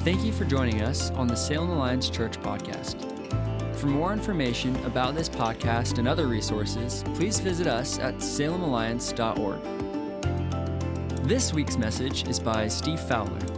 Thank 0.00 0.24
you 0.24 0.32
for 0.32 0.46
joining 0.46 0.80
us 0.80 1.10
on 1.10 1.26
the 1.26 1.36
Salem 1.36 1.68
Alliance 1.68 2.08
Church 2.08 2.40
podcast. 2.40 3.06
For 3.76 3.86
more 3.86 4.14
information 4.14 4.74
about 4.86 5.14
this 5.14 5.28
podcast 5.28 5.98
and 5.98 6.08
other 6.08 6.26
resources, 6.26 7.04
please 7.14 7.38
visit 7.38 7.66
us 7.66 7.98
at 7.98 8.14
salemalliance.org. 8.16 9.62
This 11.28 11.52
week's 11.52 11.76
message 11.76 12.26
is 12.28 12.40
by 12.40 12.66
Steve 12.66 12.98
Fowler. 12.98 13.49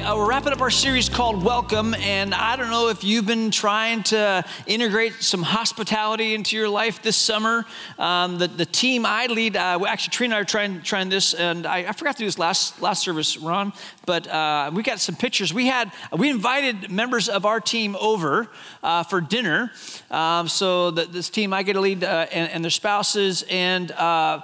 Uh, 0.00 0.14
we're 0.16 0.28
wrapping 0.28 0.52
up 0.52 0.60
our 0.60 0.70
series 0.70 1.08
called 1.08 1.44
Welcome, 1.44 1.94
and 1.94 2.34
I 2.34 2.56
don't 2.56 2.70
know 2.70 2.88
if 2.88 3.04
you've 3.04 3.26
been 3.26 3.50
trying 3.50 4.02
to 4.04 4.44
integrate 4.66 5.14
some 5.22 5.42
hospitality 5.42 6.34
into 6.34 6.56
your 6.56 6.68
life 6.68 7.00
this 7.02 7.16
summer. 7.16 7.64
Um, 7.98 8.38
the, 8.38 8.48
the 8.48 8.66
team 8.66 9.06
I 9.06 9.26
lead, 9.26 9.56
uh, 9.56 9.84
actually, 9.86 10.10
Trina 10.10 10.34
and 10.34 10.38
I 10.38 10.40
are 10.40 10.44
trying, 10.44 10.82
trying 10.82 11.10
this, 11.10 11.32
and 11.32 11.64
I, 11.64 11.88
I 11.88 11.92
forgot 11.92 12.16
to 12.16 12.18
do 12.18 12.24
this 12.24 12.38
last, 12.38 12.82
last 12.82 13.02
service, 13.02 13.36
Ron, 13.36 13.72
but 14.04 14.26
uh, 14.26 14.70
we 14.74 14.82
got 14.82 15.00
some 15.00 15.14
pictures. 15.14 15.54
We 15.54 15.66
had, 15.66 15.92
we 16.16 16.28
invited 16.28 16.90
members 16.90 17.28
of 17.28 17.46
our 17.46 17.60
team 17.60 17.94
over 18.00 18.48
uh, 18.82 19.04
for 19.04 19.20
dinner. 19.20 19.70
Um, 20.10 20.48
so 20.48 20.90
the, 20.90 21.04
this 21.04 21.30
team 21.30 21.52
I 21.52 21.62
get 21.62 21.74
to 21.74 21.80
lead, 21.80 22.02
uh, 22.02 22.26
and, 22.32 22.50
and, 22.50 22.64
their 22.64 22.70
spouses, 22.70 23.44
and 23.48 23.92
uh, 23.92 24.40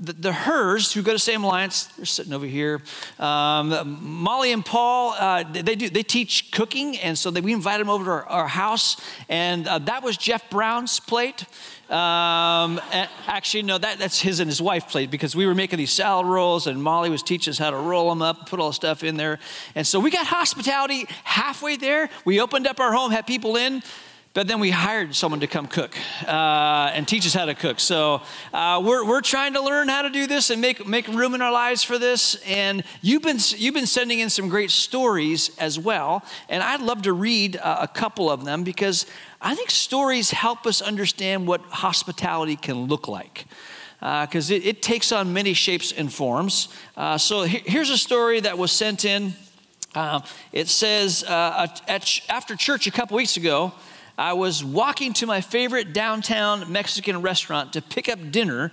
the, 0.00 0.12
the 0.12 0.32
Hers 0.32 0.92
who 0.92 1.02
go 1.02 1.12
to 1.12 1.18
Salem 1.18 1.44
Alliance, 1.44 1.84
they're 1.96 2.04
sitting 2.04 2.32
over 2.32 2.46
here. 2.46 2.80
Um, 3.18 3.98
Molly 4.00 4.52
and 4.52 4.64
Paul, 4.64 5.14
uh, 5.18 5.44
they 5.44 5.74
do 5.74 5.88
they 5.88 6.02
teach 6.02 6.50
cooking, 6.50 6.98
and 6.98 7.16
so 7.16 7.30
they, 7.30 7.40
we 7.40 7.52
invited 7.52 7.80
them 7.80 7.90
over 7.90 8.04
to 8.04 8.10
our, 8.10 8.26
our 8.26 8.48
house, 8.48 9.00
and 9.28 9.66
uh, 9.68 9.78
that 9.80 10.02
was 10.02 10.16
Jeff 10.16 10.48
Brown's 10.50 11.00
plate. 11.00 11.44
Um, 11.90 12.80
actually, 13.26 13.62
no, 13.62 13.76
that, 13.76 13.98
that's 13.98 14.18
his 14.18 14.40
and 14.40 14.48
his 14.48 14.60
wife 14.60 14.88
plate 14.88 15.10
because 15.10 15.36
we 15.36 15.46
were 15.46 15.54
making 15.54 15.78
these 15.78 15.92
salad 15.92 16.26
rolls, 16.26 16.66
and 16.66 16.82
Molly 16.82 17.10
was 17.10 17.22
teaching 17.22 17.50
us 17.50 17.58
how 17.58 17.70
to 17.70 17.76
roll 17.76 18.08
them 18.08 18.22
up, 18.22 18.48
put 18.48 18.58
all 18.58 18.68
the 18.68 18.74
stuff 18.74 19.04
in 19.04 19.16
there, 19.16 19.38
and 19.74 19.86
so 19.86 20.00
we 20.00 20.10
got 20.10 20.26
hospitality 20.26 21.06
halfway 21.24 21.76
there. 21.76 22.08
We 22.24 22.40
opened 22.40 22.66
up 22.66 22.80
our 22.80 22.92
home, 22.92 23.10
had 23.10 23.26
people 23.26 23.56
in. 23.56 23.82
But 24.34 24.48
then 24.48 24.58
we 24.58 24.72
hired 24.72 25.14
someone 25.14 25.38
to 25.40 25.46
come 25.46 25.68
cook 25.68 25.96
uh, 26.26 26.90
and 26.92 27.06
teach 27.06 27.24
us 27.24 27.34
how 27.34 27.44
to 27.44 27.54
cook. 27.54 27.78
So 27.78 28.20
uh, 28.52 28.82
we're, 28.84 29.06
we're 29.06 29.20
trying 29.20 29.52
to 29.52 29.60
learn 29.60 29.86
how 29.86 30.02
to 30.02 30.10
do 30.10 30.26
this 30.26 30.50
and 30.50 30.60
make, 30.60 30.84
make 30.88 31.06
room 31.06 31.36
in 31.36 31.40
our 31.40 31.52
lives 31.52 31.84
for 31.84 32.00
this. 32.00 32.34
And 32.44 32.82
you've 33.00 33.22
been, 33.22 33.38
you've 33.56 33.74
been 33.74 33.86
sending 33.86 34.18
in 34.18 34.30
some 34.30 34.48
great 34.48 34.72
stories 34.72 35.56
as 35.58 35.78
well. 35.78 36.24
And 36.48 36.64
I'd 36.64 36.80
love 36.80 37.02
to 37.02 37.12
read 37.12 37.58
uh, 37.58 37.76
a 37.82 37.86
couple 37.86 38.28
of 38.28 38.44
them 38.44 38.64
because 38.64 39.06
I 39.40 39.54
think 39.54 39.70
stories 39.70 40.32
help 40.32 40.66
us 40.66 40.82
understand 40.82 41.46
what 41.46 41.60
hospitality 41.66 42.56
can 42.56 42.86
look 42.86 43.06
like 43.06 43.44
because 44.00 44.50
uh, 44.50 44.54
it, 44.54 44.66
it, 44.66 44.82
takes 44.82 45.12
on 45.12 45.32
many 45.32 45.54
shapes 45.54 45.92
and 45.92 46.12
forms. 46.12 46.70
Uh, 46.96 47.16
so 47.18 47.42
here's 47.42 47.88
a 47.88 47.96
story 47.96 48.40
that 48.40 48.58
was 48.58 48.72
sent 48.72 49.04
in. 49.04 49.34
Uh, 49.94 50.20
it 50.50 50.66
says, 50.66 51.22
uh, 51.22 51.68
at, 51.86 52.20
after 52.28 52.56
church 52.56 52.88
a 52.88 52.90
couple 52.90 53.16
weeks 53.16 53.36
ago, 53.36 53.72
I 54.16 54.34
was 54.34 54.62
walking 54.62 55.12
to 55.14 55.26
my 55.26 55.40
favorite 55.40 55.92
downtown 55.92 56.70
Mexican 56.70 57.20
restaurant 57.20 57.72
to 57.72 57.82
pick 57.82 58.08
up 58.08 58.30
dinner 58.30 58.70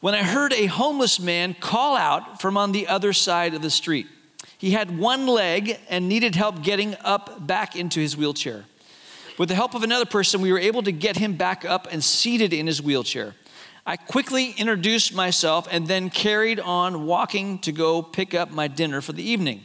when 0.00 0.14
I 0.14 0.22
heard 0.22 0.52
a 0.52 0.66
homeless 0.66 1.18
man 1.18 1.54
call 1.54 1.96
out 1.96 2.40
from 2.40 2.56
on 2.56 2.72
the 2.72 2.86
other 2.86 3.12
side 3.12 3.54
of 3.54 3.62
the 3.62 3.70
street. 3.70 4.06
He 4.58 4.72
had 4.72 4.98
one 4.98 5.26
leg 5.26 5.78
and 5.88 6.08
needed 6.08 6.34
help 6.34 6.62
getting 6.62 6.96
up 7.02 7.46
back 7.46 7.76
into 7.76 8.00
his 8.00 8.16
wheelchair. 8.16 8.64
With 9.38 9.48
the 9.48 9.54
help 9.54 9.74
of 9.74 9.84
another 9.84 10.04
person, 10.04 10.40
we 10.40 10.52
were 10.52 10.58
able 10.58 10.82
to 10.82 10.92
get 10.92 11.16
him 11.16 11.36
back 11.36 11.64
up 11.64 11.88
and 11.90 12.02
seated 12.04 12.52
in 12.52 12.66
his 12.66 12.82
wheelchair. 12.82 13.34
I 13.86 13.96
quickly 13.96 14.50
introduced 14.50 15.14
myself 15.14 15.66
and 15.70 15.86
then 15.86 16.10
carried 16.10 16.60
on 16.60 17.06
walking 17.06 17.58
to 17.60 17.72
go 17.72 18.02
pick 18.02 18.34
up 18.34 18.50
my 18.50 18.68
dinner 18.68 19.00
for 19.00 19.14
the 19.14 19.22
evening. 19.22 19.62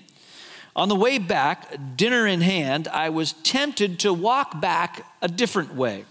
On 0.76 0.90
the 0.90 0.96
way 0.96 1.20
back, 1.20 1.76
dinner 1.96 2.26
in 2.26 2.42
hand, 2.42 2.88
I 2.88 3.10
was 3.10 3.34
tempted 3.34 4.00
to 4.00 4.14
walk 4.14 4.60
back 4.60 5.06
a 5.22 5.28
different 5.28 5.76
way. 5.76 6.06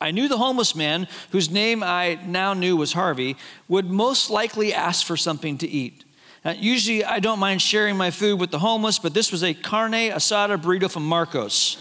I 0.00 0.10
knew 0.10 0.28
the 0.28 0.36
homeless 0.36 0.74
man, 0.74 1.08
whose 1.30 1.50
name 1.50 1.82
I 1.82 2.20
now 2.24 2.52
knew 2.54 2.76
was 2.76 2.92
Harvey, 2.92 3.36
would 3.66 3.86
most 3.86 4.30
likely 4.30 4.72
ask 4.72 5.04
for 5.04 5.16
something 5.16 5.58
to 5.58 5.68
eat. 5.68 6.04
Now, 6.44 6.52
usually, 6.52 7.04
I 7.04 7.18
don't 7.18 7.40
mind 7.40 7.60
sharing 7.60 7.96
my 7.96 8.10
food 8.10 8.38
with 8.38 8.50
the 8.50 8.60
homeless, 8.60 8.98
but 8.98 9.12
this 9.12 9.32
was 9.32 9.42
a 9.42 9.54
carne 9.54 10.12
asada 10.12 10.56
burrito 10.56 10.90
from 10.90 11.04
Marcos. 11.04 11.78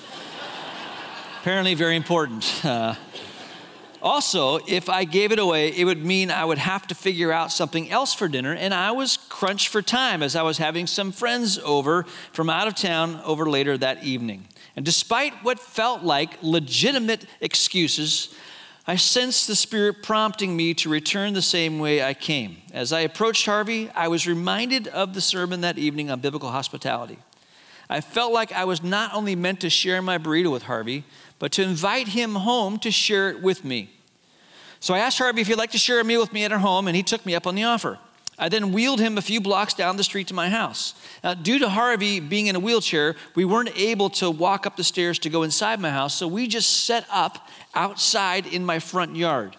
Apparently, 1.41 1.75
very 1.75 1.95
important. 1.95 2.65
Uh, 2.65 2.95
also, 4.01 4.59
if 4.67 4.89
I 4.89 5.03
gave 5.03 5.31
it 5.31 5.39
away, 5.39 5.69
it 5.69 5.85
would 5.85 6.05
mean 6.05 6.31
I 6.31 6.45
would 6.45 6.57
have 6.57 6.87
to 6.87 6.95
figure 6.95 7.31
out 7.31 7.51
something 7.51 7.89
else 7.89 8.13
for 8.13 8.27
dinner, 8.27 8.53
and 8.53 8.73
I 8.73 8.91
was 8.91 9.17
crunched 9.29 9.67
for 9.69 9.81
time 9.81 10.21
as 10.23 10.35
I 10.35 10.41
was 10.41 10.57
having 10.57 10.87
some 10.87 11.11
friends 11.11 11.57
over 11.59 12.03
from 12.31 12.49
out 12.49 12.67
of 12.67 12.75
town 12.75 13.19
over 13.25 13.49
later 13.49 13.77
that 13.77 14.03
evening. 14.03 14.47
And 14.75 14.85
despite 14.85 15.33
what 15.43 15.59
felt 15.59 16.03
like 16.03 16.37
legitimate 16.41 17.25
excuses, 17.41 18.33
I 18.85 18.95
sensed 18.95 19.47
the 19.47 19.55
Spirit 19.55 20.01
prompting 20.01 20.55
me 20.55 20.73
to 20.75 20.89
return 20.89 21.33
the 21.33 21.41
same 21.41 21.79
way 21.79 22.01
I 22.01 22.13
came. 22.13 22.57
As 22.71 22.93
I 22.93 23.01
approached 23.01 23.45
Harvey, 23.45 23.89
I 23.95 24.07
was 24.07 24.27
reminded 24.27 24.87
of 24.87 25.13
the 25.13 25.21
sermon 25.21 25.61
that 25.61 25.77
evening 25.77 26.09
on 26.09 26.21
biblical 26.21 26.51
hospitality. 26.51 27.17
I 27.89 28.01
felt 28.01 28.33
like 28.33 28.51
I 28.51 28.65
was 28.65 28.83
not 28.83 29.13
only 29.13 29.35
meant 29.35 29.61
to 29.61 29.69
share 29.69 30.01
my 30.01 30.17
burrito 30.17 30.51
with 30.51 30.63
Harvey, 30.63 31.05
but 31.39 31.51
to 31.53 31.63
invite 31.63 32.09
him 32.09 32.35
home 32.35 32.79
to 32.79 32.91
share 32.91 33.29
it 33.29 33.41
with 33.41 33.63
me. 33.63 33.89
So 34.79 34.93
I 34.93 34.99
asked 34.99 35.17
Harvey 35.17 35.41
if 35.41 35.47
he'd 35.47 35.55
like 35.55 35.71
to 35.71 35.77
share 35.77 35.99
a 35.99 36.03
meal 36.03 36.21
with 36.21 36.33
me 36.33 36.43
at 36.43 36.51
our 36.51 36.59
home, 36.59 36.87
and 36.87 36.95
he 36.95 37.03
took 37.03 37.25
me 37.25 37.35
up 37.35 37.47
on 37.47 37.55
the 37.55 37.63
offer. 37.63 37.99
I 38.39 38.49
then 38.49 38.71
wheeled 38.71 38.99
him 38.99 39.17
a 39.17 39.21
few 39.21 39.41
blocks 39.41 39.73
down 39.73 39.97
the 39.97 40.03
street 40.03 40.27
to 40.27 40.35
my 40.35 40.49
house. 40.49 40.93
Now, 41.23 41.33
due 41.33 41.57
to 41.57 41.69
Harvey 41.69 42.19
being 42.19 42.45
in 42.45 42.55
a 42.55 42.59
wheelchair, 42.59 43.15
we 43.33 43.45
weren't 43.45 43.75
able 43.75 44.11
to 44.11 44.29
walk 44.29 44.67
up 44.67 44.77
the 44.77 44.83
stairs 44.83 45.17
to 45.19 45.29
go 45.29 45.41
inside 45.41 45.79
my 45.79 45.89
house, 45.89 46.13
so 46.13 46.27
we 46.27 46.47
just 46.47 46.85
set 46.85 47.07
up 47.11 47.47
outside 47.73 48.45
in 48.45 48.63
my 48.63 48.77
front 48.77 49.15
yard. 49.15 49.55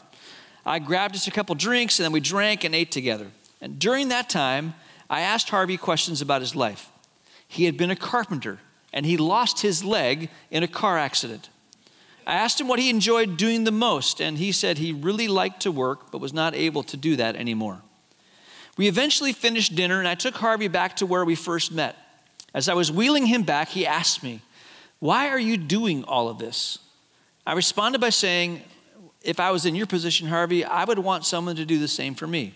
I 0.64 0.78
grabbed 0.78 1.16
us 1.16 1.26
a 1.26 1.32
couple 1.32 1.56
drinks, 1.56 1.98
and 1.98 2.04
then 2.04 2.12
we 2.12 2.20
drank 2.20 2.62
and 2.62 2.74
ate 2.74 2.92
together. 2.92 3.28
And 3.60 3.80
during 3.80 4.08
that 4.08 4.28
time, 4.28 4.74
I 5.10 5.22
asked 5.22 5.48
Harvey 5.48 5.76
questions 5.76 6.22
about 6.22 6.40
his 6.40 6.54
life. 6.54 6.90
He 7.48 7.64
had 7.64 7.76
been 7.76 7.90
a 7.90 7.96
carpenter, 7.96 8.60
and 8.92 9.06
he 9.06 9.16
lost 9.16 9.62
his 9.62 9.82
leg 9.82 10.30
in 10.52 10.62
a 10.62 10.68
car 10.68 10.98
accident. 10.98 11.48
I 12.28 12.34
asked 12.34 12.60
him 12.60 12.68
what 12.68 12.78
he 12.78 12.90
enjoyed 12.90 13.38
doing 13.38 13.64
the 13.64 13.72
most, 13.72 14.20
and 14.20 14.36
he 14.36 14.52
said 14.52 14.76
he 14.76 14.92
really 14.92 15.28
liked 15.28 15.62
to 15.62 15.72
work, 15.72 16.12
but 16.12 16.20
was 16.20 16.34
not 16.34 16.54
able 16.54 16.82
to 16.82 16.96
do 16.98 17.16
that 17.16 17.36
anymore. 17.36 17.80
We 18.76 18.86
eventually 18.86 19.32
finished 19.32 19.74
dinner, 19.74 19.98
and 19.98 20.06
I 20.06 20.14
took 20.14 20.36
Harvey 20.36 20.68
back 20.68 20.96
to 20.96 21.06
where 21.06 21.24
we 21.24 21.34
first 21.34 21.72
met. 21.72 21.96
As 22.52 22.68
I 22.68 22.74
was 22.74 22.92
wheeling 22.92 23.26
him 23.26 23.44
back, 23.44 23.68
he 23.68 23.86
asked 23.86 24.22
me, 24.22 24.42
Why 24.98 25.28
are 25.30 25.38
you 25.38 25.56
doing 25.56 26.04
all 26.04 26.28
of 26.28 26.38
this? 26.38 26.78
I 27.46 27.54
responded 27.54 27.98
by 27.98 28.10
saying, 28.10 28.60
If 29.22 29.40
I 29.40 29.50
was 29.50 29.64
in 29.64 29.74
your 29.74 29.86
position, 29.86 30.28
Harvey, 30.28 30.66
I 30.66 30.84
would 30.84 30.98
want 30.98 31.24
someone 31.24 31.56
to 31.56 31.64
do 31.64 31.78
the 31.78 31.88
same 31.88 32.14
for 32.14 32.26
me. 32.26 32.52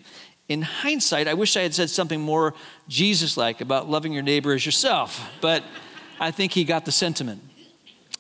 In 0.50 0.60
hindsight, 0.60 1.26
I 1.26 1.34
wish 1.34 1.56
I 1.56 1.62
had 1.62 1.72
said 1.72 1.88
something 1.88 2.20
more 2.20 2.52
Jesus 2.88 3.38
like 3.38 3.62
about 3.62 3.88
loving 3.88 4.12
your 4.12 4.22
neighbor 4.22 4.52
as 4.52 4.66
yourself, 4.66 5.30
but 5.40 5.64
I 6.20 6.30
think 6.30 6.52
he 6.52 6.64
got 6.64 6.84
the 6.84 6.92
sentiment. 6.92 7.42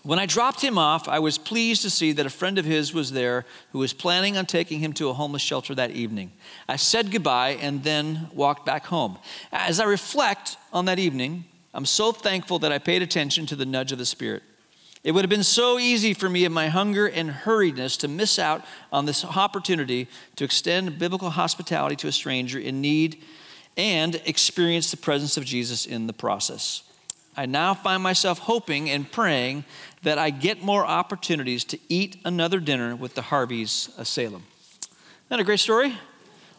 When 0.02 0.18
I 0.18 0.26
dropped 0.26 0.60
him 0.60 0.78
off, 0.78 1.08
I 1.08 1.20
was 1.20 1.38
pleased 1.38 1.82
to 1.82 1.90
see 1.90 2.10
that 2.12 2.26
a 2.26 2.30
friend 2.30 2.58
of 2.58 2.64
his 2.64 2.92
was 2.92 3.12
there 3.12 3.44
who 3.70 3.78
was 3.78 3.92
planning 3.92 4.36
on 4.36 4.46
taking 4.46 4.80
him 4.80 4.92
to 4.94 5.08
a 5.08 5.12
homeless 5.12 5.42
shelter 5.42 5.76
that 5.76 5.92
evening. 5.92 6.32
I 6.68 6.74
said 6.74 7.12
goodbye 7.12 7.50
and 7.60 7.84
then 7.84 8.28
walked 8.34 8.66
back 8.66 8.86
home. 8.86 9.18
As 9.52 9.78
I 9.78 9.84
reflect 9.84 10.56
on 10.72 10.86
that 10.86 10.98
evening, 10.98 11.44
I'm 11.72 11.86
so 11.86 12.10
thankful 12.10 12.58
that 12.60 12.72
I 12.72 12.78
paid 12.78 13.00
attention 13.02 13.46
to 13.46 13.56
the 13.56 13.64
nudge 13.64 13.92
of 13.92 13.98
the 13.98 14.04
Spirit. 14.04 14.42
It 15.04 15.12
would 15.12 15.24
have 15.24 15.30
been 15.30 15.44
so 15.44 15.78
easy 15.78 16.14
for 16.14 16.28
me 16.28 16.44
in 16.44 16.52
my 16.52 16.66
hunger 16.68 17.06
and 17.08 17.30
hurriedness 17.30 17.96
to 17.98 18.08
miss 18.08 18.40
out 18.40 18.64
on 18.92 19.06
this 19.06 19.24
opportunity 19.24 20.08
to 20.36 20.44
extend 20.44 20.98
biblical 20.98 21.30
hospitality 21.30 21.94
to 21.96 22.08
a 22.08 22.12
stranger 22.12 22.58
in 22.58 22.80
need 22.80 23.22
and 23.76 24.20
experience 24.26 24.90
the 24.90 24.96
presence 24.96 25.36
of 25.36 25.44
Jesus 25.44 25.86
in 25.86 26.08
the 26.08 26.12
process. 26.12 26.82
I 27.36 27.46
now 27.46 27.72
find 27.72 28.02
myself 28.02 28.40
hoping 28.40 28.90
and 28.90 29.10
praying 29.10 29.64
that 30.02 30.18
I 30.18 30.30
get 30.30 30.62
more 30.62 30.84
opportunities 30.84 31.64
to 31.64 31.78
eat 31.88 32.16
another 32.24 32.60
dinner 32.60 32.96
with 32.96 33.14
the 33.14 33.22
Harveys 33.22 33.90
of 33.96 34.06
Salem. 34.06 34.44
Isn't 34.80 35.28
that 35.28 35.40
a 35.40 35.44
great 35.44 35.60
story? 35.60 35.96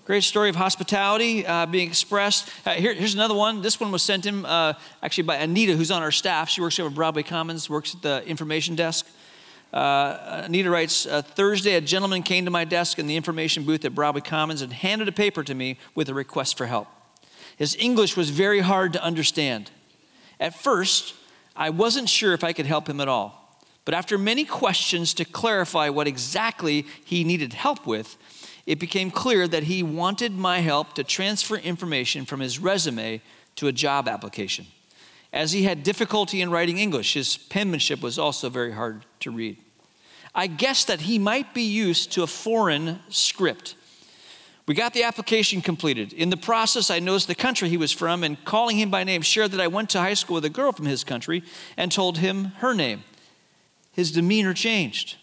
Great 0.05 0.23
story 0.23 0.49
of 0.49 0.55
hospitality 0.57 1.45
uh, 1.47 1.65
being 1.65 1.87
expressed. 1.87 2.49
Uh, 2.65 2.71
here, 2.71 2.93
here's 2.93 3.13
another 3.13 3.33
one. 3.33 3.61
This 3.61 3.79
one 3.79 3.89
was 3.91 4.01
sent 4.01 4.25
in 4.25 4.45
uh, 4.45 4.73
actually 5.01 5.23
by 5.23 5.37
Anita, 5.37 5.77
who's 5.77 5.91
on 5.91 6.01
our 6.01 6.11
staff. 6.11 6.49
She 6.49 6.59
works 6.59 6.77
over 6.77 6.89
at 6.89 6.95
Broadway 6.95 7.23
Commons, 7.23 7.69
works 7.69 7.95
at 7.95 8.01
the 8.01 8.25
information 8.25 8.75
desk. 8.75 9.07
Uh, 9.71 10.43
Anita 10.45 10.69
writes 10.69 11.05
uh, 11.05 11.21
Thursday, 11.21 11.75
a 11.75 11.81
gentleman 11.81 12.21
came 12.21 12.45
to 12.45 12.51
my 12.51 12.65
desk 12.65 12.99
in 12.99 13.07
the 13.07 13.15
information 13.15 13.63
booth 13.63 13.85
at 13.85 13.95
Broadway 13.95 14.21
Commons 14.21 14.61
and 14.61 14.73
handed 14.73 15.07
a 15.07 15.11
paper 15.11 15.43
to 15.43 15.55
me 15.55 15.79
with 15.95 16.09
a 16.09 16.13
request 16.13 16.57
for 16.57 16.67
help. 16.67 16.87
His 17.57 17.75
English 17.79 18.17
was 18.17 18.29
very 18.29 18.59
hard 18.59 18.93
to 18.93 19.03
understand. 19.03 19.71
At 20.39 20.53
first, 20.53 21.15
I 21.55 21.69
wasn't 21.69 22.09
sure 22.09 22.33
if 22.33 22.43
I 22.43 22.53
could 22.53 22.65
help 22.65 22.87
him 22.87 22.99
at 22.99 23.07
all. 23.07 23.59
But 23.85 23.93
after 23.93 24.17
many 24.17 24.45
questions 24.45 25.13
to 25.15 25.25
clarify 25.25 25.89
what 25.89 26.07
exactly 26.07 26.85
he 27.03 27.23
needed 27.23 27.53
help 27.53 27.85
with, 27.85 28.17
it 28.65 28.79
became 28.79 29.11
clear 29.11 29.47
that 29.47 29.63
he 29.63 29.83
wanted 29.83 30.31
my 30.31 30.59
help 30.59 30.93
to 30.93 31.03
transfer 31.03 31.57
information 31.57 32.25
from 32.25 32.39
his 32.39 32.59
resume 32.59 33.21
to 33.57 33.67
a 33.67 33.73
job 33.73 34.07
application. 34.07 34.67
As 35.33 35.51
he 35.51 35.63
had 35.63 35.83
difficulty 35.83 36.41
in 36.41 36.49
writing 36.49 36.77
English, 36.77 37.13
his 37.13 37.37
penmanship 37.37 38.01
was 38.01 38.17
also 38.17 38.49
very 38.49 38.71
hard 38.71 39.05
to 39.19 39.31
read. 39.31 39.57
I 40.33 40.47
guessed 40.47 40.87
that 40.87 41.01
he 41.01 41.19
might 41.19 41.53
be 41.53 41.63
used 41.63 42.11
to 42.13 42.23
a 42.23 42.27
foreign 42.27 42.99
script. 43.09 43.75
We 44.65 44.75
got 44.75 44.93
the 44.93 45.03
application 45.03 45.61
completed. 45.61 46.13
In 46.13 46.29
the 46.29 46.37
process, 46.37 46.89
I 46.89 46.99
noticed 46.99 47.27
the 47.27 47.35
country 47.35 47.67
he 47.67 47.77
was 47.77 47.91
from 47.91 48.23
and 48.23 48.43
calling 48.45 48.77
him 48.77 48.89
by 48.89 49.03
name, 49.03 49.21
shared 49.21 49.51
that 49.51 49.59
I 49.59 49.67
went 49.67 49.89
to 49.91 49.99
high 49.99 50.13
school 50.13 50.35
with 50.35 50.45
a 50.45 50.49
girl 50.49 50.71
from 50.71 50.85
his 50.85 51.03
country 51.03 51.43
and 51.75 51.91
told 51.91 52.19
him 52.19 52.45
her 52.59 52.73
name. 52.73 53.03
His 53.91 54.11
demeanor 54.11 54.53
changed 54.53 55.17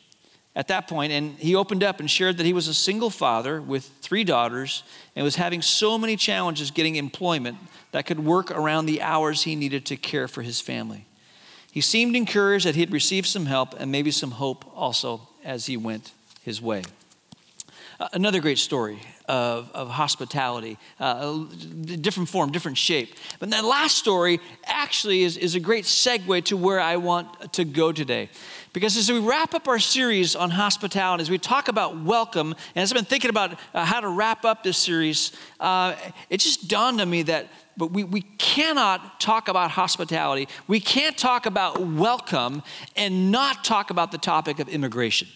at 0.54 0.69
that 0.69 0.88
point, 0.88 1.12
and 1.12 1.37
he 1.38 1.54
opened 1.54 1.82
up 1.82 2.00
and 2.00 2.10
shared 2.10 2.37
that 2.37 2.44
he 2.44 2.52
was 2.52 2.69
a 2.69 2.75
single 2.75 3.08
father 3.08 3.62
with 3.62 3.84
three 4.02 4.25
daughters 4.25 4.82
and 5.16 5.25
was 5.25 5.37
having 5.37 5.62
so 5.62 5.96
many 5.96 6.16
challenges 6.16 6.70
getting 6.70 6.96
employment 6.96 7.56
that 7.93 8.04
could 8.04 8.20
work 8.20 8.50
around 8.50 8.86
the 8.86 9.00
hours 9.00 9.44
he 9.44 9.56
needed 9.56 9.86
to 9.86 9.96
care 9.96 10.28
for 10.28 10.43
his 10.43 10.60
family. 10.60 11.06
He 11.72 11.81
seemed 11.81 12.14
encouraged 12.14 12.66
that 12.66 12.75
he 12.75 12.81
had 12.81 12.93
received 12.93 13.28
some 13.28 13.46
help 13.46 13.75
and 13.78 13.90
maybe 13.90 14.10
some 14.10 14.32
hope 14.32 14.70
also 14.76 15.28
as 15.44 15.66
he 15.66 15.76
went 15.76 16.12
his 16.43 16.60
way. 16.60 16.82
Another 18.14 18.41
great 18.41 18.58
story 18.58 18.99
of, 19.29 19.70
of 19.75 19.91
hospitality, 19.91 20.79
uh, 20.99 21.44
different 22.00 22.31
form, 22.31 22.50
different 22.50 22.79
shape. 22.79 23.14
But 23.38 23.50
that 23.50 23.62
last 23.62 23.99
story 23.99 24.41
actually 24.64 25.23
is, 25.23 25.37
is 25.37 25.55
a 25.55 25.61
great 25.61 25.85
segue 25.85 26.44
to 26.44 26.56
where 26.56 26.81
I 26.81 26.97
want 26.97 27.52
to 27.52 27.64
go 27.67 27.93
today. 27.93 28.31
Because 28.73 28.97
as 28.97 29.12
we 29.12 29.19
wrap 29.19 29.52
up 29.52 29.69
our 29.69 29.79
series 29.79 30.35
on 30.35 30.49
hospitality, 30.49 31.20
as 31.20 31.29
we 31.29 31.37
talk 31.37 31.69
about 31.69 32.00
welcome, 32.00 32.55
and 32.75 32.82
as 32.82 32.91
I've 32.91 32.97
been 32.97 33.05
thinking 33.05 33.29
about 33.29 33.58
uh, 33.75 33.85
how 33.85 34.00
to 34.00 34.08
wrap 34.08 34.46
up 34.46 34.62
this 34.62 34.79
series, 34.79 35.32
uh, 35.61 35.94
it 36.31 36.38
just 36.38 36.69
dawned 36.69 37.03
on 37.03 37.11
me 37.11 37.23
that 37.25 37.49
but 37.76 37.93
we, 37.93 38.05
we 38.05 38.23
cannot 38.23 39.20
talk 39.20 39.49
about 39.49 39.70
hospitality. 39.70 40.49
We 40.67 40.81
can't 40.81 41.17
talk 41.17 41.46
about 41.46 41.81
welcome 41.81 42.62
and 42.96 43.31
not 43.31 43.64
talk 43.64 43.91
about 43.91 44.11
the 44.11 44.19
topic 44.19 44.58
of 44.58 44.69
immigration. 44.69 45.29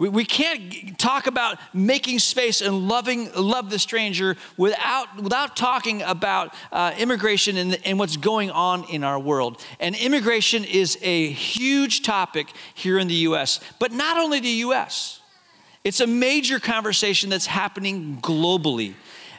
We, 0.00 0.08
we 0.08 0.24
can't 0.24 0.98
talk 0.98 1.26
about 1.26 1.58
making 1.74 2.20
space 2.20 2.62
and 2.62 2.88
loving 2.88 3.30
love 3.34 3.68
the 3.68 3.78
stranger 3.78 4.38
without, 4.56 5.22
without 5.22 5.56
talking 5.56 6.00
about 6.00 6.54
uh, 6.72 6.94
immigration 6.96 7.58
and, 7.58 7.78
and 7.84 7.98
what's 7.98 8.16
going 8.16 8.50
on 8.50 8.84
in 8.84 9.04
our 9.04 9.18
world. 9.18 9.62
And 9.78 9.94
immigration 9.94 10.64
is 10.64 10.96
a 11.02 11.28
huge 11.28 12.00
topic 12.00 12.48
here 12.72 12.98
in 12.98 13.08
the 13.08 13.14
U.S., 13.14 13.60
but 13.78 13.92
not 13.92 14.16
only 14.16 14.40
the 14.40 14.48
U.S. 14.48 15.20
It's 15.84 16.00
a 16.00 16.06
major 16.06 16.58
conversation 16.58 17.28
that's 17.28 17.44
happening 17.44 18.20
globally 18.22 18.94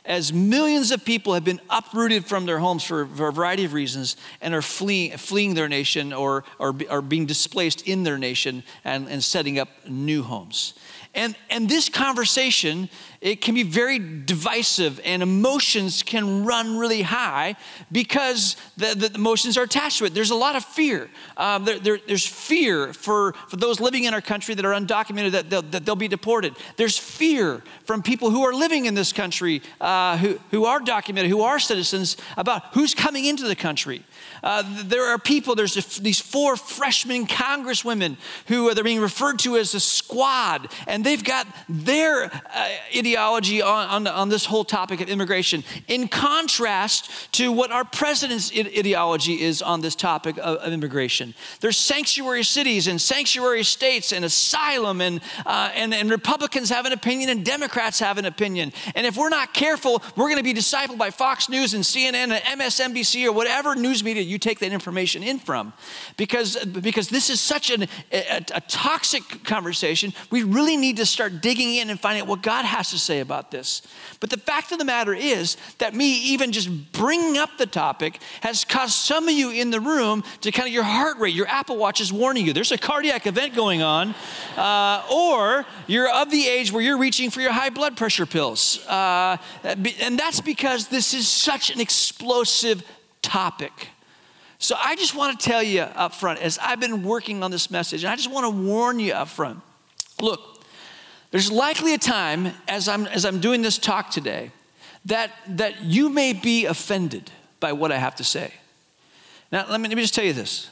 as 0.05 0.33
millions 0.33 0.91
of 0.91 1.05
people 1.05 1.33
have 1.33 1.43
been 1.43 1.61
uprooted 1.69 2.25
from 2.25 2.45
their 2.45 2.59
homes 2.59 2.83
for, 2.83 3.05
for 3.05 3.27
a 3.27 3.31
variety 3.31 3.65
of 3.65 3.73
reasons 3.73 4.17
and 4.41 4.53
are 4.53 4.61
fleeing, 4.61 5.15
fleeing 5.17 5.53
their 5.53 5.69
nation 5.69 6.11
or 6.11 6.43
are, 6.59 7.01
being 7.01 7.25
displaced 7.25 7.87
in 7.87 8.03
their 8.03 8.17
nation 8.17 8.63
and, 8.83 9.07
and 9.07 9.23
setting 9.23 9.59
up 9.59 9.69
new 9.87 10.23
homes. 10.23 10.73
And, 11.13 11.35
and 11.49 11.67
this 11.67 11.89
conversation, 11.89 12.89
it 13.21 13.39
can 13.39 13.53
be 13.53 13.61
very 13.61 13.99
divisive 13.99 14.99
and 15.05 15.21
emotions 15.21 16.01
can 16.01 16.43
run 16.43 16.79
really 16.79 17.03
high 17.03 17.55
because 17.91 18.55
the, 18.77 18.95
the 18.95 19.15
emotions 19.15 19.57
are 19.57 19.63
attached 19.63 19.99
to 19.99 20.05
it. 20.05 20.15
There's 20.15 20.31
a 20.31 20.35
lot 20.35 20.55
of 20.55 20.65
fear. 20.65 21.07
Um, 21.37 21.63
there, 21.63 21.77
there, 21.77 21.99
there's 22.07 22.25
fear 22.25 22.93
for, 22.93 23.33
for 23.47 23.57
those 23.57 23.79
living 23.79 24.05
in 24.05 24.15
our 24.15 24.21
country 24.21 24.55
that 24.55 24.65
are 24.65 24.73
undocumented 24.73 25.31
that 25.31 25.51
they'll, 25.51 25.61
that 25.61 25.85
they'll 25.85 25.95
be 25.95 26.07
deported. 26.07 26.55
There's 26.77 26.97
fear 26.97 27.61
from 27.85 28.01
people 28.01 28.31
who 28.31 28.41
are 28.41 28.53
living 28.53 28.85
in 28.85 28.95
this 28.95 29.13
country 29.13 29.61
uh, 29.79 30.17
who, 30.17 30.39
who 30.49 30.65
are 30.65 30.79
documented, 30.79 31.29
who 31.29 31.41
are 31.41 31.59
citizens, 31.59 32.17
about 32.37 32.73
who's 32.73 32.95
coming 32.95 33.25
into 33.25 33.43
the 33.43 33.55
country. 33.55 34.03
Uh, 34.43 34.63
there 34.85 35.05
are 35.05 35.19
people, 35.19 35.55
there's 35.55 35.77
a, 35.77 36.01
these 36.01 36.19
four 36.19 36.55
freshman 36.55 37.27
congresswomen 37.27 38.17
who 38.47 38.69
are, 38.69 38.75
they're 38.75 38.83
being 38.83 39.01
referred 39.01 39.39
to 39.39 39.57
as 39.57 39.73
a 39.73 39.79
squad, 39.79 40.67
and 40.87 41.03
they've 41.03 41.23
got 41.23 41.47
their 41.69 42.25
uh, 42.25 42.69
ideology 42.95 43.61
on, 43.61 43.87
on, 43.87 44.07
on, 44.07 44.29
this 44.29 44.45
whole 44.45 44.63
topic 44.63 45.01
of 45.01 45.09
immigration 45.09 45.63
in 45.87 46.07
contrast 46.07 47.11
to 47.33 47.51
what 47.51 47.71
our 47.71 47.83
president's 47.83 48.51
ideology 48.55 49.41
is 49.41 49.61
on 49.61 49.81
this 49.81 49.95
topic 49.95 50.37
of, 50.37 50.57
of 50.57 50.73
immigration. 50.73 51.33
There's 51.59 51.77
sanctuary 51.77 52.43
cities 52.43 52.87
and 52.87 52.99
sanctuary 52.99 53.63
states 53.63 54.11
and 54.11 54.25
asylum, 54.25 55.01
and, 55.01 55.21
uh, 55.45 55.71
and, 55.75 55.93
and 55.93 56.09
Republicans 56.09 56.69
have 56.69 56.85
an 56.85 56.93
opinion 56.93 57.29
and 57.29 57.45
Democrats 57.45 57.99
have 57.99 58.17
an 58.17 58.25
opinion. 58.25 58.73
And 58.95 59.05
if 59.05 59.17
we're 59.17 59.29
not 59.29 59.53
careful, 59.53 60.01
we're 60.15 60.29
going 60.29 60.37
to 60.37 60.43
be 60.43 60.53
discipled 60.53 60.97
by 60.97 61.11
Fox 61.11 61.49
News 61.49 61.73
and 61.73 61.83
CNN 61.83 62.31
and 62.31 62.59
MSNBC 62.59 63.25
or 63.25 63.31
whatever 63.31 63.75
news 63.75 64.03
media 64.03 64.23
you 64.31 64.39
take 64.39 64.59
that 64.59 64.71
information 64.71 65.21
in 65.23 65.39
from. 65.39 65.73
Because, 66.17 66.63
because 66.65 67.09
this 67.09 67.29
is 67.29 67.39
such 67.39 67.69
an, 67.69 67.83
a, 68.11 68.43
a 68.53 68.61
toxic 68.61 69.43
conversation, 69.43 70.13
we 70.29 70.43
really 70.43 70.77
need 70.77 70.97
to 70.97 71.05
start 71.05 71.41
digging 71.41 71.75
in 71.75 71.89
and 71.89 71.99
finding 71.99 72.23
out 72.23 72.27
what 72.27 72.41
God 72.41 72.65
has 72.65 72.89
to 72.91 72.97
say 72.97 73.19
about 73.19 73.51
this. 73.51 73.81
But 74.19 74.29
the 74.29 74.37
fact 74.37 74.71
of 74.71 74.79
the 74.79 74.85
matter 74.85 75.13
is 75.13 75.57
that 75.77 75.93
me 75.93 76.21
even 76.33 76.51
just 76.51 76.91
bringing 76.91 77.37
up 77.37 77.57
the 77.57 77.65
topic 77.65 78.19
has 78.41 78.63
caused 78.63 78.93
some 78.93 79.27
of 79.27 79.33
you 79.33 79.51
in 79.51 79.71
the 79.71 79.79
room 79.79 80.23
to 80.41 80.51
kind 80.51 80.67
of 80.67 80.73
your 80.73 80.83
heart 80.83 81.17
rate, 81.17 81.35
your 81.35 81.47
Apple 81.47 81.77
Watch 81.77 82.01
is 82.01 82.13
warning 82.13 82.45
you 82.45 82.53
there's 82.53 82.71
a 82.71 82.77
cardiac 82.77 83.27
event 83.27 83.55
going 83.55 83.81
on, 83.81 84.15
uh, 84.55 85.03
or 85.11 85.65
you're 85.87 86.09
of 86.09 86.31
the 86.31 86.47
age 86.47 86.71
where 86.71 86.81
you're 86.81 86.97
reaching 86.97 87.29
for 87.29 87.41
your 87.41 87.51
high 87.51 87.69
blood 87.69 87.97
pressure 87.97 88.25
pills. 88.25 88.85
Uh, 88.87 89.37
and 89.63 90.17
that's 90.17 90.41
because 90.41 90.87
this 90.87 91.13
is 91.13 91.27
such 91.27 91.71
an 91.71 91.81
explosive 91.81 92.83
topic. 93.21 93.89
So 94.61 94.75
I 94.79 94.95
just 94.95 95.15
want 95.15 95.39
to 95.39 95.49
tell 95.49 95.63
you 95.63 95.81
up 95.81 96.13
front, 96.13 96.39
as 96.39 96.59
I've 96.59 96.79
been 96.79 97.01
working 97.01 97.41
on 97.41 97.49
this 97.49 97.71
message, 97.71 98.03
and 98.03 98.13
I 98.13 98.15
just 98.15 98.29
want 98.31 98.45
to 98.45 98.51
warn 98.51 98.99
you 98.99 99.11
up 99.11 99.27
front 99.27 99.59
look, 100.21 100.63
there's 101.31 101.51
likely 101.51 101.95
a 101.95 101.97
time 101.97 102.51
as 102.67 102.87
I'm, 102.87 103.07
as 103.07 103.25
I'm 103.25 103.39
doing 103.39 103.63
this 103.63 103.79
talk 103.79 104.11
today 104.11 104.51
that, 105.05 105.31
that 105.47 105.81
you 105.83 106.09
may 106.09 106.31
be 106.33 106.67
offended 106.67 107.31
by 107.59 107.73
what 107.73 107.91
I 107.91 107.97
have 107.97 108.15
to 108.17 108.23
say. 108.23 108.53
Now, 109.51 109.65
let 109.67 109.81
me, 109.81 109.87
let 109.87 109.95
me 109.95 110.03
just 110.03 110.13
tell 110.13 110.23
you 110.23 110.33
this. 110.33 110.69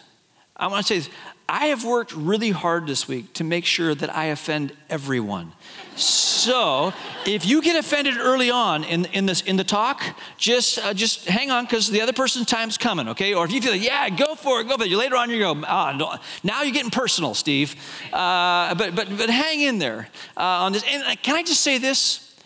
I 0.55 0.67
want 0.67 0.85
to 0.85 0.93
say 0.93 0.99
this. 0.99 1.09
I 1.49 1.67
have 1.67 1.83
worked 1.83 2.13
really 2.15 2.51
hard 2.51 2.85
this 2.85 3.07
week 3.07 3.33
to 3.33 3.43
make 3.43 3.65
sure 3.65 3.95
that 3.95 4.15
I 4.15 4.25
offend 4.25 4.71
everyone. 4.87 5.53
So, 5.95 6.93
if 7.25 7.43
you 7.43 7.61
get 7.63 7.75
offended 7.75 8.17
early 8.17 8.51
on 8.51 8.83
in, 8.83 9.05
in, 9.05 9.25
this, 9.25 9.41
in 9.41 9.57
the 9.57 9.63
talk, 9.63 10.01
just, 10.37 10.77
uh, 10.77 10.93
just 10.93 11.27
hang 11.27 11.49
on 11.49 11.65
because 11.65 11.89
the 11.89 12.01
other 12.01 12.13
person's 12.13 12.45
time's 12.45 12.77
coming, 12.77 13.09
okay? 13.09 13.33
Or 13.33 13.45
if 13.45 13.51
you 13.51 13.61
feel 13.61 13.71
like, 13.71 13.83
yeah, 13.83 14.09
go 14.09 14.35
for 14.35 14.61
it, 14.61 14.67
go 14.67 14.77
for 14.77 14.83
it. 14.83 14.91
Later 14.91 15.17
on, 15.17 15.31
you 15.31 15.39
go, 15.39 15.51
oh, 15.67 15.97
no. 15.97 16.15
now 16.43 16.61
you're 16.61 16.71
getting 16.71 16.91
personal, 16.91 17.33
Steve. 17.33 17.75
Uh, 18.13 18.75
but, 18.75 18.95
but, 18.95 19.09
but 19.17 19.29
hang 19.31 19.61
in 19.61 19.79
there 19.79 20.07
uh, 20.37 20.41
on 20.41 20.71
this. 20.71 20.83
And 20.87 21.03
uh, 21.03 21.15
can 21.21 21.35
I 21.35 21.41
just 21.41 21.61
say 21.61 21.79
this? 21.79 22.39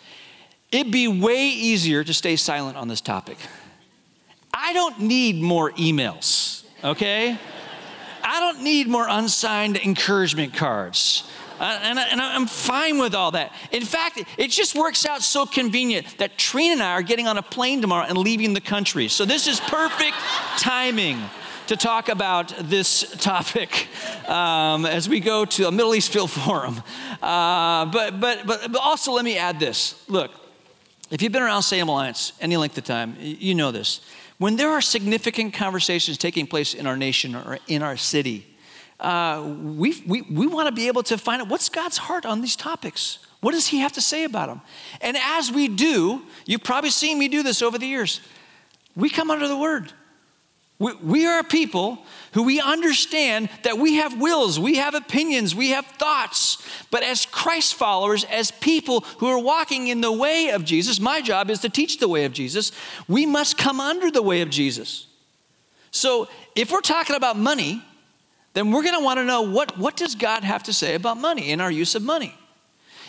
It'd 0.72 0.90
be 0.90 1.08
way 1.08 1.46
easier 1.48 2.02
to 2.04 2.14
stay 2.14 2.36
silent 2.36 2.78
on 2.78 2.88
this 2.88 3.02
topic. 3.02 3.36
I 4.52 4.72
don't 4.72 4.98
need 5.00 5.42
more 5.42 5.72
emails, 5.72 6.64
okay? 6.82 7.38
I 8.34 8.40
don't 8.40 8.64
need 8.64 8.88
more 8.88 9.06
unsigned 9.08 9.76
encouragement 9.76 10.54
cards. 10.54 11.22
Uh, 11.60 11.78
and, 11.82 12.00
and, 12.00 12.20
I'm 12.20 12.46
fine 12.46 12.98
with 12.98 13.14
all 13.14 13.30
that. 13.30 13.54
In 13.70 13.84
fact, 13.84 14.24
it 14.36 14.50
just 14.50 14.74
works 14.74 15.06
out 15.06 15.22
so 15.22 15.46
convenient 15.46 16.18
that 16.18 16.36
Trina 16.36 16.72
and 16.72 16.82
I 16.82 16.90
are 16.94 17.02
getting 17.02 17.28
on 17.28 17.38
a 17.38 17.42
plane 17.42 17.80
tomorrow 17.80 18.04
and 18.08 18.18
leaving 18.18 18.52
the 18.52 18.60
country. 18.60 19.06
So 19.06 19.24
this 19.24 19.46
is 19.46 19.60
perfect 19.60 20.16
timing 20.58 21.20
to 21.68 21.76
talk 21.76 22.08
about 22.08 22.52
this 22.58 23.08
topic 23.20 23.86
um, 24.28 24.84
as 24.84 25.08
we 25.08 25.20
go 25.20 25.44
to 25.44 25.68
a 25.68 25.70
Middle 25.70 25.94
East 25.94 26.12
Field 26.12 26.32
Forum. 26.32 26.82
Uh, 27.22 27.84
but, 27.84 28.18
but, 28.18 28.44
but, 28.48 28.72
but 28.72 28.80
also, 28.82 29.12
let 29.12 29.24
me 29.24 29.38
add 29.38 29.60
this. 29.60 30.02
Look, 30.08 30.32
if 31.12 31.22
you've 31.22 31.30
been 31.30 31.44
around 31.44 31.62
Salem 31.62 31.88
Alliance 31.88 32.32
any 32.40 32.56
length 32.56 32.76
of 32.78 32.82
time, 32.82 33.16
you 33.20 33.54
know 33.54 33.70
this. 33.70 34.00
When 34.38 34.56
there 34.56 34.70
are 34.70 34.80
significant 34.80 35.54
conversations 35.54 36.18
taking 36.18 36.46
place 36.46 36.74
in 36.74 36.86
our 36.86 36.96
nation 36.96 37.34
or 37.34 37.58
in 37.68 37.82
our 37.82 37.96
city, 37.96 38.46
uh, 39.00 39.42
we, 39.62 40.02
we, 40.06 40.22
we 40.22 40.46
want 40.46 40.68
to 40.68 40.72
be 40.74 40.88
able 40.88 41.02
to 41.04 41.18
find 41.18 41.42
out 41.42 41.48
what's 41.48 41.68
God's 41.68 41.98
heart 41.98 42.26
on 42.26 42.40
these 42.40 42.56
topics. 42.56 43.18
What 43.40 43.52
does 43.52 43.66
He 43.66 43.78
have 43.78 43.92
to 43.92 44.00
say 44.00 44.24
about 44.24 44.48
them? 44.48 44.60
And 45.00 45.16
as 45.16 45.52
we 45.52 45.68
do, 45.68 46.22
you've 46.46 46.64
probably 46.64 46.90
seen 46.90 47.18
me 47.18 47.28
do 47.28 47.42
this 47.42 47.62
over 47.62 47.78
the 47.78 47.86
years, 47.86 48.20
we 48.96 49.10
come 49.10 49.30
under 49.30 49.48
the 49.48 49.56
Word. 49.56 49.92
We, 50.84 50.92
we 50.96 51.26
are 51.26 51.42
people 51.42 51.98
who 52.32 52.42
we 52.42 52.60
understand 52.60 53.48
that 53.62 53.78
we 53.78 53.94
have 53.94 54.20
wills, 54.20 54.60
we 54.60 54.76
have 54.76 54.94
opinions, 54.94 55.54
we 55.54 55.70
have 55.70 55.86
thoughts. 55.86 56.58
But 56.90 57.02
as 57.02 57.24
Christ 57.24 57.74
followers, 57.74 58.24
as 58.24 58.50
people 58.50 59.00
who 59.16 59.28
are 59.28 59.38
walking 59.38 59.88
in 59.88 60.02
the 60.02 60.12
way 60.12 60.50
of 60.50 60.62
Jesus, 60.62 61.00
my 61.00 61.22
job 61.22 61.48
is 61.48 61.60
to 61.60 61.70
teach 61.70 62.00
the 62.00 62.08
way 62.08 62.26
of 62.26 62.34
Jesus. 62.34 62.70
We 63.08 63.24
must 63.24 63.56
come 63.56 63.80
under 63.80 64.10
the 64.10 64.20
way 64.20 64.42
of 64.42 64.50
Jesus. 64.50 65.06
So 65.90 66.28
if 66.54 66.70
we're 66.70 66.82
talking 66.82 67.16
about 67.16 67.38
money, 67.38 67.82
then 68.52 68.70
we're 68.70 68.82
going 68.82 68.98
to 68.98 69.02
want 69.02 69.18
to 69.20 69.24
know 69.24 69.40
what, 69.40 69.78
what 69.78 69.96
does 69.96 70.14
God 70.14 70.44
have 70.44 70.64
to 70.64 70.74
say 70.74 70.94
about 70.96 71.16
money 71.16 71.50
and 71.50 71.62
our 71.62 71.70
use 71.70 71.94
of 71.94 72.02
money. 72.02 72.34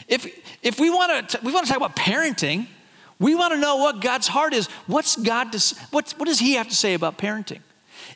If, 0.08 0.26
if 0.64 0.80
we 0.80 0.90
want 0.90 1.28
to 1.28 1.40
we 1.44 1.52
want 1.52 1.66
to 1.66 1.74
talk 1.74 1.82
about 1.82 1.98
parenting, 1.98 2.68
We 3.20 3.36
want 3.36 3.54
to 3.54 3.60
know 3.60 3.78
what 3.78 4.02
God's 4.02 4.28
heart 4.28 4.54
is. 4.54 4.68
What's 4.88 5.16
God 5.16 5.52
to, 5.54 5.76
what, 5.92 6.14
what 6.18 6.26
does 6.26 6.40
He 6.40 6.56
have 6.56 6.68
to 6.68 6.76
say 6.76 6.94
about 6.94 7.18
parenting? 7.18 7.62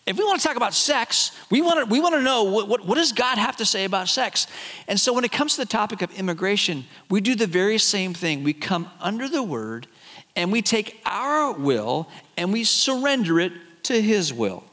If 0.05 0.17
we 0.17 0.23
want 0.23 0.41
to 0.41 0.47
talk 0.47 0.57
about 0.57 0.73
sex, 0.73 1.31
we 1.49 1.61
want 1.61 1.79
to, 1.79 1.85
we 1.85 1.99
want 1.99 2.15
to 2.15 2.21
know 2.21 2.43
what, 2.43 2.67
what, 2.67 2.85
what, 2.85 2.95
does 2.95 3.11
God 3.11 3.37
have 3.37 3.57
to 3.57 3.65
say 3.65 3.85
about 3.85 4.07
sex? 4.07 4.47
And 4.87 4.99
so 4.99 5.13
when 5.13 5.23
it 5.23 5.31
comes 5.31 5.55
to 5.55 5.61
the 5.61 5.67
topic 5.67 6.01
of 6.01 6.11
immigration, 6.17 6.85
we 7.09 7.21
do 7.21 7.35
the 7.35 7.47
very 7.47 7.77
same 7.77 8.13
thing. 8.13 8.43
We 8.43 8.53
come 8.53 8.89
under 8.99 9.27
the 9.27 9.43
word 9.43 9.87
and 10.35 10.51
we 10.51 10.61
take 10.61 11.01
our 11.05 11.51
will 11.53 12.09
and 12.37 12.51
we 12.51 12.63
surrender 12.63 13.39
it 13.39 13.53
to 13.83 14.01
his 14.01 14.33
will. 14.33 14.63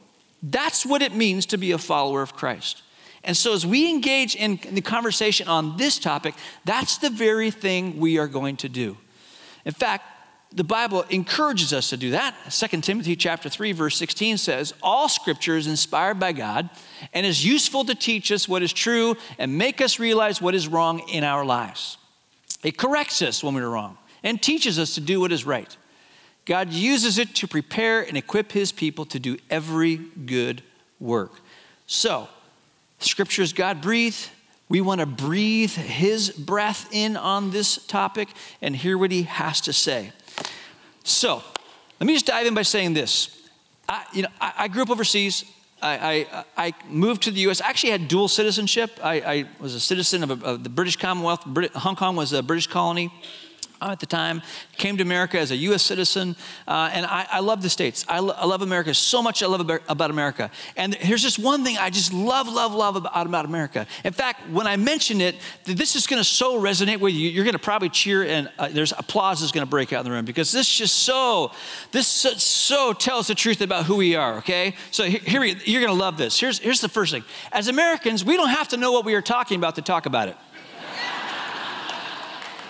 That's 0.41 0.85
what 0.85 1.01
it 1.01 1.13
means 1.13 1.45
to 1.47 1.57
be 1.57 1.71
a 1.71 1.77
follower 1.77 2.21
of 2.21 2.33
Christ. 2.33 2.83
And 3.23 3.35
so, 3.35 3.53
as 3.53 3.65
we 3.65 3.89
engage 3.89 4.35
in 4.35 4.59
the 4.71 4.81
conversation 4.81 5.47
on 5.47 5.75
this 5.77 5.99
topic, 5.99 6.35
that's 6.63 6.97
the 6.97 7.09
very 7.09 7.51
thing 7.51 7.99
we 7.99 8.17
are 8.17 8.27
going 8.27 8.55
to 8.57 8.69
do. 8.69 8.97
In 9.65 9.73
fact, 9.73 10.05
the 10.51 10.63
Bible 10.63 11.03
encourages 11.09 11.73
us 11.73 11.89
to 11.89 11.97
do 11.97 12.11
that. 12.11 12.35
2 12.49 12.81
Timothy 12.81 13.15
chapter 13.15 13.49
3 13.49 13.73
verse 13.73 13.97
16 13.97 14.37
says, 14.37 14.73
"All 14.81 15.09
scripture 15.09 15.57
is 15.57 15.67
inspired 15.67 16.19
by 16.19 16.31
God 16.31 16.69
and 17.13 17.25
is 17.25 17.45
useful 17.45 17.83
to 17.85 17.95
teach 17.95 18.31
us 18.31 18.47
what 18.47 18.63
is 18.63 18.71
true 18.71 19.17
and 19.37 19.57
make 19.57 19.81
us 19.81 19.99
realize 19.99 20.41
what 20.41 20.55
is 20.55 20.67
wrong 20.67 20.99
in 21.09 21.23
our 21.23 21.45
lives." 21.45 21.97
It 22.63 22.77
corrects 22.77 23.21
us 23.21 23.43
when 23.43 23.55
we're 23.55 23.69
wrong 23.69 23.97
and 24.23 24.41
teaches 24.41 24.79
us 24.79 24.95
to 24.95 25.01
do 25.01 25.19
what 25.19 25.31
is 25.31 25.45
right. 25.45 25.75
God 26.45 26.71
uses 26.71 27.17
it 27.17 27.35
to 27.35 27.47
prepare 27.47 28.01
and 28.01 28.15
equip 28.17 28.53
his 28.53 28.71
people 28.71 29.05
to 29.07 29.19
do 29.19 29.37
every 29.49 29.97
good 29.97 30.63
work. 30.99 31.41
So, 31.87 32.29
scripture 32.99 33.41
is 33.41 33.51
God 33.51 33.81
breathed. 33.81 34.29
We 34.69 34.81
want 34.81 34.99
to 34.99 35.05
breathe 35.05 35.71
his 35.71 36.29
breath 36.29 36.89
in 36.91 37.15
on 37.15 37.51
this 37.51 37.85
topic 37.85 38.29
and 38.61 38.75
hear 38.75 38.97
what 38.97 39.11
he 39.11 39.23
has 39.23 39.61
to 39.61 39.73
say. 39.73 40.11
So, 41.03 41.41
let 41.99 42.07
me 42.07 42.13
just 42.13 42.25
dive 42.25 42.45
in 42.45 42.53
by 42.53 42.63
saying 42.63 42.93
this. 42.93 43.49
I, 43.87 44.03
you 44.13 44.23
know, 44.23 44.29
I, 44.41 44.53
I 44.57 44.67
grew 44.67 44.81
up 44.83 44.89
overseas. 44.89 45.45
I, 45.81 46.27
I, 46.31 46.45
I, 46.57 46.73
moved 46.89 47.23
to 47.23 47.31
the 47.31 47.41
U.S. 47.41 47.61
I 47.61 47.69
actually 47.69 47.91
had 47.91 48.07
dual 48.07 48.27
citizenship. 48.27 48.99
I, 49.01 49.45
was 49.59 49.75
a 49.75 49.79
citizen 49.79 50.23
of, 50.23 50.43
a, 50.43 50.45
of, 50.45 50.63
the 50.63 50.69
British 50.69 50.97
Commonwealth. 50.97 51.45
Brit- 51.45 51.71
Hong 51.73 51.95
Kong 51.95 52.15
was 52.15 52.33
a 52.33 52.41
British 52.41 52.65
colony 52.65 53.11
at 53.81 53.99
the 53.99 54.05
time, 54.05 54.41
came 54.77 54.97
to 54.97 55.03
America 55.03 55.39
as 55.39 55.51
a 55.51 55.55
U.S. 55.55 55.83
citizen, 55.83 56.35
uh, 56.67 56.89
and 56.91 57.05
I, 57.05 57.27
I, 57.31 57.39
love 57.39 57.61
the 57.61 57.69
States. 57.69 58.05
I, 58.07 58.19
lo- 58.19 58.35
I, 58.35 58.45
love 58.45 58.61
America 58.61 58.93
so 58.93 59.21
much. 59.21 59.43
I 59.43 59.47
love 59.47 59.61
about 59.87 60.09
America. 60.09 60.49
And 60.75 60.95
here's 60.95 61.21
just 61.21 61.39
one 61.39 61.63
thing 61.63 61.77
I 61.77 61.89
just 61.89 62.13
love, 62.13 62.47
love, 62.47 62.73
love 62.73 62.95
about, 62.95 63.27
about 63.27 63.45
America. 63.45 63.85
In 64.03 64.13
fact, 64.13 64.49
when 64.49 64.67
I 64.67 64.75
mention 64.75 65.21
it, 65.21 65.35
this 65.65 65.95
is 65.95 66.07
going 66.07 66.19
to 66.19 66.23
so 66.23 66.59
resonate 66.59 66.99
with 66.99 67.13
you. 67.13 67.29
You're 67.29 67.43
going 67.43 67.53
to 67.53 67.59
probably 67.59 67.89
cheer, 67.89 68.23
and 68.23 68.49
uh, 68.57 68.69
there's 68.69 68.93
applause 68.93 69.41
is 69.41 69.51
going 69.51 69.65
to 69.65 69.69
break 69.69 69.93
out 69.93 69.99
in 69.99 70.05
the 70.05 70.15
room 70.15 70.25
because 70.25 70.51
this 70.51 70.67
just 70.67 70.95
so, 70.95 71.51
this 71.91 72.07
so, 72.07 72.31
so, 72.31 72.93
tells 72.93 73.27
the 73.27 73.35
truth 73.35 73.61
about 73.61 73.85
who 73.85 73.95
we 73.95 74.15
are. 74.15 74.37
Okay, 74.37 74.75
so 74.91 75.03
here, 75.03 75.21
here 75.23 75.41
we, 75.41 75.55
you're 75.65 75.81
going 75.81 75.93
to 75.93 75.99
love 75.99 76.17
this. 76.17 76.39
Here's 76.39 76.59
here's 76.59 76.81
the 76.81 76.89
first 76.89 77.11
thing. 77.11 77.23
As 77.51 77.67
Americans, 77.67 78.25
we 78.25 78.35
don't 78.35 78.49
have 78.49 78.69
to 78.69 78.77
know 78.77 78.91
what 78.91 79.05
we 79.05 79.13
are 79.13 79.21
talking 79.21 79.57
about 79.57 79.75
to 79.75 79.81
talk 79.81 80.05
about 80.05 80.29
it. 80.29 80.37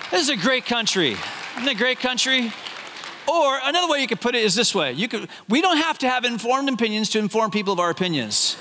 This 0.09 0.21
is 0.21 0.29
a 0.29 0.37
great 0.37 0.65
country. 0.65 1.17
Isn't 1.57 1.67
it 1.67 1.71
a 1.71 1.75
great 1.75 1.99
country? 1.99 2.53
Or 3.27 3.59
another 3.61 3.91
way 3.91 3.99
you 3.99 4.07
could 4.07 4.21
put 4.21 4.35
it 4.35 4.43
is 4.43 4.55
this 4.55 4.73
way 4.73 4.93
you 4.93 5.09
could, 5.09 5.27
we 5.49 5.61
don't 5.61 5.77
have 5.77 5.97
to 5.99 6.09
have 6.09 6.23
informed 6.23 6.69
opinions 6.69 7.09
to 7.09 7.19
inform 7.19 7.51
people 7.51 7.73
of 7.73 7.79
our 7.79 7.89
opinions. 7.89 8.55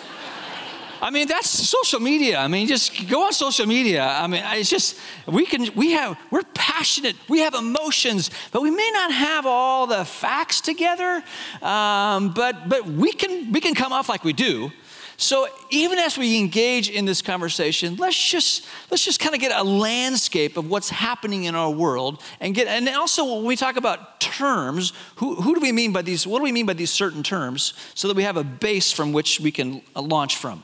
I 1.01 1.11
mean, 1.11 1.29
that's 1.29 1.49
social 1.49 2.01
media. 2.01 2.39
I 2.39 2.49
mean, 2.49 2.67
just 2.67 3.09
go 3.09 3.27
on 3.27 3.33
social 3.33 3.67
media. 3.67 4.05
I 4.05 4.27
mean, 4.27 4.43
it's 4.45 4.71
just, 4.71 4.99
we 5.27 5.47
can, 5.47 5.69
we 5.77 5.93
have, 5.93 6.19
we're 6.31 6.43
passionate, 6.55 7.15
we 7.29 7.41
have 7.41 7.55
emotions, 7.55 8.31
but 8.51 8.63
we 8.63 8.71
may 8.71 8.91
not 8.93 9.13
have 9.13 9.47
all 9.47 9.87
the 9.87 10.05
facts 10.05 10.61
together. 10.61 11.23
Um, 11.63 12.33
but, 12.33 12.69
but 12.69 12.87
we 12.87 13.13
can, 13.13 13.53
we 13.53 13.61
can 13.61 13.75
come 13.75 13.93
off 13.93 14.09
like 14.09 14.25
we 14.25 14.33
do. 14.33 14.73
So 15.17 15.49
even 15.71 15.99
as 15.99 16.19
we 16.19 16.39
engage 16.39 16.91
in 16.91 17.07
this 17.07 17.23
conversation, 17.23 17.97
let's 17.97 18.23
just 18.23 18.67
let's 18.91 19.05
just 19.05 19.19
kind 19.19 19.35
of 19.35 19.41
get 19.41 19.53
a 19.53 19.65
landscape 19.65 20.57
of 20.57 20.69
what's 20.69 20.91
happening 20.91 21.45
in 21.45 21.55
our 21.55 21.71
world 21.71 22.23
and 22.41 22.55
get 22.55 22.67
and 22.67 22.89
also 22.91 23.37
when 23.37 23.45
we 23.45 23.57
talk 23.57 23.77
about 23.77 24.21
terms, 24.37 24.93
who, 25.17 25.37
who 25.37 25.55
do 25.55 25.61
we 25.61 25.73
mean 25.73 25.93
by 25.93 26.03
these, 26.03 26.27
what 26.27 26.39
do 26.39 26.45
we 26.45 26.53
mean 26.53 26.67
by 26.67 26.75
these 26.75 26.91
certain 26.91 27.23
terms 27.23 27.73
so 27.95 28.09
that 28.09 28.17
we 28.17 28.23
have 28.23 28.37
a 28.37 28.45
base 28.45 28.93
from 28.93 29.13
which 29.13 29.41
we 29.41 29.51
can 29.51 29.81
uh, 29.95 30.03
launch 30.03 30.37
from. 30.37 30.63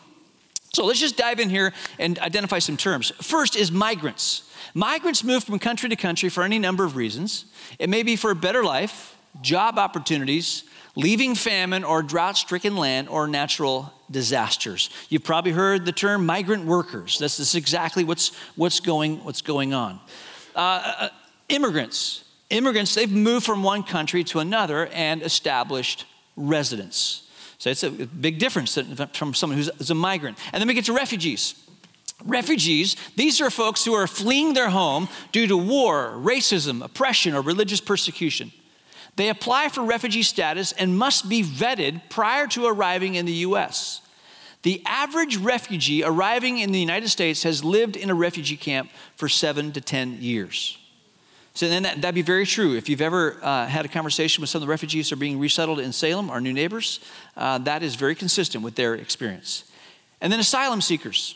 So 0.75 0.85
let's 0.87 1.01
just 1.01 1.17
dive 1.17 1.39
in 1.41 1.51
here 1.51 1.73
and 1.99 2.19
identify 2.19 2.59
some 2.59 2.77
terms. 2.77 3.11
First 3.21 3.57
is 3.57 3.71
migrants. 3.71 4.45
Migrants 4.75 5.23
move 5.23 5.45
from 5.45 5.59
country 5.59 5.89
to 5.89 5.97
country 5.97 6.29
for 6.29 6.43
any 6.43 6.59
number 6.59 6.85
of 6.85 6.97
reasons. 6.97 7.45
It 7.79 7.91
may 7.91 8.03
be 8.03 8.17
for 8.17 8.31
a 8.31 8.35
better 8.35 8.65
life, 8.65 9.17
job 9.43 9.79
opportunities, 9.79 10.65
leaving 10.95 11.35
famine 11.35 11.85
or 11.85 12.03
drought 12.03 12.37
stricken 12.37 12.77
land 12.77 13.09
or 13.09 13.27
natural 13.27 13.93
disasters. 14.11 14.91
You've 15.09 15.25
probably 15.25 15.53
heard 15.53 15.87
the 15.87 15.93
term 15.93 16.27
migrant 16.27 16.67
workers. 16.67 17.19
This 17.19 17.41
is 17.41 17.55
exactly 17.55 18.05
what's, 18.05 18.33
what's, 18.57 18.81
going, 18.81 19.25
what's 19.25 19.43
going 19.43 19.73
on. 19.73 20.01
Uh, 20.55 20.59
uh, 20.99 21.09
immigrants. 21.49 22.25
Immigrants, 22.51 22.95
they've 22.95 23.11
moved 23.11 23.47
from 23.47 23.63
one 23.63 23.83
country 23.83 24.23
to 24.25 24.41
another 24.41 24.87
and 24.89 25.23
established 25.23 26.05
residence. 26.37 27.29
So 27.57 27.71
it's 27.71 27.83
a 27.83 27.91
big 27.91 28.39
difference 28.39 28.79
from 29.15 29.35
someone 29.35 29.57
who's 29.57 29.91
a 29.91 29.95
migrant. 29.95 30.37
And 30.53 30.61
then 30.61 30.69
we 30.69 30.75
get 30.75 30.87
to 30.87 30.93
refugees. 30.93 31.55
Refugees, 32.25 32.97
these 33.17 33.41
are 33.41 33.51
folks 33.51 33.85
who 33.85 33.95
are 33.95 34.07
fleeing 34.07 34.53
their 34.53 34.71
home 34.71 35.09
due 35.33 35.47
to 35.47 35.57
war, 35.57 36.13
racism, 36.17 36.85
oppression, 36.85 37.35
or 37.35 37.41
religious 37.41 37.81
persecution. 37.81 38.53
They 39.17 39.29
apply 39.29 39.69
for 39.69 39.83
refugee 39.83 40.23
status 40.23 40.73
and 40.73 40.97
must 40.97 41.29
be 41.29 41.43
vetted 41.43 42.09
prior 42.09 42.47
to 42.49 42.67
arriving 42.67 43.15
in 43.15 43.27
the 43.27 43.33
US. 43.33 44.01
The 44.63 44.83
average 44.87 45.37
refugee 45.37 46.05
arriving 46.05 46.59
in 46.59 46.73
the 46.73 46.81
United 46.81 47.09
States 47.09 47.43
has 47.43 47.65
lived 47.65 47.97
in 47.97 48.11
a 48.11 48.15
refugee 48.15 48.57
camp 48.57 48.91
for 49.17 49.29
seven 49.29 49.73
to 49.73 49.81
10 49.81 50.19
years. 50.21 50.79
So 51.55 51.69
then 51.69 51.83
that, 51.83 52.03
would 52.03 52.15
be 52.15 52.23
very 52.23 52.47
true. 52.47 52.75
If 52.77 52.89
you've 52.89 53.03
ever 53.03 53.39
uh, 53.43 53.67
had 53.67 53.85
a 53.85 53.89
conversation 53.89 54.41
with 54.41 54.49
some 54.49 54.61
of 54.63 54.67
the 54.67 54.71
refugees 54.71 55.11
who 55.11 55.15
are 55.15 55.19
being 55.19 55.39
resettled 55.39 55.81
in 55.81 55.93
Salem, 55.93 56.31
our 56.31 56.41
new 56.41 56.53
neighbors, 56.53 57.01
uh, 57.37 57.59
that 57.59 57.83
is 57.83 57.95
very 57.95 58.15
consistent 58.15 58.65
with 58.65 58.77
their 58.77 58.95
experience. 58.95 59.65
And 60.21 60.33
then 60.33 60.41
asylum 60.41 60.81
seekers. 60.81 61.35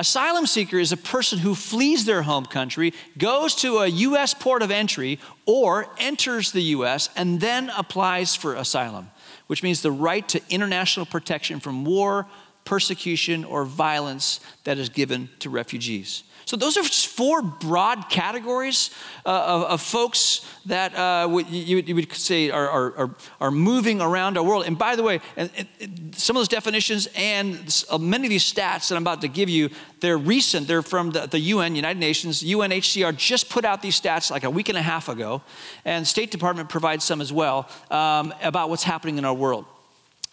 Asylum 0.00 0.46
seeker 0.46 0.78
is 0.78 0.92
a 0.92 0.96
person 0.96 1.40
who 1.40 1.56
flees 1.56 2.04
their 2.04 2.22
home 2.22 2.46
country, 2.46 2.94
goes 3.18 3.56
to 3.56 3.78
a 3.78 3.88
U.S. 3.88 4.32
port 4.32 4.62
of 4.62 4.70
entry, 4.70 5.18
or 5.44 5.88
enters 5.98 6.52
the 6.52 6.62
U.S. 6.62 7.10
and 7.16 7.40
then 7.40 7.68
applies 7.76 8.36
for 8.36 8.54
asylum, 8.54 9.10
which 9.48 9.64
means 9.64 9.82
the 9.82 9.90
right 9.90 10.26
to 10.28 10.40
international 10.50 11.04
protection 11.04 11.58
from 11.58 11.84
war, 11.84 12.26
persecution, 12.64 13.44
or 13.44 13.64
violence 13.64 14.38
that 14.62 14.78
is 14.78 14.88
given 14.88 15.30
to 15.40 15.50
refugees. 15.50 16.22
So, 16.48 16.56
those 16.56 16.78
are 16.78 16.82
just 16.82 17.08
four 17.08 17.42
broad 17.42 18.08
categories 18.08 18.88
uh, 19.26 19.28
of, 19.28 19.62
of, 19.64 19.82
folks 19.82 20.46
that 20.64 20.94
uh, 20.96 21.28
you, 21.50 21.76
you, 21.76 21.94
would 21.94 22.10
say 22.14 22.48
are, 22.48 22.70
are, 22.70 23.10
are, 23.38 23.50
moving 23.50 24.00
around 24.00 24.38
our 24.38 24.42
world. 24.42 24.64
And 24.64 24.78
by 24.78 24.96
the 24.96 25.02
way, 25.02 25.20
and, 25.36 25.50
and 25.78 26.14
some 26.14 26.36
of 26.36 26.40
those 26.40 26.48
definitions 26.48 27.06
and 27.14 27.84
uh, 27.90 27.98
many 27.98 28.28
of 28.28 28.30
these 28.30 28.50
stats 28.50 28.88
that 28.88 28.96
I'm 28.96 29.02
about 29.02 29.20
to 29.20 29.28
give 29.28 29.50
you, 29.50 29.68
they're 30.00 30.16
recent. 30.16 30.66
They're 30.66 30.80
from 30.80 31.10
the, 31.10 31.26
the 31.26 31.38
UN, 31.38 31.76
United 31.76 32.00
Nations. 32.00 32.42
UNHCR 32.42 33.14
just 33.14 33.50
put 33.50 33.66
out 33.66 33.82
these 33.82 34.00
stats 34.00 34.30
like 34.30 34.44
a 34.44 34.50
week 34.50 34.70
and 34.70 34.78
a 34.78 34.82
half 34.82 35.10
ago, 35.10 35.42
and 35.84 36.06
State 36.06 36.30
Department 36.30 36.70
provides 36.70 37.04
some 37.04 37.20
as 37.20 37.30
well 37.30 37.68
um, 37.90 38.32
about 38.42 38.70
what's 38.70 38.84
happening 38.84 39.18
in 39.18 39.26
our 39.26 39.34
world. 39.34 39.66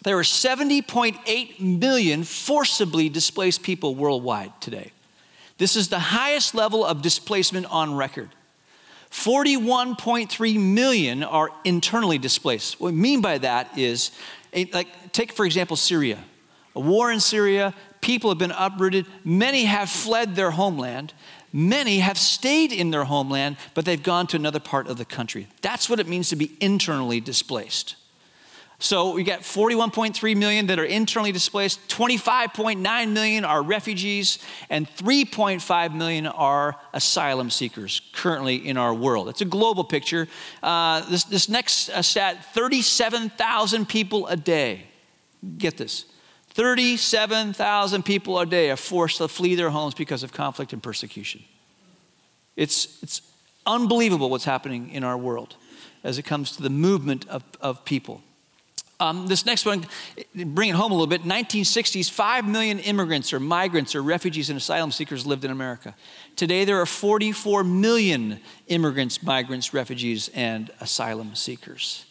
There 0.05 0.17
are 0.17 0.23
70.8 0.23 1.59
million 1.59 2.23
forcibly 2.23 3.09
displaced 3.09 3.63
people 3.63 3.95
worldwide 3.95 4.53
today. 4.61 4.93
This 5.57 5.75
is 5.75 5.89
the 5.89 5.99
highest 5.99 6.53
level 6.53 6.85
of 6.85 7.01
displacement 7.01 7.65
on 7.67 7.95
record. 7.95 8.29
41.3 9.11 10.59
million 10.59 11.23
are 11.23 11.49
internally 11.63 12.17
displaced. 12.17 12.81
What 12.81 12.89
I 12.89 12.91
mean 12.91 13.21
by 13.21 13.37
that 13.37 13.77
is, 13.77 14.11
like, 14.73 15.13
take 15.13 15.31
for 15.31 15.45
example 15.45 15.77
Syria. 15.77 16.23
A 16.75 16.79
war 16.81 17.11
in 17.11 17.21
Syria, 17.21 17.73
people 18.01 18.29
have 18.29 18.37
been 18.37 18.51
uprooted, 18.51 19.05
many 19.23 19.63
have 19.65 19.89
fled 19.89 20.35
their 20.35 20.51
homeland. 20.51 21.13
Many 21.53 21.99
have 21.99 22.17
stayed 22.17 22.73
in 22.73 22.91
their 22.91 23.05
homeland, 23.05 23.55
but 23.75 23.85
they've 23.85 24.03
gone 24.03 24.27
to 24.27 24.35
another 24.35 24.59
part 24.59 24.87
of 24.87 24.97
the 24.97 25.05
country. 25.05 25.47
That's 25.61 25.89
what 25.89 26.01
it 26.01 26.07
means 26.07 26.27
to 26.31 26.35
be 26.35 26.57
internally 26.59 27.21
displaced. 27.21 27.95
So 28.77 29.13
we 29.13 29.23
got 29.23 29.39
41.3 29.39 30.35
million 30.35 30.67
that 30.67 30.79
are 30.79 30.85
internally 30.85 31.31
displaced, 31.31 31.87
25.9 31.87 33.11
million 33.11 33.45
are 33.45 33.63
refugees, 33.63 34.39
and 34.69 34.87
3.5 34.97 35.95
million 35.95 36.27
are 36.27 36.75
asylum 36.93 37.49
seekers 37.49 38.01
currently 38.11 38.55
in 38.55 38.75
our 38.75 38.93
world. 38.93 39.29
It's 39.29 39.41
a 39.41 39.45
global 39.45 39.85
picture. 39.85 40.27
Uh, 40.61 41.09
this, 41.09 41.23
this 41.23 41.47
next 41.47 41.89
uh, 41.89 42.01
stat 42.01 42.53
37,000 42.53 43.87
people 43.87 44.27
a 44.27 44.35
day. 44.35 44.87
Get 45.57 45.77
this 45.77 46.05
37,000 46.49 48.03
people 48.03 48.39
a 48.39 48.45
day 48.45 48.71
are 48.71 48.77
forced 48.77 49.17
to 49.17 49.27
flee 49.27 49.55
their 49.55 49.69
homes 49.69 49.93
because 49.93 50.23
of 50.23 50.33
conflict 50.33 50.73
and 50.73 50.81
persecution. 50.83 51.43
It's, 52.55 53.01
it's 53.03 53.21
unbelievable 53.65 54.29
what's 54.29 54.45
happening 54.45 54.89
in 54.89 55.03
our 55.03 55.17
world. 55.17 55.55
as 56.05 56.19
it 56.19 56.23
comes 56.23 56.55
to 56.55 56.61
the 56.61 56.69
movement 56.69 57.27
of, 57.27 57.43
of 57.59 57.83
people. 57.83 58.21
Um, 58.99 59.27
this 59.27 59.45
next 59.45 59.65
one, 59.65 59.85
bring 60.33 60.69
it 60.69 60.75
home 60.75 60.91
a 60.91 60.95
little 60.95 61.07
bit. 61.07 61.23
1960s, 61.23 62.09
5 62.09 62.47
million 62.47 62.79
immigrants 62.79 63.33
or 63.33 63.41
migrants 63.41 63.93
or 63.93 64.01
refugees 64.01 64.49
and 64.49 64.57
asylum 64.57 64.91
seekers 64.91 65.25
lived 65.25 65.43
in 65.43 65.51
America. 65.51 65.95
Today, 66.37 66.63
there 66.63 66.79
are 66.79 66.85
44 66.85 67.65
million 67.65 68.39
immigrants, 68.67 69.21
migrants, 69.21 69.73
refugees, 69.73 70.29
and 70.33 70.71
asylum 70.79 71.35
seekers. 71.35 72.05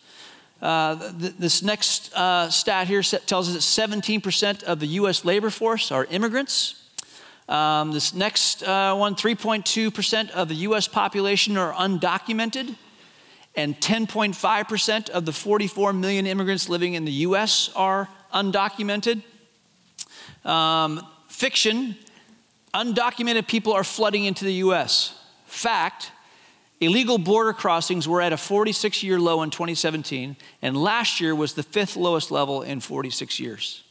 Uh, 0.60 1.10
th- 1.18 1.34
this 1.38 1.62
next 1.62 2.12
uh, 2.14 2.50
stat 2.50 2.86
here 2.86 3.02
tells 3.02 3.54
us 3.54 3.76
that 3.76 3.88
17% 3.88 4.62
of 4.64 4.78
the 4.78 4.86
US 4.88 5.24
labor 5.24 5.50
force 5.50 5.90
are 5.90 6.04
immigrants. 6.06 6.82
Um, 7.48 7.92
this 7.92 8.14
next 8.14 8.62
uh, 8.62 8.94
one, 8.94 9.14
3.2% 9.14 10.30
of 10.30 10.48
the 10.48 10.54
US 10.54 10.86
population 10.86 11.56
are 11.56 11.72
undocumented 11.72 12.76
and 13.56 13.78
10.5% 13.80 15.10
of 15.10 15.24
the 15.24 15.32
44 15.32 15.92
million 15.92 16.26
immigrants 16.26 16.68
living 16.68 16.94
in 16.94 17.04
the 17.04 17.12
US 17.12 17.70
are 17.76 18.08
undocumented. 18.32 19.22
Um, 20.44 21.06
fiction, 21.28 21.96
undocumented 22.74 23.46
people 23.46 23.72
are 23.72 23.84
flooding 23.84 24.24
into 24.24 24.44
the 24.44 24.54
US. 24.54 25.18
Fact, 25.46 26.10
illegal 26.80 27.18
border 27.18 27.52
crossings 27.52 28.08
were 28.08 28.20
at 28.20 28.32
a 28.32 28.36
46 28.36 29.02
year 29.02 29.20
low 29.20 29.42
in 29.42 29.50
2017, 29.50 30.36
and 30.62 30.76
last 30.76 31.20
year 31.20 31.34
was 31.34 31.54
the 31.54 31.62
fifth 31.62 31.96
lowest 31.96 32.30
level 32.30 32.62
in 32.62 32.80
46 32.80 33.38
years. 33.38 33.84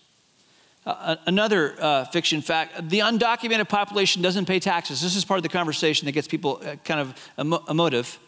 Uh, 0.85 1.15
another 1.27 1.75
uh, 1.79 2.03
fiction 2.05 2.41
fact 2.41 2.89
the 2.89 2.99
undocumented 2.99 3.69
population 3.69 4.21
doesn't 4.21 4.45
pay 4.45 4.59
taxes. 4.59 5.01
This 5.01 5.15
is 5.15 5.23
part 5.23 5.37
of 5.37 5.43
the 5.43 5.49
conversation 5.49 6.05
that 6.07 6.11
gets 6.11 6.27
people 6.27 6.61
uh, 6.65 6.75
kind 6.83 6.99
of 6.99 7.15
emo- 7.39 7.63
emotive. 7.69 8.19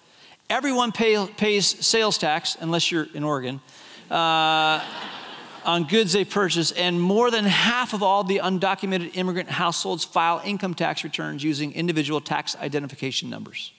Everyone 0.50 0.92
pay, 0.92 1.26
pays 1.38 1.66
sales 1.66 2.20
tax, 2.20 2.56
unless 2.60 2.92
you're 2.92 3.08
in 3.16 3.24
Oregon, 3.24 3.60
uh, 4.12 4.80
on 5.64 5.86
goods 5.86 6.14
they 6.14 6.24
purchase, 6.24 6.72
and 6.72 7.02
more 7.02 7.32
than 7.32 7.46
half 7.46 7.94
of 7.94 8.04
all 8.04 8.24
the 8.24 8.42
undocumented 8.44 9.18
immigrant 9.18 9.50
households 9.50 10.04
file 10.04 10.40
income 10.46 10.76
tax 10.76 11.04
returns 11.04 11.44
using 11.44 11.74
individual 11.74 12.22
tax 12.22 12.56
identification 12.58 13.28
numbers. 13.28 13.74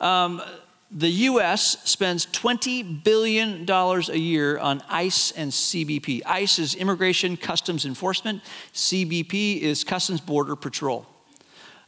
Um, 0.00 0.42
the 0.90 1.08
US 1.08 1.88
spends 1.88 2.26
$20 2.26 3.04
billion 3.04 3.68
a 3.70 4.16
year 4.16 4.58
on 4.58 4.82
ICE 4.88 5.30
and 5.32 5.52
CBP. 5.52 6.22
ICE 6.26 6.58
is 6.58 6.74
Immigration 6.74 7.36
Customs 7.36 7.86
Enforcement, 7.86 8.42
CBP 8.72 9.60
is 9.60 9.84
Customs 9.84 10.20
Border 10.20 10.56
Patrol. 10.56 11.06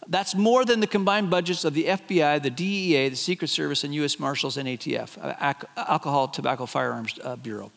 That's 0.08 0.34
more 0.34 0.64
than 0.64 0.80
the 0.80 0.86
combined 0.86 1.30
budgets 1.30 1.64
of 1.64 1.74
the 1.74 1.84
FBI, 1.84 2.42
the 2.42 2.50
DEA, 2.50 3.08
the 3.08 3.16
Secret 3.16 3.48
Service, 3.48 3.82
and 3.82 3.94
U.S. 3.96 4.20
Marshals 4.20 4.56
and 4.56 4.68
ATF, 4.68 5.18
uh, 5.20 5.54
Alcohol, 5.76 6.28
Tobacco, 6.28 6.66
Firearms 6.66 7.18
uh, 7.24 7.36
Bureau. 7.36 7.72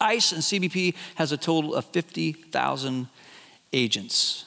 ICE 0.00 0.32
and 0.32 0.42
CBP 0.42 0.94
has 1.14 1.30
a 1.32 1.36
total 1.36 1.74
of 1.74 1.84
50,000 1.86 3.08
agents. 3.72 4.46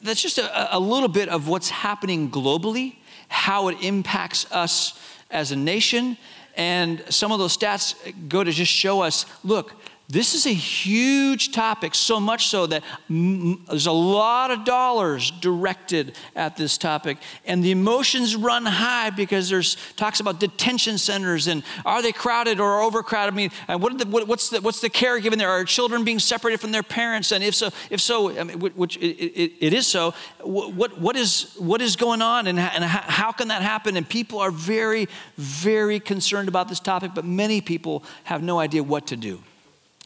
That's 0.00 0.22
just 0.22 0.38
a, 0.38 0.76
a, 0.76 0.78
little 0.78 1.08
bit 1.08 1.28
of 1.28 1.48
what's 1.48 1.70
happening 1.70 2.30
globally, 2.30 2.96
how 3.28 3.68
it 3.68 3.82
impacts 3.82 4.50
us 4.52 4.98
as 5.30 5.52
a 5.52 5.56
nation, 5.56 6.16
and 6.56 7.02
some 7.10 7.32
of 7.32 7.38
those 7.38 7.56
stats 7.56 7.94
go 8.28 8.44
to 8.44 8.50
just 8.50 8.72
show 8.72 9.02
us 9.02 9.26
look, 9.42 9.74
this 10.06 10.34
is 10.34 10.44
a 10.44 10.52
huge 10.52 11.52
topic, 11.52 11.94
so 11.94 12.20
much 12.20 12.48
so 12.48 12.66
that 12.66 12.84
there's 13.08 13.86
a 13.86 13.92
lot 13.92 14.50
of 14.50 14.66
dollars 14.66 15.30
directed 15.30 16.14
at 16.36 16.58
this 16.58 16.76
topic. 16.76 17.16
And 17.46 17.64
the 17.64 17.70
emotions 17.70 18.36
run 18.36 18.66
high 18.66 19.08
because 19.08 19.48
there's 19.48 19.78
talks 19.96 20.20
about 20.20 20.40
detention 20.40 20.98
centers 20.98 21.46
and 21.46 21.62
are 21.86 22.02
they 22.02 22.12
crowded 22.12 22.60
or 22.60 22.82
overcrowded? 22.82 23.32
I 23.32 23.36
mean, 23.36 23.50
what 23.80 23.96
the, 23.96 24.06
what, 24.06 24.28
what's, 24.28 24.50
the, 24.50 24.60
what's 24.60 24.82
the 24.82 24.90
care 24.90 25.18
given 25.20 25.38
there? 25.38 25.48
Are 25.48 25.64
children 25.64 26.04
being 26.04 26.18
separated 26.18 26.60
from 26.60 26.72
their 26.72 26.82
parents? 26.82 27.32
And 27.32 27.42
if 27.42 27.54
so, 27.54 27.70
if 27.88 28.02
so, 28.02 28.38
I 28.38 28.44
mean, 28.44 28.60
which 28.60 28.98
it, 28.98 29.06
it, 29.06 29.52
it 29.58 29.72
is 29.72 29.86
so, 29.86 30.12
what, 30.42 31.00
what, 31.00 31.16
is, 31.16 31.54
what 31.56 31.80
is 31.80 31.96
going 31.96 32.20
on 32.20 32.46
and, 32.46 32.58
and 32.58 32.84
how 32.84 33.32
can 33.32 33.48
that 33.48 33.62
happen? 33.62 33.96
And 33.96 34.06
people 34.06 34.38
are 34.38 34.50
very, 34.50 35.08
very 35.38 35.98
concerned 35.98 36.48
about 36.48 36.68
this 36.68 36.78
topic, 36.78 37.12
but 37.14 37.24
many 37.24 37.62
people 37.62 38.04
have 38.24 38.42
no 38.42 38.58
idea 38.58 38.82
what 38.82 39.06
to 39.06 39.16
do. 39.16 39.42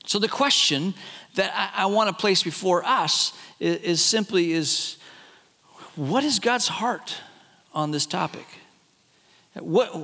So 0.08 0.18
the 0.18 0.26
question 0.26 0.94
that 1.34 1.52
I, 1.54 1.82
I 1.82 1.86
want 1.86 2.08
to 2.08 2.14
place 2.14 2.42
before 2.42 2.82
us 2.82 3.34
is, 3.60 3.76
is 3.82 4.02
simply 4.02 4.52
is 4.52 4.96
what 5.96 6.24
is 6.24 6.38
God's 6.38 6.66
heart 6.66 7.14
on 7.74 7.90
this 7.90 8.06
topic? 8.06 8.46
What, 9.52 9.94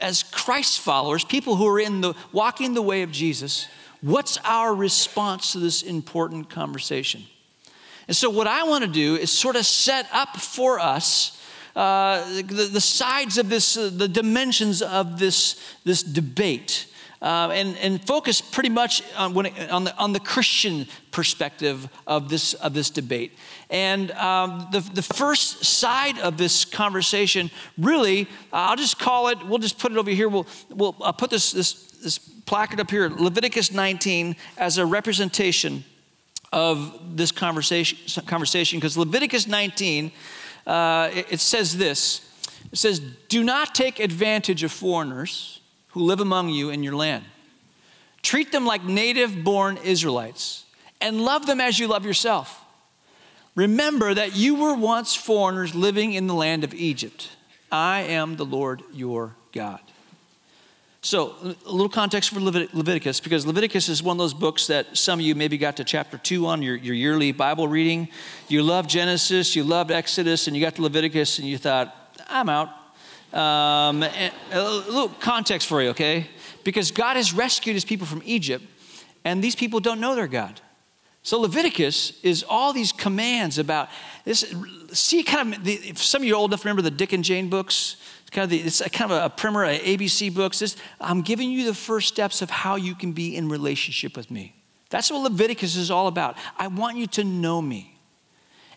as 0.00 0.24
Christ 0.24 0.80
followers, 0.80 1.22
people 1.22 1.54
who 1.54 1.68
are 1.68 1.78
in 1.78 2.00
the 2.00 2.14
walking 2.32 2.74
the 2.74 2.82
way 2.82 3.02
of 3.02 3.12
Jesus, 3.12 3.68
what's 4.00 4.36
our 4.38 4.74
response 4.74 5.52
to 5.52 5.60
this 5.60 5.80
important 5.82 6.50
conversation? 6.50 7.22
And 8.08 8.16
so, 8.16 8.30
what 8.30 8.48
I 8.48 8.64
want 8.64 8.82
to 8.82 8.90
do 8.90 9.14
is 9.14 9.30
sort 9.30 9.54
of 9.54 9.64
set 9.64 10.08
up 10.12 10.36
for 10.38 10.80
us 10.80 11.40
uh, 11.76 12.42
the, 12.42 12.68
the, 12.72 12.80
sides 12.80 13.38
of 13.38 13.48
this, 13.48 13.76
uh, 13.76 13.90
the 13.92 14.08
dimensions 14.08 14.82
of 14.82 15.20
this, 15.20 15.60
this 15.84 16.02
debate 16.02 16.86
uh, 17.22 17.50
and, 17.52 17.76
and 17.78 18.04
focus 18.06 18.40
pretty 18.40 18.68
much 18.68 19.02
on, 19.16 19.46
it, 19.46 19.70
on, 19.70 19.84
the, 19.84 19.96
on 19.96 20.12
the 20.12 20.20
Christian 20.20 20.86
perspective 21.10 21.88
of 22.06 22.28
this, 22.28 22.54
of 22.54 22.74
this 22.74 22.90
debate. 22.90 23.32
And 23.70 24.10
um, 24.12 24.68
the, 24.70 24.80
the 24.80 25.02
first 25.02 25.64
side 25.64 26.18
of 26.18 26.36
this 26.36 26.64
conversation, 26.64 27.50
really, 27.78 28.22
uh, 28.52 28.68
I'll 28.70 28.76
just 28.76 28.98
call 28.98 29.28
it, 29.28 29.44
we'll 29.46 29.58
just 29.58 29.78
put 29.78 29.92
it 29.92 29.98
over 29.98 30.10
here. 30.10 30.28
We'll, 30.28 30.46
we'll 30.70 30.96
I'll 31.00 31.12
put 31.12 31.30
this, 31.30 31.52
this, 31.52 31.74
this 32.02 32.18
placard 32.18 32.80
up 32.80 32.90
here, 32.90 33.08
Leviticus 33.08 33.72
19, 33.72 34.36
as 34.58 34.78
a 34.78 34.86
representation 34.86 35.84
of 36.52 37.16
this 37.16 37.32
conversation, 37.32 38.22
conversation 38.24 38.78
because 38.78 38.96
Leviticus 38.96 39.46
19, 39.46 40.12
uh, 40.66 41.10
it, 41.12 41.26
it 41.32 41.40
says 41.40 41.76
this. 41.76 42.22
It 42.72 42.78
says, 42.78 43.00
Do 43.28 43.42
not 43.42 43.74
take 43.74 44.00
advantage 44.00 44.62
of 44.62 44.70
foreigners 44.70 45.60
who 45.96 46.02
live 46.02 46.20
among 46.20 46.50
you 46.50 46.68
in 46.68 46.82
your 46.82 46.94
land. 46.94 47.24
Treat 48.20 48.52
them 48.52 48.66
like 48.66 48.84
native 48.84 49.42
born 49.42 49.78
Israelites 49.78 50.66
and 51.00 51.22
love 51.22 51.46
them 51.46 51.58
as 51.58 51.78
you 51.78 51.88
love 51.88 52.04
yourself. 52.04 52.62
Remember 53.54 54.12
that 54.12 54.36
you 54.36 54.56
were 54.56 54.74
once 54.74 55.14
foreigners 55.14 55.74
living 55.74 56.12
in 56.12 56.26
the 56.26 56.34
land 56.34 56.64
of 56.64 56.74
Egypt. 56.74 57.30
I 57.72 58.00
am 58.02 58.36
the 58.36 58.44
Lord 58.44 58.82
your 58.92 59.36
God. 59.52 59.80
So, 61.00 61.34
a 61.64 61.72
little 61.72 61.88
context 61.88 62.28
for 62.28 62.40
Leviticus, 62.40 63.20
because 63.20 63.46
Leviticus 63.46 63.88
is 63.88 64.02
one 64.02 64.16
of 64.16 64.18
those 64.18 64.34
books 64.34 64.66
that 64.66 64.98
some 64.98 65.18
of 65.18 65.24
you 65.24 65.34
maybe 65.34 65.56
got 65.56 65.78
to 65.78 65.84
chapter 65.84 66.18
two 66.18 66.46
on 66.46 66.60
your, 66.60 66.76
your 66.76 66.94
yearly 66.94 67.32
Bible 67.32 67.68
reading. 67.68 68.08
You 68.48 68.62
loved 68.62 68.90
Genesis, 68.90 69.56
you 69.56 69.64
loved 69.64 69.90
Exodus, 69.90 70.46
and 70.46 70.54
you 70.54 70.60
got 70.60 70.74
to 70.74 70.82
Leviticus, 70.82 71.38
and 71.38 71.48
you 71.48 71.56
thought, 71.56 72.12
I'm 72.28 72.50
out. 72.50 72.68
Um, 73.32 74.02
a 74.02 74.32
little 74.52 75.08
context 75.08 75.66
for 75.66 75.82
you, 75.82 75.90
okay? 75.90 76.28
Because 76.64 76.90
God 76.90 77.16
has 77.16 77.32
rescued 77.32 77.74
his 77.74 77.84
people 77.84 78.06
from 78.06 78.22
Egypt, 78.24 78.64
and 79.24 79.42
these 79.42 79.56
people 79.56 79.80
don't 79.80 80.00
know 80.00 80.14
their 80.14 80.28
God. 80.28 80.60
So 81.22 81.40
Leviticus 81.40 82.20
is 82.22 82.44
all 82.48 82.72
these 82.72 82.92
commands 82.92 83.58
about 83.58 83.88
this. 84.24 84.54
See, 84.92 85.24
kind 85.24 85.54
of, 85.54 85.64
the, 85.64 85.74
if 85.74 85.98
some 85.98 86.22
of 86.22 86.28
you 86.28 86.34
are 86.34 86.36
old 86.36 86.52
enough 86.52 86.62
to 86.62 86.68
remember 86.68 86.82
the 86.82 86.90
Dick 86.90 87.12
and 87.12 87.24
Jane 87.24 87.48
books, 87.50 87.96
it's 88.20 88.30
kind 88.30 88.44
of, 88.44 88.50
the, 88.50 88.60
it's 88.60 88.80
kind 88.90 89.10
of 89.10 89.18
a, 89.18 89.24
a 89.24 89.30
primer, 89.30 89.64
a 89.64 89.76
ABC 89.76 90.32
books. 90.32 90.60
This, 90.60 90.76
I'm 91.00 91.22
giving 91.22 91.50
you 91.50 91.64
the 91.66 91.74
first 91.74 92.06
steps 92.06 92.42
of 92.42 92.50
how 92.50 92.76
you 92.76 92.94
can 92.94 93.10
be 93.10 93.36
in 93.36 93.48
relationship 93.48 94.16
with 94.16 94.30
me. 94.30 94.54
That's 94.88 95.10
what 95.10 95.22
Leviticus 95.22 95.74
is 95.74 95.90
all 95.90 96.06
about. 96.06 96.36
I 96.56 96.68
want 96.68 96.96
you 96.96 97.08
to 97.08 97.24
know 97.24 97.60
me. 97.60 97.95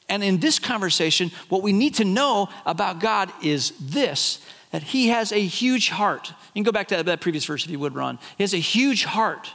And 0.10 0.24
in 0.24 0.40
this 0.40 0.60
conversation, 0.60 1.32
what 1.50 1.62
we 1.62 1.72
need 1.72 1.96
to 1.96 2.06
know 2.06 2.50
about 2.66 3.00
God 3.00 3.32
is 3.44 3.74
this 3.80 4.44
that 4.72 4.84
He 4.84 5.08
has 5.08 5.32
a 5.32 5.40
huge 5.40 5.90
heart. 5.90 6.30
You 6.30 6.36
can 6.56 6.64
go 6.64 6.72
back 6.72 6.90
to 6.90 7.02
that, 7.02 7.22
previous 7.22 7.46
verse 7.46 7.66
if 7.66 7.72
you 7.72 7.80
would, 7.80 7.96
Ron. 7.96 8.20
He 8.38 8.44
has 8.44 8.54
a 8.54 8.58
huge 8.58 9.04
heart 9.04 9.50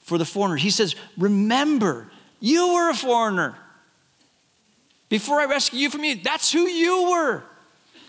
for 0.00 0.18
the 0.18 0.24
foreigner. 0.24 0.56
He 0.56 0.70
says, 0.70 0.96
Remember, 1.16 2.10
you 2.40 2.74
were 2.74 2.90
a 2.90 2.94
foreigner. 2.94 3.56
Before 5.08 5.40
I 5.40 5.46
rescued 5.46 5.80
you 5.80 5.90
from 5.90 6.04
you, 6.04 6.16
that's 6.16 6.52
who 6.52 6.62
you 6.62 7.10
were. 7.10 7.42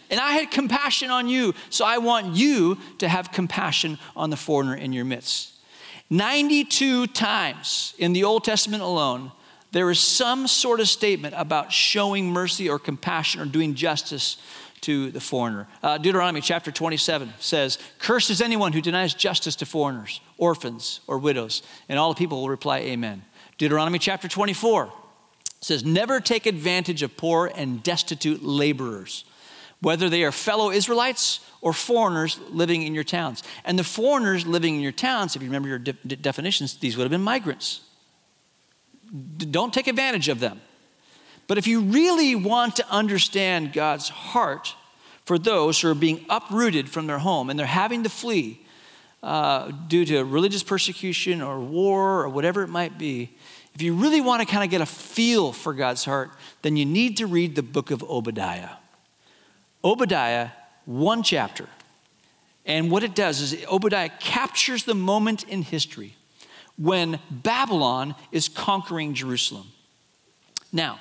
And 0.10 0.20
I 0.20 0.34
had 0.34 0.52
compassion 0.52 1.12
on 1.12 1.28
you. 1.28 1.54
So 1.70 1.86
I 1.86 2.00
want 2.00 2.36
you 2.36 2.78
to 2.98 3.08
have 3.08 3.32
compassion 3.32 4.00
on 4.16 4.32
the 4.32 4.38
foreigner 4.38 4.76
in 4.76 4.92
your 4.92 5.06
midst. 5.06 5.54
92 6.10 7.08
times 7.08 7.94
in 8.00 8.14
the 8.14 8.24
Old 8.24 8.44
Testament 8.44 8.82
alone, 8.82 9.32
there 9.72 9.90
is 9.92 10.00
some 10.00 10.48
sort 10.48 10.80
of 10.80 10.88
statement 10.88 11.36
about 11.38 11.72
showing 11.72 12.32
mercy 12.32 12.70
or 12.70 12.80
compassion 12.80 13.40
or 13.42 13.46
doing 13.46 13.76
justice 13.76 14.38
to 14.82 15.12
the 15.12 15.20
foreigner. 15.20 15.68
Uh, 15.84 15.98
Deuteronomy 15.98 16.42
chapter 16.42 16.72
27 16.72 17.34
says, 17.40 17.78
Cursed 18.00 18.30
is 18.30 18.42
anyone 18.42 18.74
who 18.74 18.82
denies 18.82 19.14
justice 19.14 19.56
to 19.58 19.66
foreigners, 19.66 20.22
orphans, 20.38 21.02
or 21.06 21.20
widows. 21.20 21.62
And 21.90 22.00
all 22.00 22.14
the 22.14 22.18
people 22.18 22.42
will 22.42 22.50
reply, 22.50 22.80
Amen. 22.80 23.24
Deuteronomy 23.58 24.00
chapter 24.00 24.28
24 24.28 24.92
says, 25.62 25.84
Never 25.84 26.20
take 26.20 26.46
advantage 26.46 27.04
of 27.04 27.18
poor 27.18 27.52
and 27.54 27.84
destitute 27.84 28.42
laborers. 28.42 29.26
whether 29.82 30.10
they 30.10 30.24
are 30.24 30.32
fellow 30.32 30.72
Israelites 30.72 31.40
or 31.62 31.74
foreigners 31.74 32.40
living 32.50 32.84
in 32.84 32.94
your 32.96 33.04
towns. 33.04 33.44
And 33.66 33.78
the 33.78 33.84
foreigners 33.84 34.46
living 34.48 34.76
in 34.76 34.82
your 34.82 34.92
towns, 34.94 35.36
if 35.36 35.42
you 35.42 35.48
remember 35.48 35.70
your 35.70 35.80
de- 35.80 35.94
de- 35.94 36.16
definitions, 36.16 36.78
these 36.78 36.98
would 36.98 37.04
have 37.04 37.12
been 37.12 37.22
migrants. 37.22 37.82
Don't 39.38 39.74
take 39.74 39.88
advantage 39.88 40.30
of 40.30 40.40
them. 40.40 40.62
But 41.48 41.58
if 41.58 41.66
you 41.66 41.82
really 41.82 42.36
want 42.36 42.76
to 42.76 42.88
understand 42.92 43.74
God's 43.74 44.10
heart 44.10 44.76
for 45.26 45.40
those 45.40 45.82
who 45.82 45.90
are 45.90 45.96
being 45.96 46.26
uprooted 46.30 46.88
from 46.88 47.08
their 47.08 47.18
home 47.18 47.50
and 47.50 47.60
they're 47.60 47.66
having 47.66 48.04
to 48.04 48.10
flee 48.10 48.62
uh, 49.24 49.72
due 49.88 50.06
to 50.06 50.24
religious 50.24 50.64
persecution 50.64 51.42
or 51.42 51.60
war 51.60 52.22
or 52.22 52.30
whatever 52.30 52.62
it 52.62 52.68
might 52.68 53.00
be, 53.00 53.32
if 53.74 53.82
you 53.82 53.96
really 53.96 54.22
want 54.22 54.42
to 54.42 54.46
kind 54.46 54.64
of 54.64 54.70
get 54.70 54.82
a 54.82 54.86
feel 54.86 55.52
for 55.52 55.74
God's 55.74 56.06
heart, 56.06 56.32
then 56.62 56.78
you 56.78 56.86
need 56.86 57.18
to 57.18 57.26
read 57.26 57.56
the 57.56 57.64
book 57.64 57.90
of 57.90 58.04
Obadiah. 58.04 58.70
Obadiah, 59.84 60.50
one 60.86 61.24
chapter. 61.24 61.68
And 62.66 62.92
what 62.92 63.04
it 63.04 63.16
does 63.16 63.42
is 63.42 63.66
Obadiah 63.72 64.10
captures 64.20 64.84
the 64.84 64.94
moment 64.94 65.44
in 65.48 65.64
history 65.64 66.16
when 66.80 67.20
Babylon 67.30 68.16
is 68.32 68.48
conquering 68.48 69.14
Jerusalem. 69.14 69.68
Now, 70.72 71.00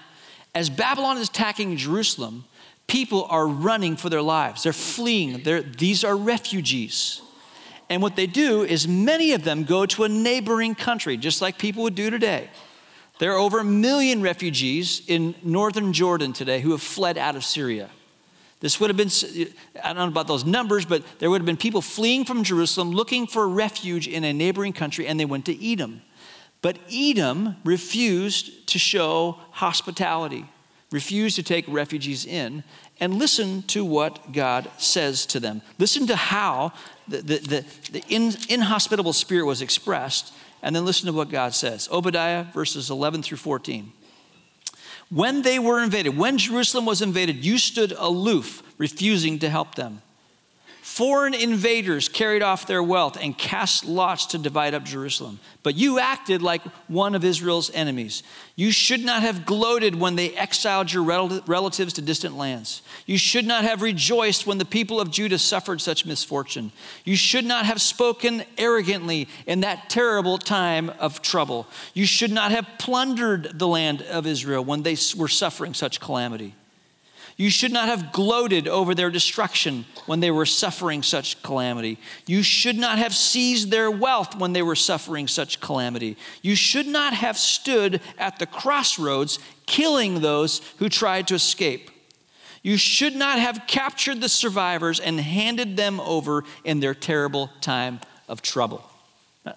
as 0.55 0.69
Babylon 0.69 1.19
is 1.19 1.29
attacking 1.29 1.77
Jerusalem, 1.77 2.45
people 2.89 3.27
are 3.31 3.47
running 3.47 3.97
for 3.97 4.11
their 4.11 4.23
lives. 4.23 4.65
They're 4.65 4.73
fleeing. 4.73 5.43
They're, 5.45 5.63
these 5.63 6.03
are 6.03 6.17
refugees. 6.17 7.23
And 7.89 8.03
what 8.03 8.17
they 8.17 8.27
do 8.27 8.65
is 8.65 8.89
many 8.89 9.33
of 9.33 9.45
them 9.45 9.65
go 9.65 9.87
to 9.87 10.05
a 10.05 10.09
neighboring 10.09 10.75
country, 10.75 11.17
just 11.17 11.41
like 11.41 11.59
people 11.59 11.85
would 11.85 11.95
do 11.95 12.11
today. 12.11 12.51
There 13.19 13.33
are 13.33 13.39
over 13.39 13.61
a 13.61 13.65
million 13.65 14.21
refugees 14.21 15.03
in 15.07 15.35
northern 15.43 15.93
Jordan 15.93 16.33
today 16.33 16.61
who 16.61 16.73
have 16.73 16.83
fled 16.83 17.17
out 17.17 17.37
of 17.37 17.45
Syria. 17.45 17.91
This 18.61 18.81
would 18.81 18.91
have 18.91 18.97
been, 18.97 19.11
I 19.85 19.93
don't 19.93 19.97
know 19.97 20.09
about 20.09 20.27
those 20.27 20.45
numbers, 20.45 20.85
but 20.85 21.05
there 21.21 21.31
would 21.31 21.41
have 21.41 21.47
been 21.47 21.57
people 21.57 21.81
fleeing 21.81 22.25
from 22.25 22.43
Jerusalem 22.43 22.91
looking 22.91 23.27
for 23.27 23.49
refuge 23.49 24.09
in 24.09 24.25
a 24.25 24.33
neighboring 24.33 24.73
country, 24.73 25.07
and 25.07 25.19
they 25.19 25.25
went 25.25 25.47
to 25.47 25.73
Edom. 25.73 26.03
But 26.61 26.79
Edom 26.93 27.57
refused 27.65 28.67
to 28.69 28.79
show 28.79 29.39
hospitality, 29.53 30.45
refused 30.91 31.37
to 31.37 31.45
take 31.45 31.67
refugees 31.69 32.27
in, 32.27 32.65
and 32.99 33.15
listen 33.15 33.63
to 33.69 33.85
what 33.85 34.33
God 34.33 34.69
says 34.77 35.25
to 35.27 35.39
them. 35.39 35.63
Listen 35.79 36.09
to 36.09 36.17
how 36.17 36.73
the, 37.07 37.19
the, 37.19 37.39
the, 37.39 37.65
the 37.93 38.05
in, 38.09 38.33
inhospitable 38.49 39.13
spirit 39.13 39.45
was 39.45 39.63
expressed, 39.63 40.33
and 40.63 40.75
then 40.75 40.85
listen 40.85 41.07
to 41.07 41.13
what 41.13 41.31
God 41.31 41.55
says. 41.55 41.89
Obadiah 41.93 42.45
verses 42.53 42.91
11 42.91 43.23
through 43.23 43.39
14. 43.39 43.93
When 45.11 45.43
they 45.43 45.59
were 45.59 45.83
invaded, 45.83 46.17
when 46.17 46.37
Jerusalem 46.39 46.85
was 46.85 47.01
invaded, 47.01 47.45
you 47.45 47.59
stood 47.59 47.93
aloof, 47.93 48.63
refusing 48.77 49.39
to 49.39 49.49
help 49.49 49.75
them. 49.75 50.03
Foreign 50.99 51.33
invaders 51.33 52.09
carried 52.09 52.43
off 52.43 52.67
their 52.67 52.83
wealth 52.83 53.17
and 53.21 53.39
cast 53.39 53.85
lots 53.85 54.27
to 54.27 54.37
divide 54.37 54.75
up 54.75 54.83
Jerusalem. 54.83 55.39
But 55.63 55.77
you 55.77 56.01
acted 56.01 56.43
like 56.43 56.61
one 56.89 57.15
of 57.15 57.25
Israel's 57.25 57.71
enemies. 57.71 58.25
You 58.57 58.73
should 58.73 59.05
not 59.05 59.23
have 59.23 59.47
gloated 59.47 59.95
when 59.95 60.17
they 60.17 60.35
exiled 60.35 60.93
your 60.93 61.05
relatives 61.05 61.93
to 61.93 62.03
distant 62.03 62.37
lands. 62.37 62.83
You 63.07 63.17
should 63.17 63.47
not 63.47 63.63
have 63.63 63.81
rejoiced 63.81 64.45
when 64.45 64.59
the 64.59 64.65
people 64.65 65.01
of 65.01 65.13
Judah 65.13 65.39
suffered 65.39 65.81
such 65.81 66.05
misfortune. 66.05 66.73
You 67.05 67.15
should 67.15 67.45
not 67.45 67.65
have 67.65 67.81
spoken 67.81 68.43
arrogantly 68.57 69.29
in 69.47 69.61
that 69.61 69.89
terrible 69.89 70.37
time 70.37 70.91
of 70.99 71.23
trouble. 71.23 71.69
You 71.95 72.07
should 72.07 72.33
not 72.33 72.51
have 72.51 72.67
plundered 72.81 73.57
the 73.57 73.69
land 73.69 74.03
of 74.03 74.27
Israel 74.27 74.65
when 74.65 74.83
they 74.83 74.97
were 75.17 75.29
suffering 75.29 75.75
such 75.75 76.01
calamity. 76.01 76.57
You 77.39 77.51
should 77.51 77.71
not 77.71 77.89
have 77.89 78.13
gloated 78.13 78.67
over 78.67 78.97
their 78.97 79.11
destruction 79.11 79.85
when 80.07 80.19
they 80.19 80.33
were 80.33 80.45
suffering 80.45 81.05
such 81.05 81.41
calamity. 81.45 81.99
You 82.27 82.43
should 82.43 82.77
not 82.77 82.99
have 82.99 83.15
seized 83.15 83.71
their 83.71 83.93
wealth 83.93 84.37
when 84.37 84.53
they 84.53 84.63
were 84.63 84.75
suffering 84.75 85.29
such 85.29 85.61
calamity. 85.61 86.17
You 86.43 86.57
should 86.57 86.89
not 86.89 87.15
have 87.15 87.39
stood 87.39 88.01
at 88.19 88.41
the 88.41 88.47
crossroads 88.47 89.39
killing 89.67 90.21
those 90.21 90.63
who 90.79 90.89
tried 90.89 91.29
to 91.29 91.37
escape. 91.37 91.93
You 92.65 92.77
should 92.77 93.15
not 93.15 93.39
have 93.39 93.69
captured 93.69 94.21
the 94.21 94.29
survivors 94.29 94.99
and 94.99 95.21
handed 95.21 95.77
them 95.77 96.01
over 96.01 96.43
in 96.65 96.81
their 96.81 96.95
terrible 96.95 97.51
time 97.61 98.01
of 98.27 98.43
trouble. 98.43 98.83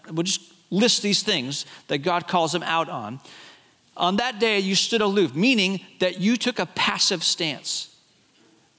We'll 0.07 0.21
just 0.21 0.53
list 0.69 1.01
these 1.01 1.23
things 1.23 1.65
that 1.87 1.99
God 1.99 2.27
calls 2.27 2.51
them 2.51 2.63
out 2.63 2.89
on. 2.89 3.21
On 4.01 4.15
that 4.15 4.39
day, 4.39 4.57
you 4.59 4.73
stood 4.73 5.01
aloof, 5.01 5.35
meaning 5.35 5.79
that 5.99 6.19
you 6.19 6.35
took 6.35 6.57
a 6.57 6.65
passive 6.65 7.23
stance. 7.23 7.95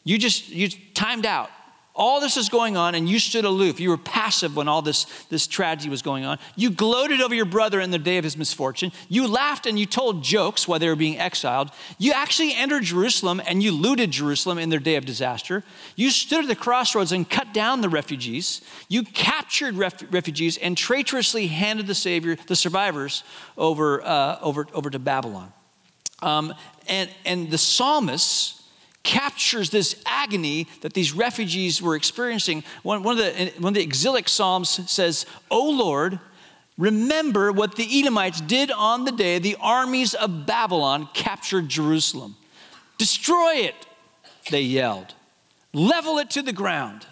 You 0.03 0.19
just, 0.19 0.49
you 0.49 0.69
timed 0.95 1.25
out. 1.25 1.49
All 1.95 2.23
this 2.23 2.39
is 2.39 2.49
going 2.49 2.79
on, 2.79 2.95
and 2.95 3.07
you 3.07 3.19
stood 3.19 3.45
aloof. 3.45 3.79
You 3.79 3.91
were 3.91 3.99
passive 3.99 4.57
when 4.57 4.67
all 4.67 4.81
this, 4.81 5.05
this 5.29 5.47
tragedy 5.47 5.91
was 5.91 6.01
going 6.01 6.25
on. 6.25 6.39
You 6.57 6.71
gloated 6.71 7.21
over 7.21 7.35
your 7.35 7.45
brother 7.45 7.81
in 7.81 7.91
the 7.91 7.99
day 7.99 8.17
of 8.17 8.25
his 8.25 8.35
misfortune. 8.35 8.93
You 9.11 9.29
laughed 9.29 9.67
and 9.67 9.79
you 9.79 9.85
told 9.85 10.25
jokes 10.25 10.67
while 10.67 10.79
they 10.79 10.89
were 10.89 10.97
being 10.97 11.19
exiled. 11.19 11.71
You 11.99 12.13
actually 12.13 12.55
entered 12.55 12.85
Jerusalem 12.85 13.43
and 13.47 13.63
you 13.63 13.73
looted 13.73 14.11
Jerusalem 14.11 14.57
in 14.57 14.71
their 14.71 14.81
day 14.81 14.97
of 14.97 15.05
disaster. 15.05 15.65
You 15.95 16.11
stood 16.11 16.45
at 16.45 16.49
the 16.49 16.57
crossroads 16.57 17.13
and 17.13 17.29
cut 17.29 17.53
down 17.53 17.83
the 17.83 17.91
refugees. 17.91 18.63
You 18.89 19.03
captured 19.03 19.75
ref- 19.75 20.11
refugees 20.11 20.57
and 20.57 20.79
traitorously 20.79 21.49
handed 21.49 21.87
the 21.87 21.95
Savior, 21.95 22.37
the 22.47 22.57
survivors, 22.57 23.23
over, 23.59 24.01
uh, 24.03 24.39
over, 24.41 24.67
over 24.73 24.89
to 24.89 24.99
Babylon. 24.99 25.53
Um, 26.23 26.55
and, 26.89 27.11
and 27.27 27.51
the 27.51 27.59
psalmists, 27.59 28.62
captures 29.03 29.71
this 29.71 30.01
agony 30.07 30.69
that 30.81 30.95
these 30.95 31.13
refugees 31.13 31.83
were 31.83 31.97
experiencing. 31.97 32.65
One, 32.83 33.03
one, 33.03 33.19
of, 33.19 33.25
the, 33.25 33.53
one 33.59 33.71
of 33.71 33.75
the 33.75 33.83
exilic 33.83 34.29
psalms 34.29 34.91
says, 34.91 35.27
O 35.51 35.71
Lord, 35.71 36.21
remember 36.79 37.53
what 37.53 37.77
the 37.77 38.01
Edomites 38.01 38.41
did 38.41 38.71
on 38.71 39.05
the 39.05 39.13
day 39.13 39.39
the 39.39 39.57
armies 39.61 40.15
of 40.15 40.47
Babylon 40.47 41.09
captured 41.15 41.69
Jerusalem. 41.69 42.37
Destroy 42.99 43.55
it, 43.55 43.75
they 44.51 44.63
yelled. 44.63 45.15
Level 45.73 46.19
it 46.19 46.31
to 46.31 46.43
the 46.43 46.53
ground. 46.53 47.07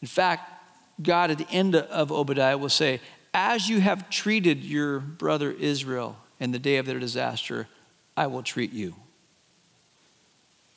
In 0.00 0.08
fact, 0.08 0.48
God 1.02 1.30
at 1.30 1.38
the 1.38 1.50
end 1.50 1.74
of 1.74 2.12
Obadiah 2.12 2.56
will 2.56 2.68
say, 2.68 3.00
As 3.34 3.68
you 3.68 3.80
have 3.80 4.08
treated 4.08 4.64
your 4.64 5.00
brother 5.00 5.50
Israel 5.50 6.16
in 6.40 6.52
the 6.52 6.58
day 6.58 6.76
of 6.78 6.86
their 6.86 6.98
disaster, 6.98 7.68
I 8.16 8.26
will 8.26 8.42
treat 8.42 8.72
you. 8.72 8.94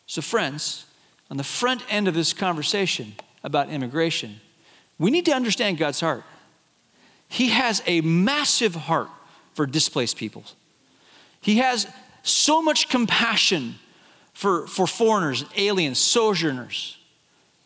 So, 0.08 0.22
friends, 0.22 0.86
on 1.30 1.38
the 1.38 1.44
front 1.44 1.82
end 1.90 2.08
of 2.08 2.14
this 2.14 2.34
conversation 2.34 3.16
about 3.44 3.70
immigration, 3.70 4.40
we 5.00 5.12
need 5.12 5.26
to 5.26 5.32
understand 5.34 5.78
God's 5.78 6.00
heart. 6.00 6.24
He 7.28 7.50
has 7.50 7.82
a 7.86 8.02
massive 8.02 8.76
heart 8.76 9.10
for 9.54 9.66
displaced 9.66 10.18
peoples. 10.18 10.56
He 11.42 11.58
has 11.58 11.88
so 12.24 12.62
much 12.62 12.90
compassion 12.90 13.76
for, 14.34 14.68
for 14.68 14.86
foreigners, 14.86 15.46
aliens, 15.56 15.98
sojourners. 15.98 16.98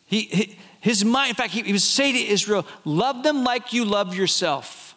He, 0.06 0.22
he 0.22 0.58
his 0.80 1.04
mind, 1.04 1.30
in 1.30 1.34
fact, 1.34 1.52
he, 1.52 1.62
he 1.62 1.72
would 1.72 1.82
say 1.82 2.12
to 2.12 2.18
Israel, 2.18 2.66
Love 2.84 3.22
them 3.22 3.44
like 3.44 3.72
you 3.72 3.84
love 3.84 4.14
yourself. 4.14 4.89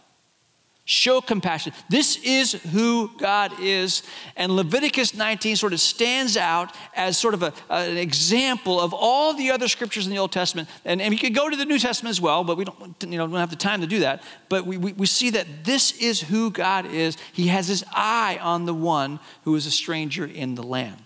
Show 0.86 1.22
compassion. 1.22 1.72
This 1.88 2.18
is 2.26 2.52
who 2.52 3.10
God 3.18 3.54
is. 3.62 4.04
And 4.36 4.54
Leviticus 4.54 5.14
19 5.14 5.56
sort 5.56 5.72
of 5.72 5.80
stands 5.80 6.36
out 6.36 6.76
as 6.94 7.18
sort 7.18 7.34
of 7.34 7.42
a, 7.42 7.54
an 7.70 7.98
example 7.98 8.82
of 8.82 8.94
all 8.94 9.34
the 9.34 9.52
other 9.52 9.70
scriptures 9.70 10.06
in 10.06 10.12
the 10.12 10.20
Old 10.20 10.34
Testament. 10.34 10.68
And, 10.84 11.02
and 11.02 11.12
we 11.12 11.18
could 11.18 11.34
go 11.34 11.50
to 11.50 11.56
the 11.56 11.64
New 11.64 11.80
Testament 11.80 12.12
as 12.12 12.20
well, 12.20 12.44
but 12.44 12.58
we 12.58 12.66
don't, 12.66 12.96
you 13.02 13.18
know, 13.18 13.28
don't 13.28 13.38
have 13.38 13.50
the 13.50 13.56
time 13.56 13.80
to 13.80 13.88
do 13.88 14.02
that. 14.02 14.24
But 14.50 14.66
we, 14.66 14.76
we, 14.76 14.92
we 14.92 15.06
see 15.06 15.30
that 15.30 15.48
this 15.64 15.94
is 16.02 16.20
who 16.20 16.52
God 16.52 16.86
is. 16.86 17.16
He 17.32 17.48
has 17.48 17.70
his 17.70 17.86
eye 17.94 18.38
on 18.42 18.66
the 18.66 18.74
one 18.74 19.22
who 19.46 19.56
is 19.56 19.66
a 19.66 19.72
stranger 19.72 20.26
in 20.26 20.56
the 20.56 20.64
land. 20.64 20.98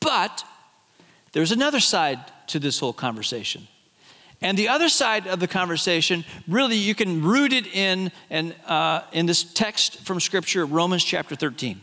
But 0.00 0.42
there's 1.30 1.52
another 1.52 1.78
side 1.78 2.18
to 2.48 2.58
this 2.58 2.80
whole 2.80 2.92
conversation. 2.92 3.68
And 4.40 4.56
the 4.56 4.68
other 4.68 4.88
side 4.88 5.26
of 5.26 5.40
the 5.40 5.48
conversation, 5.48 6.24
really, 6.46 6.76
you 6.76 6.94
can 6.94 7.22
root 7.22 7.52
it 7.52 7.66
in, 7.66 8.12
uh, 8.66 9.02
in 9.12 9.26
this 9.26 9.42
text 9.42 10.00
from 10.00 10.20
Scripture, 10.20 10.64
Romans 10.64 11.02
chapter 11.02 11.34
13. 11.34 11.80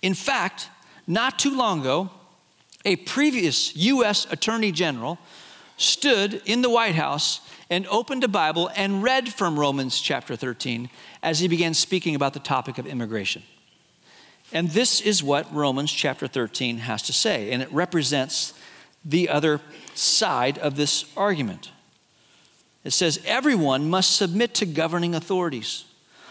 In 0.00 0.14
fact, 0.14 0.68
not 1.06 1.38
too 1.38 1.54
long 1.54 1.80
ago, 1.80 2.10
a 2.84 2.96
previous 2.96 3.76
U.S. 3.76 4.26
Attorney 4.30 4.72
General 4.72 5.18
stood 5.76 6.40
in 6.46 6.62
the 6.62 6.70
White 6.70 6.94
House 6.94 7.40
and 7.68 7.86
opened 7.88 8.24
a 8.24 8.28
Bible 8.28 8.70
and 8.74 9.02
read 9.02 9.32
from 9.32 9.58
Romans 9.58 10.00
chapter 10.00 10.36
13 10.36 10.88
as 11.22 11.40
he 11.40 11.48
began 11.48 11.74
speaking 11.74 12.14
about 12.14 12.32
the 12.32 12.40
topic 12.40 12.78
of 12.78 12.86
immigration. 12.86 13.42
And 14.52 14.70
this 14.70 15.00
is 15.00 15.22
what 15.22 15.52
Romans 15.54 15.92
chapter 15.92 16.26
13 16.26 16.78
has 16.78 17.02
to 17.02 17.12
say, 17.12 17.52
and 17.52 17.62
it 17.62 17.72
represents 17.72 18.54
the 19.04 19.28
other 19.28 19.60
side 19.94 20.58
of 20.58 20.76
this 20.76 21.04
argument. 21.16 21.70
It 22.84 22.92
says, 22.92 23.20
Everyone 23.24 23.88
must 23.88 24.16
submit 24.16 24.54
to 24.54 24.66
governing 24.66 25.14
authorities, 25.14 25.84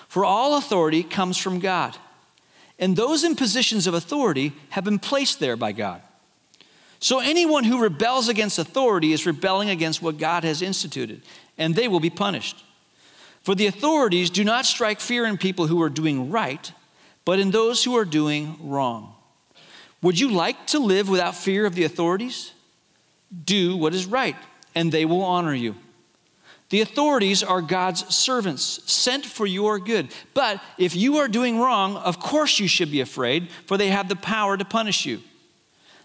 for 0.08 0.26
all 0.26 0.58
authority 0.58 1.04
comes 1.04 1.38
from 1.38 1.60
God. 1.60 1.98
And 2.78 2.96
those 2.96 3.24
in 3.26 3.36
positions 3.36 3.88
of 3.88 3.94
authority 3.94 4.54
have 4.70 4.86
been 4.86 5.00
placed 5.00 5.40
there 5.40 5.58
by 5.58 5.74
God. 5.74 6.02
So 7.00 7.20
anyone 7.20 7.66
who 7.66 7.82
rebels 7.82 8.30
against 8.30 8.60
authority 8.60 9.14
is 9.14 9.26
rebelling 9.26 9.70
against 9.70 10.02
what 10.02 10.18
God 10.18 10.44
has 10.44 10.62
instituted, 10.62 11.22
and 11.58 11.76
they 11.76 11.88
will 11.88 12.00
be 12.00 12.10
punished. 12.10 12.64
For 13.44 13.56
the 13.56 13.68
authorities 13.68 14.30
do 14.30 14.44
not 14.44 14.66
strike 14.66 15.00
fear 15.00 15.26
in 15.26 15.38
people 15.38 15.68
who 15.68 15.82
are 15.82 15.90
doing 15.90 16.30
right, 16.30 16.72
but 17.26 17.40
in 17.40 17.52
those 17.52 17.84
who 17.84 17.98
are 17.98 18.06
doing 18.06 18.58
wrong. 18.62 19.14
Would 20.02 20.20
you 20.20 20.32
like 20.32 20.68
to 20.68 20.80
live 20.80 21.10
without 21.10 21.36
fear 21.36 21.66
of 21.66 21.76
the 21.76 21.84
authorities? 21.84 22.54
Do 23.46 23.76
what 23.78 23.94
is 23.94 24.06
right, 24.06 24.36
and 24.74 24.92
they 24.92 25.06
will 25.06 25.24
honor 25.24 25.54
you. 25.54 25.76
The 26.70 26.82
authorities 26.82 27.42
are 27.42 27.62
God's 27.62 28.14
servants, 28.14 28.82
sent 28.86 29.26
for 29.26 29.48
your 29.48 29.80
good. 29.80 30.14
But 30.34 30.62
if 30.78 30.96
you 30.96 31.18
are 31.18 31.28
doing 31.28 31.60
wrong, 31.60 31.98
of 31.98 32.20
course 32.20 32.60
you 32.60 32.68
should 32.68 32.92
be 32.92 33.02
afraid, 33.02 33.50
for 33.66 33.78
they 33.78 33.90
have 33.90 34.08
the 34.08 34.16
power 34.16 34.56
to 34.56 34.66
punish 34.66 35.06
you. 35.06 35.22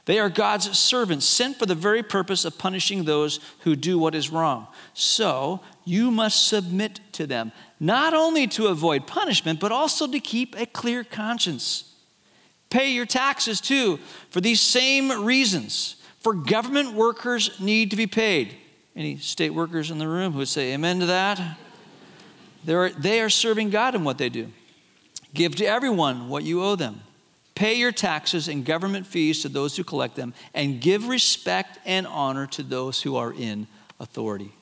They 0.07 0.19
are 0.19 0.29
God's 0.29 0.79
servants, 0.79 1.25
sent 1.27 1.59
for 1.59 1.67
the 1.67 1.75
very 1.75 2.03
purpose 2.03 2.45
of 2.45 2.59
punishing 2.59 3.05
those 3.05 3.41
who 3.61 3.75
do 3.77 3.99
what 3.99 4.15
is 4.15 4.31
wrong. 4.31 4.67
So 4.93 5.61
you 5.85 6.11
must 6.11 6.47
submit 6.47 7.01
to 7.13 7.27
them, 7.27 7.53
not 7.81 8.13
only 8.13 8.47
to 8.49 8.67
avoid 8.67 9.07
punishment, 9.07 9.61
but 9.61 9.73
also 9.73 10.07
to 10.07 10.21
keep 10.21 10.59
a 10.59 10.67
clear 10.67 11.05
conscience. 11.05 11.95
Pay 12.71 12.91
your 12.91 13.07
taxes 13.07 13.61
too, 13.61 13.99
for 14.31 14.41
these 14.41 14.61
same 14.61 15.25
reasons. 15.25 15.97
For 16.25 16.33
government 16.33 16.95
workers 16.95 17.61
need 17.61 17.91
to 17.91 17.97
be 17.97 18.07
paid. 18.07 18.57
Any 18.97 19.19
state 19.19 19.51
workers 19.51 19.91
in 19.91 19.99
the 19.99 20.09
room 20.09 20.33
who 20.33 20.39
would 20.39 20.49
say 20.49 20.73
amen 20.73 21.01
to 21.01 21.07
that? 21.07 21.59
They're, 22.65 22.89
they 22.89 23.21
are 23.21 23.29
serving 23.29 23.69
God 23.69 23.95
in 23.95 24.05
what 24.05 24.17
they 24.17 24.31
do. 24.31 24.49
Give 25.35 25.55
to 25.57 25.67
everyone 25.67 26.31
what 26.31 26.43
you 26.43 26.65
owe 26.65 26.77
them. 26.77 27.03
Pay 27.55 27.75
your 27.75 27.93
taxes 27.93 28.49
and 28.49 28.65
government 28.65 29.07
fees 29.07 29.43
to 29.43 29.51
those 29.51 29.77
who 29.77 29.85
collect 29.85 30.17
them, 30.17 30.33
and 30.55 30.81
give 30.81 31.09
respect 31.09 31.79
and 31.85 32.07
honor 32.07 32.47
to 32.49 32.63
those 32.63 33.03
who 33.03 33.17
are 33.17 33.33
in 33.33 33.67
authority. 34.01 34.53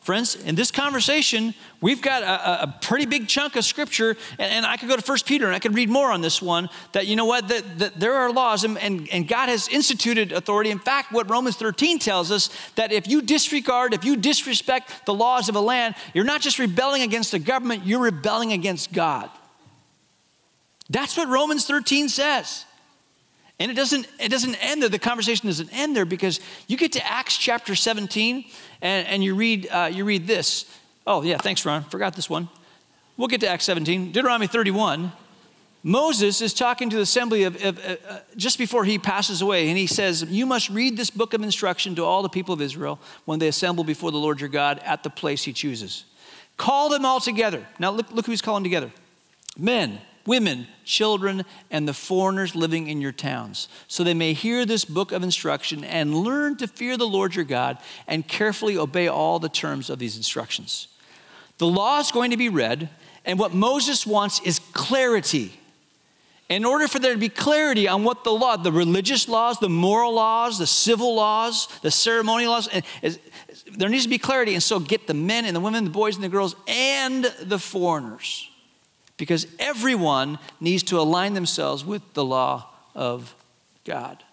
Friends, 0.00 0.34
in 0.34 0.54
this 0.54 0.70
conversation, 0.70 1.52
we've 1.82 2.00
got 2.00 2.22
a, 2.22 2.62
a 2.62 2.78
pretty 2.80 3.04
big 3.04 3.28
chunk 3.28 3.54
of 3.54 3.66
scripture, 3.66 4.16
and, 4.38 4.50
and, 4.50 4.66
I 4.66 4.78
could 4.78 4.88
go 4.88 4.96
to 4.96 5.02
1 5.02 5.18
Peter 5.26 5.44
and 5.44 5.54
I 5.54 5.58
could 5.58 5.74
read 5.74 5.90
more 5.90 6.10
on 6.10 6.22
this 6.22 6.40
one 6.40 6.70
that 6.92 7.06
you 7.06 7.16
know 7.16 7.26
what, 7.26 7.48
that, 7.48 7.78
that 7.78 8.00
there 8.00 8.14
are 8.14 8.32
laws 8.32 8.64
and, 8.64 8.78
and, 8.78 9.06
and 9.12 9.28
God 9.28 9.50
has 9.50 9.68
instituted 9.68 10.32
authority. 10.32 10.70
In 10.70 10.78
fact, 10.78 11.12
what 11.12 11.28
Romans 11.28 11.56
13 11.56 11.98
tells 11.98 12.30
us 12.30 12.48
that 12.76 12.92
if 12.92 13.08
you 13.08 13.20
disregard, 13.20 13.92
if 13.92 14.02
you 14.02 14.16
disrespect 14.16 15.04
the 15.04 15.12
laws 15.12 15.50
of 15.50 15.54
a 15.54 15.60
land, 15.60 15.94
you're 16.14 16.24
not 16.24 16.40
just 16.40 16.58
rebelling 16.58 17.02
against 17.02 17.30
the 17.30 17.38
government, 17.38 17.84
you're 17.84 18.00
rebelling 18.00 18.52
against 18.52 18.94
God. 18.94 19.28
That's 20.88 21.14
what 21.14 21.28
Romans 21.28 21.66
13 21.66 22.08
says. 22.08 22.64
And 23.60 23.70
it 23.70 23.74
doesn't, 23.74 24.08
it 24.18 24.30
doesn't 24.30 24.54
end 24.56 24.82
there. 24.82 24.88
The 24.88 24.98
conversation 24.98 25.46
doesn't 25.46 25.70
end 25.72 25.94
there 25.94 26.06
because 26.06 26.40
you 26.66 26.78
get 26.78 26.92
to 26.92 27.06
Acts 27.06 27.36
chapter 27.36 27.74
17 27.74 28.46
and, 28.80 29.06
and 29.06 29.22
you, 29.22 29.34
read, 29.34 29.68
uh, 29.70 29.90
you 29.92 30.06
read 30.06 30.26
this. 30.26 30.64
Oh, 31.06 31.22
yeah, 31.22 31.36
thanks, 31.36 31.64
Ron. 31.66 31.84
Forgot 31.84 32.16
this 32.16 32.30
one. 32.30 32.48
We'll 33.18 33.28
get 33.28 33.42
to 33.42 33.48
Acts 33.48 33.64
17. 33.64 34.12
Deuteronomy 34.12 34.46
31. 34.46 35.12
Moses 35.82 36.40
is 36.40 36.54
talking 36.54 36.88
to 36.88 36.96
the 36.96 37.02
assembly 37.02 37.44
of, 37.44 37.62
of 37.62 37.78
uh, 37.78 37.96
uh, 38.08 38.18
just 38.36 38.58
before 38.58 38.84
he 38.84 38.98
passes 38.98 39.42
away, 39.42 39.68
and 39.68 39.78
he 39.78 39.86
says, 39.86 40.22
You 40.24 40.46
must 40.46 40.68
read 40.70 40.96
this 40.96 41.10
book 41.10 41.32
of 41.32 41.42
instruction 41.42 41.94
to 41.96 42.04
all 42.04 42.22
the 42.22 42.28
people 42.28 42.52
of 42.54 42.60
Israel 42.60 42.98
when 43.24 43.38
they 43.38 43.48
assemble 43.48 43.84
before 43.84 44.10
the 44.10 44.18
Lord 44.18 44.40
your 44.40 44.50
God 44.50 44.78
at 44.84 45.02
the 45.02 45.10
place 45.10 45.44
he 45.44 45.52
chooses. 45.52 46.04
Call 46.58 46.90
them 46.90 47.06
all 47.06 47.20
together. 47.20 47.66
Now, 47.78 47.90
look, 47.92 48.10
look 48.10 48.26
who 48.26 48.32
he's 48.32 48.42
calling 48.42 48.64
together 48.64 48.90
men, 49.56 50.00
women, 50.30 50.68
children, 50.84 51.44
and 51.72 51.88
the 51.88 51.92
foreigners 51.92 52.54
living 52.54 52.86
in 52.86 53.00
your 53.00 53.10
towns, 53.10 53.66
so 53.88 54.04
they 54.04 54.14
may 54.14 54.32
hear 54.32 54.64
this 54.64 54.84
book 54.84 55.10
of 55.10 55.24
instruction 55.24 55.82
and 55.82 56.14
learn 56.14 56.56
to 56.56 56.68
fear 56.68 56.96
the 56.96 57.04
Lord 57.06 57.34
your 57.34 57.44
God 57.44 57.78
and 58.06 58.26
carefully 58.28 58.78
obey 58.78 59.08
all 59.08 59.40
the 59.40 59.48
terms 59.48 59.90
of 59.90 59.98
these 59.98 60.16
instructions. 60.16 60.86
The 61.58 61.66
law 61.66 61.98
is 61.98 62.12
going 62.12 62.30
to 62.30 62.36
be 62.36 62.48
read, 62.48 62.88
and 63.24 63.40
what 63.40 63.52
Moses 63.52 64.06
wants 64.06 64.40
is 64.42 64.60
clarity. 64.72 65.58
In 66.48 66.64
order 66.64 66.86
for 66.86 67.00
there 67.00 67.12
to 67.14 67.18
be 67.18 67.28
clarity 67.28 67.88
on 67.88 68.04
what 68.04 68.22
the 68.22 68.30
law, 68.30 68.56
the 68.56 68.70
religious 68.70 69.28
laws, 69.28 69.58
the 69.58 69.68
moral 69.68 70.14
laws, 70.14 70.58
the 70.58 70.66
civil 70.66 71.16
laws, 71.16 71.66
the 71.82 71.90
ceremonial 71.90 72.52
laws, 72.52 72.68
there 73.72 73.88
needs 73.88 74.04
to 74.04 74.08
be 74.08 74.18
clarity. 74.18 74.54
And 74.54 74.62
so 74.62 74.78
get 74.78 75.08
the 75.08 75.14
men 75.14 75.44
and 75.44 75.56
the 75.56 75.60
women, 75.60 75.82
the 75.82 75.90
boys 75.90 76.14
and 76.14 76.22
the 76.22 76.28
girls, 76.28 76.54
and 76.68 77.24
the 77.42 77.58
foreigners 77.58 78.49
because 79.20 79.46
everyone 79.58 80.38
needs 80.60 80.82
to 80.82 80.98
align 80.98 81.34
themselves 81.34 81.84
with 81.84 82.02
the 82.14 82.24
law 82.24 82.66
of 82.94 83.34
God. 83.84 84.24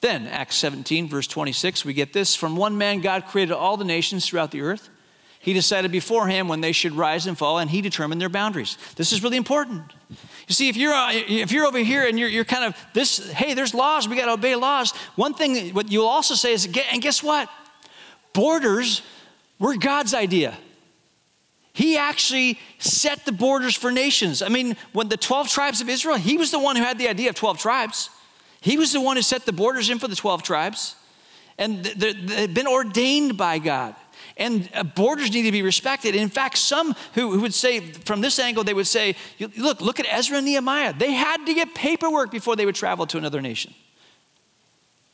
Then, 0.00 0.26
Acts 0.26 0.56
17, 0.56 1.08
verse 1.08 1.26
26, 1.26 1.84
we 1.84 1.94
get 1.94 2.12
this 2.12 2.34
From 2.34 2.56
one 2.56 2.76
man, 2.76 3.00
God 3.00 3.26
created 3.26 3.54
all 3.54 3.76
the 3.76 3.84
nations 3.84 4.26
throughout 4.26 4.50
the 4.50 4.62
earth. 4.62 4.88
He 5.38 5.52
decided 5.52 5.92
beforehand 5.92 6.48
when 6.48 6.62
they 6.62 6.72
should 6.72 6.92
rise 6.92 7.26
and 7.26 7.36
fall, 7.36 7.58
and 7.58 7.70
he 7.70 7.82
determined 7.82 8.18
their 8.18 8.30
boundaries. 8.30 8.78
This 8.96 9.12
is 9.12 9.22
really 9.22 9.36
important. 9.36 9.82
You 10.48 10.54
see, 10.54 10.70
if 10.70 10.76
you're, 10.76 10.94
uh, 10.94 11.12
if 11.12 11.52
you're 11.52 11.66
over 11.66 11.78
here 11.78 12.06
and 12.06 12.18
you're, 12.18 12.30
you're 12.30 12.44
kind 12.44 12.64
of 12.64 12.76
this, 12.94 13.30
hey, 13.30 13.52
there's 13.52 13.74
laws, 13.74 14.08
we 14.08 14.16
got 14.16 14.24
to 14.26 14.32
obey 14.32 14.56
laws. 14.56 14.92
One 15.16 15.34
thing, 15.34 15.74
what 15.74 15.92
you'll 15.92 16.06
also 16.06 16.34
say 16.34 16.54
is, 16.54 16.66
and 16.90 17.02
guess 17.02 17.22
what? 17.22 17.50
Borders 18.32 19.02
were 19.58 19.76
God's 19.76 20.14
idea. 20.14 20.56
He 21.74 21.98
actually 21.98 22.60
set 22.78 23.26
the 23.26 23.32
borders 23.32 23.74
for 23.74 23.90
nations. 23.90 24.42
I 24.42 24.48
mean, 24.48 24.76
when 24.92 25.08
the 25.08 25.16
12 25.16 25.48
tribes 25.48 25.80
of 25.80 25.88
Israel, 25.88 26.16
he 26.16 26.38
was 26.38 26.52
the 26.52 26.58
one 26.60 26.76
who 26.76 26.84
had 26.84 26.98
the 26.98 27.08
idea 27.08 27.28
of 27.28 27.34
12 27.34 27.58
tribes. 27.58 28.10
He 28.60 28.78
was 28.78 28.92
the 28.92 29.00
one 29.00 29.16
who 29.16 29.22
set 29.22 29.44
the 29.44 29.52
borders 29.52 29.90
in 29.90 29.98
for 29.98 30.06
the 30.06 30.14
12 30.14 30.44
tribes. 30.44 30.94
And 31.58 31.84
they've 31.84 32.54
been 32.54 32.68
ordained 32.68 33.36
by 33.36 33.58
God. 33.58 33.96
And 34.36 34.70
uh, 34.72 34.84
borders 34.84 35.32
need 35.32 35.42
to 35.42 35.52
be 35.52 35.62
respected. 35.62 36.14
In 36.14 36.28
fact, 36.28 36.58
some 36.58 36.94
who, 37.14 37.40
would 37.40 37.54
say, 37.54 37.80
from 37.80 38.20
this 38.20 38.38
angle, 38.38 38.62
they 38.62 38.74
would 38.74 38.86
say, 38.86 39.16
look, 39.56 39.80
look 39.80 39.98
at 39.98 40.06
Ezra 40.08 40.38
and 40.38 40.46
Nehemiah. 40.46 40.92
They 40.92 41.12
had 41.12 41.44
to 41.46 41.54
get 41.54 41.74
paperwork 41.74 42.30
before 42.30 42.54
they 42.54 42.66
would 42.66 42.74
travel 42.76 43.06
to 43.08 43.18
another 43.18 43.40
nation. 43.40 43.74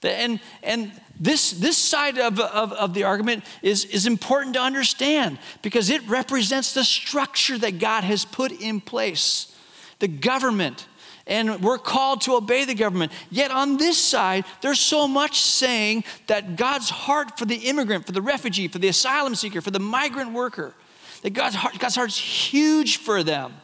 And, 0.03 0.41
and 0.63 0.93
this, 1.19 1.51
this 1.51 1.77
side 1.77 2.19
of, 2.19 2.41
of, 2.41 2.73
of, 2.73 2.95
the 2.95 3.05
argument 3.05 3.45
is, 3.61 3.85
is 3.85 4.07
important 4.07 4.55
to 4.55 4.61
understand 4.61 5.39
because 5.61 5.91
it 5.91 6.07
represents 6.09 6.73
the 6.73 6.85
structure 6.85 7.59
that 7.59 7.79
God 7.79 8.05
has 8.05 8.25
put 8.25 8.53
in 8.53 8.81
place, 8.81 9.55
the 9.99 10.09
government. 10.09 10.87
And 11.27 11.63
we're 11.63 11.79
called 11.79 12.23
to 12.23 12.35
obey 12.35 12.65
the 12.65 12.75
government. 12.75 13.13
Yet 13.31 13.51
on 13.51 13.77
this 13.77 13.99
side, 13.99 14.47
there's 14.63 14.81
so 14.81 15.07
much 15.07 15.43
saying 15.43 16.05
that 16.27 16.57
God's 16.57 16.89
heart 16.89 17.39
for 17.39 17.45
the 17.45 17.57
immigrant, 17.57 18.07
for 18.07 18.13
the 18.13 18.23
refugee, 18.23 18.67
for 18.69 18.79
the 18.79 18.89
asylum 18.89 19.35
seeker, 19.35 19.61
for 19.61 19.71
the 19.71 19.79
migrant 19.79 20.33
worker, 20.33 20.75
that 21.23 21.31
God's 21.31 21.55
heart, 21.55 21.79
God's 21.79 21.97
heart's 21.97 22.17
huge 22.17 22.97
for 22.97 23.23
them. 23.23 23.55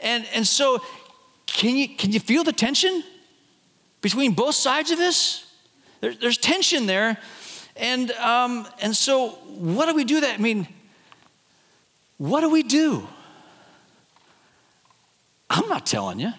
And, 0.00 0.26
and 0.32 0.46
so, 0.46 0.82
can 1.46 1.76
you, 1.76 1.88
can 1.88 2.12
you 2.12 2.20
feel 2.20 2.42
the 2.42 2.52
tension 2.52 3.04
between 4.00 4.32
both 4.32 4.54
sides 4.54 4.90
of 4.90 4.98
this? 4.98 5.45
There, 6.00 6.14
there's 6.14 6.38
tension 6.38 6.86
there. 6.86 7.18
And, 7.76 8.10
um, 8.12 8.66
and 8.80 8.96
so, 8.96 9.28
what 9.28 9.86
do 9.86 9.94
we 9.94 10.04
do 10.04 10.20
that? 10.20 10.38
I 10.38 10.42
mean, 10.42 10.66
what 12.18 12.40
do 12.40 12.50
we 12.50 12.62
do? 12.62 13.06
I'm 15.50 15.68
not 15.68 15.86
telling 15.86 16.18
you. 16.20 16.32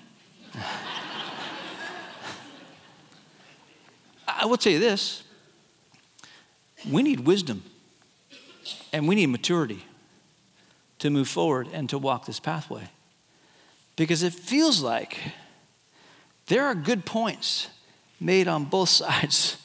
I 4.27 4.45
will 4.45 4.57
tell 4.57 4.73
you 4.73 4.79
this 4.79 5.23
we 6.91 7.01
need 7.03 7.21
wisdom 7.21 7.63
and 8.93 9.07
we 9.07 9.15
need 9.15 9.27
maturity 9.27 9.83
to 10.99 11.09
move 11.09 11.27
forward 11.27 11.67
and 11.73 11.89
to 11.89 11.97
walk 11.97 12.25
this 12.25 12.39
pathway. 12.39 12.89
Because 13.95 14.23
it 14.23 14.33
feels 14.33 14.81
like 14.81 15.17
there 16.47 16.65
are 16.65 16.75
good 16.75 17.05
points 17.05 17.67
made 18.19 18.47
on 18.47 18.65
both 18.65 18.89
sides 19.03 19.57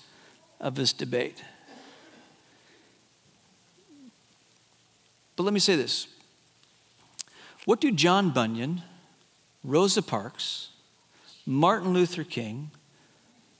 of 0.61 0.75
this 0.75 0.93
debate. 0.93 1.43
But 5.37 5.45
let 5.45 5.53
me 5.53 5.61
say 5.61 5.77
this 5.77 6.07
what 7.65 7.81
do 7.81 7.91
John 7.93 8.31
Bunyan, 8.31 8.83
Rosa 9.63 10.03
Parks, 10.03 10.71
Martin 11.47 11.93
Luther 11.93 12.25
King, 12.25 12.71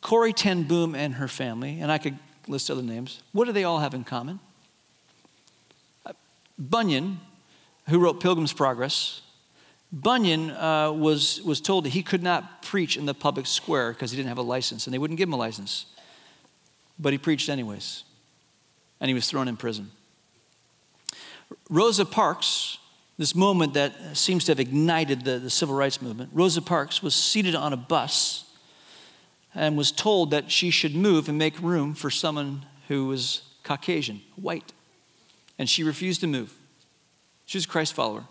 Corrie 0.01 0.33
Ten 0.33 0.65
Boom 0.65 0.95
and 0.95 1.15
her 1.15 1.29
family, 1.29 1.81
and 1.81 1.91
I 1.91 1.99
could 1.99 2.19
list 2.49 2.71
other 2.71 2.83
names, 2.83 3.23
what 3.33 3.45
do 3.47 3.53
they 3.53 3.65
all 3.65 3.79
have 3.79 3.95
in 3.95 4.05
common? 4.05 4.41
Uh, 6.05 6.13
Bunyan, 6.59 7.21
who 7.89 7.99
wrote 7.99 8.21
Pilgrim's 8.21 8.53
Progress, 8.53 9.23
Bunyan 9.93 10.51
uh, 10.51 10.91
was, 10.91 11.43
was 11.43 11.61
told 11.61 11.85
that 11.85 11.91
he 11.91 12.03
could 12.03 12.23
not 12.23 12.63
preach 12.63 12.97
in 12.97 13.05
the 13.05 13.13
public 13.13 13.47
square 13.47 13.93
because 13.93 14.11
he 14.11 14.17
didn't 14.17 14.31
have 14.31 14.39
a 14.39 14.43
license, 14.43 14.87
and 14.87 14.95
they 14.95 14.99
wouldn't 14.99 15.19
give 15.19 15.29
him 15.29 15.35
a 15.35 15.39
license. 15.39 15.87
But 16.99 17.13
he 17.13 17.19
preached 17.19 17.51
anyways, 17.51 18.05
and 19.01 19.09
he 19.09 19.15
was 19.15 19.29
thrown 19.29 19.49
in 19.49 19.57
prison. 19.57 19.91
Rosa 21.69 22.07
Parks, 22.07 22.79
this 23.19 23.35
moment 23.35 23.75
that 23.75 24.17
seems 24.17 24.45
to 24.47 24.53
have 24.53 24.61
ignited 24.61 25.25
the, 25.25 25.39
the 25.39 25.51
civil 25.51 25.75
rights 25.75 26.01
movement, 26.01 26.31
Rosa 26.33 26.63
Parks 26.63 27.03
was 27.03 27.15
seated 27.15 27.55
on 27.55 27.75
a 27.75 27.77
bus 27.77 28.45
and 29.55 29.77
was 29.77 29.93
told 29.93 30.31
that 30.31 30.51
she 30.51 30.71
should 30.71 30.95
move 30.95 31.29
and 31.29 31.37
make 31.37 31.61
room 31.61 31.93
for 31.93 32.11
someone 32.11 32.65
who 32.89 33.07
was 33.07 33.43
Caucasian, 33.63 34.23
white. 34.37 34.73
And 35.59 35.69
she 35.69 35.85
refused 35.85 36.23
to 36.23 36.27
move. 36.27 36.55
She 37.45 37.59
was 37.59 37.67
a 37.67 37.69
Christ 37.69 37.93
follower. 37.93 38.25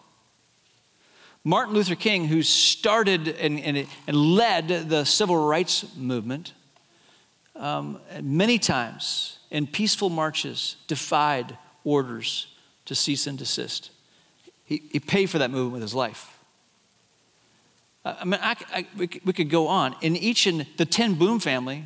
Martin 1.43 1.73
Luther 1.73 1.95
King, 1.95 2.25
who 2.25 2.43
started 2.43 3.27
and, 3.27 3.59
and, 3.59 3.87
and 4.07 4.15
led 4.17 4.67
the 4.89 5.05
civil 5.05 5.47
rights 5.47 5.85
movement, 5.95 6.53
um, 7.55 7.99
many 8.21 8.59
times 8.59 9.39
in 9.49 9.65
peaceful 9.67 10.09
marches 10.09 10.75
defied 10.87 11.57
orders 11.83 12.47
to 12.85 12.95
cease 12.95 13.25
and 13.25 13.37
desist. 13.37 13.89
He, 14.65 14.83
he 14.91 14.99
paid 14.99 15.29
for 15.29 15.39
that 15.39 15.51
movement 15.51 15.73
with 15.73 15.81
his 15.81 15.95
life. 15.95 16.37
I 18.03 18.25
mean, 18.25 18.39
I, 18.41 18.55
I, 18.73 18.87
we, 18.97 19.07
could 19.07 19.49
go 19.49 19.67
on. 19.67 19.95
In 20.01 20.15
each 20.15 20.47
in 20.47 20.65
the 20.77 20.85
Ten 20.85 21.15
Boom 21.15 21.39
family, 21.39 21.85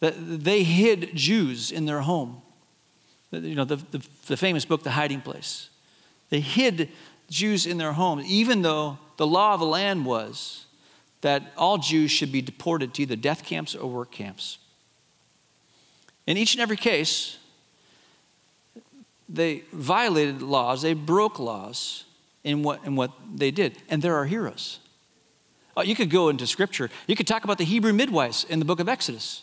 they 0.00 0.62
hid 0.62 1.14
Jews 1.14 1.70
in 1.70 1.86
their 1.86 2.00
home. 2.00 2.42
You 3.30 3.54
know, 3.54 3.64
the, 3.64 3.76
the, 3.76 4.04
the 4.26 4.36
famous 4.36 4.64
book, 4.64 4.82
The 4.82 4.90
Hiding 4.90 5.20
Place. 5.20 5.68
They 6.30 6.40
hid 6.40 6.88
Jews 7.30 7.64
in 7.64 7.78
their 7.78 7.92
homes, 7.92 8.26
even 8.26 8.62
though 8.62 8.98
the 9.16 9.26
law 9.26 9.54
of 9.54 9.60
the 9.60 9.66
land 9.66 10.04
was 10.04 10.66
that 11.20 11.52
all 11.56 11.78
Jews 11.78 12.10
should 12.10 12.32
be 12.32 12.42
deported 12.42 12.92
to 12.94 13.02
either 13.02 13.16
death 13.16 13.44
camps 13.44 13.74
or 13.74 13.88
work 13.88 14.10
camps. 14.10 14.58
In 16.26 16.36
each 16.36 16.54
and 16.54 16.60
every 16.60 16.76
case, 16.76 17.38
they 19.28 19.62
violated 19.72 20.42
laws, 20.42 20.82
they 20.82 20.94
broke 20.94 21.38
laws 21.38 22.04
in 22.42 22.62
what, 22.62 22.84
in 22.84 22.96
what 22.96 23.12
they 23.32 23.50
did. 23.50 23.76
And 23.88 24.02
there 24.02 24.16
are 24.16 24.24
heroes. 24.24 24.80
Oh, 25.76 25.82
you 25.82 25.94
could 25.94 26.10
go 26.10 26.28
into 26.28 26.46
scripture. 26.46 26.90
You 27.06 27.14
could 27.14 27.26
talk 27.26 27.44
about 27.44 27.58
the 27.58 27.64
Hebrew 27.64 27.92
midwives 27.92 28.44
in 28.44 28.58
the 28.58 28.64
book 28.64 28.80
of 28.80 28.88
Exodus, 28.88 29.42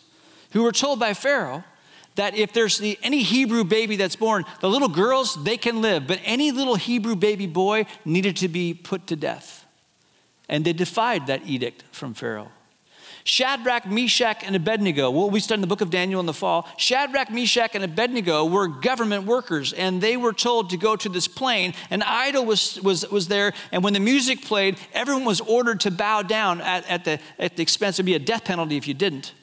who 0.52 0.62
were 0.62 0.72
told 0.72 1.00
by 1.00 1.14
Pharaoh 1.14 1.64
that 2.18 2.34
if 2.34 2.52
there's 2.52 2.78
the, 2.78 2.98
any 3.04 3.22
Hebrew 3.22 3.62
baby 3.62 3.94
that's 3.94 4.16
born, 4.16 4.44
the 4.60 4.68
little 4.68 4.88
girls, 4.88 5.42
they 5.44 5.56
can 5.56 5.80
live, 5.80 6.08
but 6.08 6.20
any 6.24 6.50
little 6.50 6.74
Hebrew 6.74 7.14
baby 7.14 7.46
boy 7.46 7.86
needed 8.04 8.36
to 8.38 8.48
be 8.48 8.74
put 8.74 9.06
to 9.06 9.16
death. 9.16 9.64
And 10.48 10.64
they 10.64 10.72
defied 10.72 11.28
that 11.28 11.46
edict 11.46 11.84
from 11.92 12.14
Pharaoh. 12.14 12.50
Shadrach, 13.22 13.86
Meshach, 13.86 14.42
and 14.42 14.56
Abednego, 14.56 15.10
what 15.10 15.30
we 15.30 15.38
studied 15.38 15.58
in 15.58 15.60
the 15.60 15.68
book 15.68 15.80
of 15.80 15.90
Daniel 15.90 16.18
in 16.18 16.26
the 16.26 16.32
fall, 16.32 16.66
Shadrach, 16.76 17.30
Meshach, 17.30 17.74
and 17.74 17.84
Abednego 17.84 18.46
were 18.46 18.66
government 18.66 19.24
workers, 19.24 19.72
and 19.72 20.00
they 20.00 20.16
were 20.16 20.32
told 20.32 20.70
to 20.70 20.76
go 20.76 20.96
to 20.96 21.08
this 21.08 21.28
plain. 21.28 21.72
An 21.90 22.02
idol 22.02 22.44
was, 22.44 22.80
was, 22.80 23.08
was 23.10 23.28
there, 23.28 23.52
and 23.70 23.84
when 23.84 23.92
the 23.92 24.00
music 24.00 24.42
played, 24.42 24.76
everyone 24.92 25.24
was 25.24 25.40
ordered 25.42 25.80
to 25.80 25.92
bow 25.92 26.22
down 26.22 26.62
at, 26.62 26.84
at, 26.88 27.04
the, 27.04 27.20
at 27.38 27.56
the 27.56 27.62
expense. 27.62 27.98
There'd 27.98 28.06
be 28.06 28.14
a 28.14 28.18
death 28.18 28.44
penalty 28.44 28.76
if 28.76 28.88
you 28.88 28.94
didn't. 28.94 29.34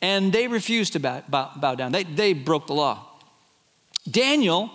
And 0.00 0.32
they 0.32 0.46
refused 0.46 0.92
to 0.92 1.00
bow, 1.00 1.22
bow, 1.28 1.50
bow 1.56 1.74
down, 1.74 1.92
they, 1.92 2.04
they 2.04 2.32
broke 2.32 2.66
the 2.66 2.74
law. 2.74 3.04
Daniel, 4.08 4.70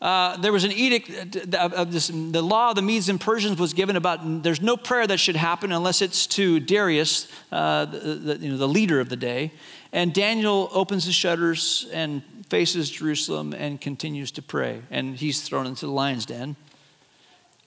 uh, 0.00 0.36
there 0.38 0.52
was 0.52 0.64
an 0.64 0.72
edict 0.72 1.54
of 1.54 1.92
this, 1.92 2.08
the 2.08 2.42
law 2.42 2.70
of 2.70 2.76
the 2.76 2.82
Medes 2.82 3.08
and 3.08 3.20
Persians 3.20 3.58
was 3.58 3.72
given 3.72 3.96
about 3.96 4.42
there's 4.42 4.60
no 4.60 4.76
prayer 4.76 5.06
that 5.06 5.18
should 5.18 5.36
happen 5.36 5.72
unless 5.72 6.02
it's 6.02 6.26
to 6.28 6.58
Darius, 6.58 7.28
uh, 7.50 7.84
the, 7.84 7.98
the, 7.98 8.36
you 8.38 8.50
know, 8.50 8.56
the 8.56 8.68
leader 8.68 8.98
of 8.98 9.08
the 9.08 9.16
day. 9.16 9.52
And 9.92 10.12
Daniel 10.12 10.68
opens 10.72 11.06
the 11.06 11.12
shutters 11.12 11.86
and 11.92 12.22
faces 12.48 12.90
Jerusalem 12.90 13.52
and 13.52 13.80
continues 13.80 14.30
to 14.32 14.42
pray. 14.42 14.82
And 14.90 15.16
he's 15.16 15.42
thrown 15.42 15.66
into 15.66 15.86
the 15.86 15.92
lion's 15.92 16.26
den. 16.26 16.56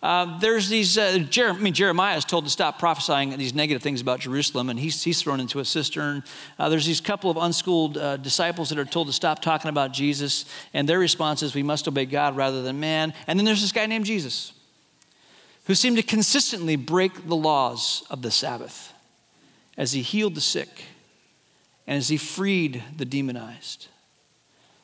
Uh, 0.04 0.38
there's 0.40 0.70
these, 0.70 0.98
uh, 0.98 1.18
Jer- 1.30 1.50
I 1.50 1.58
mean, 1.58 1.74
Jeremiah 1.74 2.18
is 2.18 2.26
told 2.26 2.44
to 2.44 2.52
stop 2.52 2.78
prophesying 2.78 3.36
these 3.38 3.56
negative 3.56 3.82
things 3.82 4.02
about 4.02 4.20
Jerusalem, 4.20 4.70
and 4.70 4.78
he's, 4.78 5.02
he's 5.04 5.22
thrown 5.22 5.40
into 5.40 5.60
a 5.60 5.66
cistern. 5.66 6.24
Uh, 6.60 6.70
there's 6.70 6.86
these 6.86 7.02
couple 7.02 7.32
of 7.32 7.38
unschooled 7.38 7.98
uh, 7.98 8.18
disciples 8.18 8.70
that 8.70 8.78
are 8.78 8.86
told 8.86 9.08
to 9.08 9.14
stop 9.14 9.42
talking 9.42 9.70
about 9.70 9.94
Jesus, 9.94 10.46
and 10.74 10.88
their 10.88 11.00
response 11.00 11.42
is, 11.42 11.56
We 11.56 11.64
must 11.64 11.88
obey 11.88 12.06
God 12.06 12.36
rather 12.36 12.62
than 12.62 12.80
man. 12.80 13.14
And 13.26 13.40
then 13.40 13.46
there's 13.46 13.62
this 13.62 13.72
guy 13.72 13.88
named 13.88 14.06
Jesus, 14.06 14.54
who 15.66 15.74
seemed 15.74 15.98
to 15.98 16.04
consistently 16.04 16.76
break 16.76 17.28
the 17.28 17.36
laws 17.36 18.04
of 18.10 18.22
the 18.22 18.32
Sabbath 18.32 18.94
as 19.78 19.94
he 19.94 20.02
healed 20.02 20.36
the 20.36 20.42
sick 20.42 20.70
and 21.88 21.98
as 21.98 22.10
he 22.10 22.18
freed 22.18 22.84
the 22.96 23.06
demonized. 23.06 23.88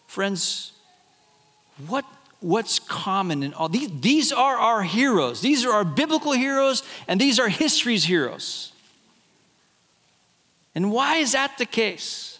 Friends, 0.07 0.71
what 1.87 2.05
what's 2.41 2.79
common 2.79 3.43
in 3.43 3.53
all 3.53 3.69
these, 3.69 3.89
these 4.01 4.31
are 4.31 4.57
our 4.57 4.83
heroes. 4.83 5.41
These 5.41 5.63
are 5.65 5.71
our 5.71 5.85
biblical 5.85 6.33
heroes, 6.33 6.83
and 7.07 7.21
these 7.21 7.39
are 7.39 7.47
history's 7.47 8.03
heroes. 8.03 8.73
And 10.75 10.91
why 10.91 11.17
is 11.17 11.31
that 11.31 11.57
the 11.57 11.65
case? 11.65 12.39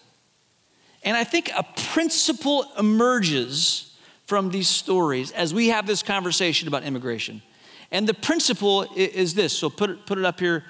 And 1.04 1.16
I 1.16 1.24
think 1.24 1.50
a 1.56 1.64
principle 1.92 2.66
emerges 2.78 3.96
from 4.26 4.50
these 4.50 4.68
stories 4.68 5.30
as 5.32 5.52
we 5.52 5.68
have 5.68 5.86
this 5.86 6.02
conversation 6.02 6.68
about 6.68 6.84
immigration. 6.84 7.42
And 7.90 8.08
the 8.08 8.14
principle 8.14 8.86
is 8.96 9.34
this. 9.34 9.52
So 9.52 9.68
put 9.68 9.90
it, 9.90 10.06
put 10.06 10.18
it 10.18 10.24
up 10.24 10.40
here. 10.40 10.64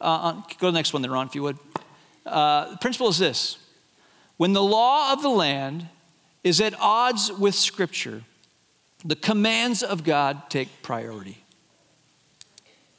Uh, 0.00 0.04
on, 0.04 0.40
go 0.60 0.66
to 0.66 0.66
the 0.66 0.72
next 0.72 0.92
one 0.92 1.02
there, 1.02 1.10
Ron, 1.10 1.26
if 1.26 1.34
you 1.34 1.42
would. 1.42 1.58
Uh, 2.24 2.70
the 2.70 2.76
principle 2.76 3.08
is 3.08 3.18
this 3.18 3.58
when 4.36 4.52
the 4.52 4.62
law 4.62 5.12
of 5.12 5.22
the 5.22 5.28
land 5.28 5.88
is 6.44 6.60
at 6.60 6.74
odds 6.78 7.32
with 7.32 7.54
Scripture, 7.54 8.22
the 9.04 9.16
commands 9.16 9.82
of 9.82 10.04
God 10.04 10.50
take 10.50 10.82
priority. 10.82 11.38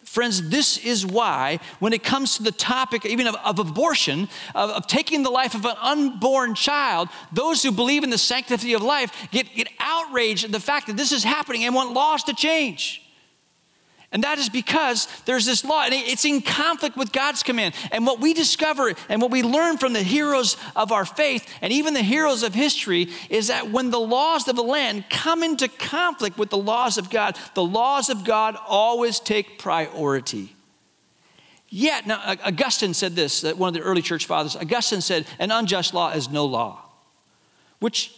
Friends, 0.09 0.49
this 0.49 0.79
is 0.79 1.05
why, 1.05 1.59
when 1.77 1.93
it 1.93 2.03
comes 2.03 2.37
to 2.37 2.43
the 2.43 2.51
topic 2.51 3.05
even 3.05 3.27
of, 3.27 3.35
of 3.45 3.59
abortion, 3.59 4.27
of, 4.55 4.71
of, 4.71 4.87
taking 4.87 5.21
the 5.21 5.29
life 5.29 5.53
of 5.53 5.65
an 5.65 5.75
unborn 5.79 6.55
child, 6.55 7.09
those 7.31 7.61
who 7.61 7.71
believe 7.71 8.03
in 8.03 8.09
the 8.09 8.17
sanctity 8.17 8.73
of 8.73 8.81
life 8.81 9.11
get, 9.29 9.53
get 9.53 9.67
outraged 9.79 10.45
at 10.45 10.51
the 10.51 10.59
fact 10.59 10.87
that 10.87 10.97
this 10.97 11.11
is 11.11 11.23
happening 11.23 11.63
and 11.63 11.75
want 11.75 11.93
laws 11.93 12.23
to 12.23 12.33
change. 12.33 13.07
And 14.11 14.23
that 14.23 14.39
is 14.39 14.49
because 14.49 15.07
there's 15.25 15.45
this 15.45 15.63
law, 15.63 15.83
and 15.83 15.93
it's 15.93 16.25
in 16.25 16.41
conflict 16.41 16.97
with 16.97 17.11
God's 17.11 17.43
command. 17.43 17.75
And 17.91 18.07
what 18.07 18.19
we 18.19 18.33
discover 18.33 18.93
and 19.07 19.21
what 19.21 19.29
we 19.29 19.43
learn 19.43 19.77
from 19.77 19.93
the 19.93 20.01
heroes 20.01 20.57
of 20.75 20.91
our 20.91 21.05
faith 21.05 21.47
and 21.61 21.71
even 21.71 21.93
the 21.93 22.01
heroes 22.01 22.41
of 22.41 22.55
history 22.55 23.09
is 23.29 23.49
that 23.49 23.69
when 23.69 23.91
the 23.91 23.99
laws 23.99 24.47
of 24.47 24.55
the 24.55 24.63
land 24.63 25.05
come 25.11 25.43
into 25.43 25.67
conflict 25.67 26.39
with 26.39 26.49
the 26.49 26.57
laws 26.57 26.97
of 26.97 27.11
God, 27.11 27.37
the 27.53 27.63
laws 27.63 28.09
of 28.09 28.23
God 28.23 28.57
always 28.67 29.19
take 29.19 29.59
priority. 29.59 30.55
Yet, 31.69 32.07
now 32.07 32.19
Augustine 32.43 32.95
said 32.95 33.15
this, 33.15 33.43
one 33.43 33.67
of 33.67 33.73
the 33.75 33.87
early 33.87 34.01
church 34.01 34.25
fathers, 34.25 34.55
Augustine 34.55 35.01
said, 35.01 35.27
an 35.37 35.51
unjust 35.51 35.93
law 35.93 36.09
is 36.13 36.31
no 36.31 36.47
law, 36.47 36.81
which, 37.77 38.11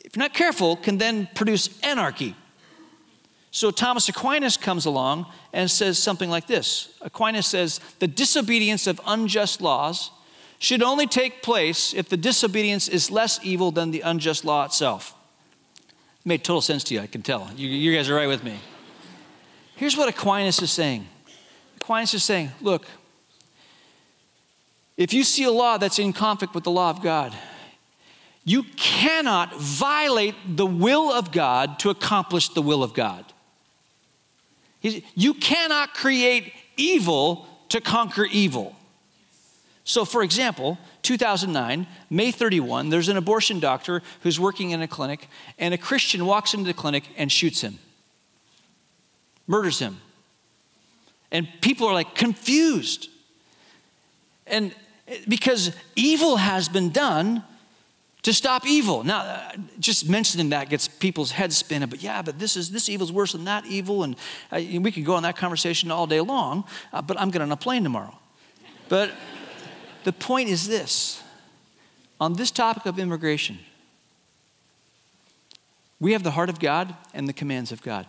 if 0.00 0.16
you're 0.16 0.22
not 0.22 0.32
careful, 0.32 0.76
can 0.76 0.96
then 0.96 1.28
produce 1.34 1.78
anarchy. 1.82 2.34
So 3.54 3.70
Thomas 3.70 4.08
Aquinas 4.08 4.56
comes 4.56 4.84
along 4.84 5.26
and 5.52 5.70
says 5.70 5.96
something 5.96 6.28
like 6.28 6.48
this 6.48 6.92
Aquinas 7.00 7.46
says, 7.46 7.78
The 8.00 8.08
disobedience 8.08 8.88
of 8.88 9.00
unjust 9.06 9.60
laws 9.60 10.10
should 10.58 10.82
only 10.82 11.06
take 11.06 11.40
place 11.40 11.94
if 11.94 12.08
the 12.08 12.16
disobedience 12.16 12.88
is 12.88 13.12
less 13.12 13.38
evil 13.44 13.70
than 13.70 13.92
the 13.92 14.00
unjust 14.00 14.44
law 14.44 14.64
itself. 14.64 15.14
It 15.78 16.26
made 16.26 16.42
total 16.42 16.62
sense 16.62 16.82
to 16.84 16.94
you, 16.94 17.00
I 17.00 17.06
can 17.06 17.22
tell. 17.22 17.48
You, 17.56 17.68
you 17.68 17.96
guys 17.96 18.10
are 18.10 18.16
right 18.16 18.26
with 18.26 18.42
me. 18.42 18.58
Here's 19.76 19.96
what 19.96 20.08
Aquinas 20.08 20.60
is 20.60 20.72
saying 20.72 21.06
Aquinas 21.76 22.12
is 22.12 22.24
saying, 22.24 22.50
Look, 22.60 22.84
if 24.96 25.12
you 25.12 25.22
see 25.22 25.44
a 25.44 25.52
law 25.52 25.78
that's 25.78 26.00
in 26.00 26.12
conflict 26.12 26.56
with 26.56 26.64
the 26.64 26.72
law 26.72 26.90
of 26.90 27.00
God, 27.00 27.32
you 28.44 28.64
cannot 28.74 29.56
violate 29.60 30.34
the 30.44 30.66
will 30.66 31.12
of 31.12 31.30
God 31.30 31.78
to 31.78 31.90
accomplish 31.90 32.48
the 32.48 32.60
will 32.60 32.82
of 32.82 32.94
God. 32.94 33.24
You 34.84 35.34
cannot 35.34 35.94
create 35.94 36.52
evil 36.76 37.46
to 37.70 37.80
conquer 37.80 38.26
evil. 38.26 38.76
So, 39.84 40.04
for 40.04 40.22
example, 40.22 40.78
2009, 41.02 41.86
May 42.10 42.30
31, 42.30 42.88
there's 42.88 43.08
an 43.08 43.16
abortion 43.16 43.60
doctor 43.60 44.02
who's 44.20 44.40
working 44.40 44.70
in 44.70 44.80
a 44.82 44.88
clinic, 44.88 45.28
and 45.58 45.74
a 45.74 45.78
Christian 45.78 46.26
walks 46.26 46.54
into 46.54 46.66
the 46.66 46.74
clinic 46.74 47.04
and 47.16 47.30
shoots 47.30 47.60
him, 47.60 47.78
murders 49.46 49.78
him. 49.78 50.00
And 51.30 51.48
people 51.60 51.86
are 51.86 51.94
like 51.94 52.14
confused. 52.14 53.08
And 54.46 54.74
eh, 55.08 55.18
because 55.28 55.74
evil 55.96 56.36
has 56.36 56.68
been 56.68 56.90
done, 56.90 57.42
to 58.24 58.32
stop 58.32 58.66
evil. 58.66 59.04
Now, 59.04 59.20
uh, 59.20 59.52
just 59.78 60.08
mentioning 60.08 60.50
that 60.50 60.68
gets 60.68 60.88
people's 60.88 61.30
heads 61.30 61.56
spinning, 61.56 61.88
but 61.88 62.02
yeah, 62.02 62.22
but 62.22 62.38
this 62.38 62.56
is 62.56 62.70
this 62.70 62.88
evil's 62.88 63.12
worse 63.12 63.32
than 63.32 63.44
that 63.44 63.64
evil, 63.66 64.02
and 64.02 64.16
uh, 64.50 64.60
we 64.80 64.90
could 64.90 65.04
go 65.04 65.14
on 65.14 65.22
that 65.22 65.36
conversation 65.36 65.90
all 65.90 66.06
day 66.06 66.20
long, 66.20 66.64
uh, 66.92 67.00
but 67.00 67.20
I'm 67.20 67.30
getting 67.30 67.46
on 67.46 67.52
a 67.52 67.56
plane 67.56 67.82
tomorrow. 67.84 68.18
But 68.88 69.12
the 70.04 70.12
point 70.12 70.48
is 70.48 70.66
this 70.66 71.22
on 72.20 72.34
this 72.34 72.50
topic 72.50 72.86
of 72.86 72.98
immigration, 72.98 73.58
we 76.00 76.12
have 76.12 76.22
the 76.22 76.32
heart 76.32 76.50
of 76.50 76.58
God 76.58 76.94
and 77.14 77.28
the 77.28 77.32
commands 77.32 77.72
of 77.72 77.82
God. 77.82 78.06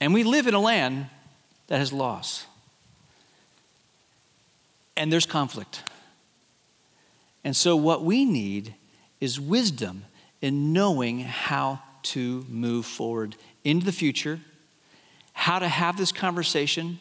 And 0.00 0.12
we 0.12 0.24
live 0.24 0.46
in 0.46 0.54
a 0.54 0.60
land 0.60 1.06
that 1.68 1.78
has 1.78 1.92
laws. 1.92 2.46
and 4.96 5.12
there's 5.12 5.26
conflict. 5.26 5.82
And 7.44 7.54
so, 7.54 7.76
what 7.76 8.02
we 8.02 8.24
need 8.24 8.74
is 9.20 9.38
wisdom 9.38 10.04
in 10.40 10.72
knowing 10.72 11.20
how 11.20 11.80
to 12.02 12.44
move 12.48 12.86
forward 12.86 13.36
into 13.62 13.84
the 13.84 13.92
future, 13.92 14.40
how 15.32 15.58
to 15.58 15.68
have 15.68 15.96
this 15.96 16.12
conversation 16.12 16.98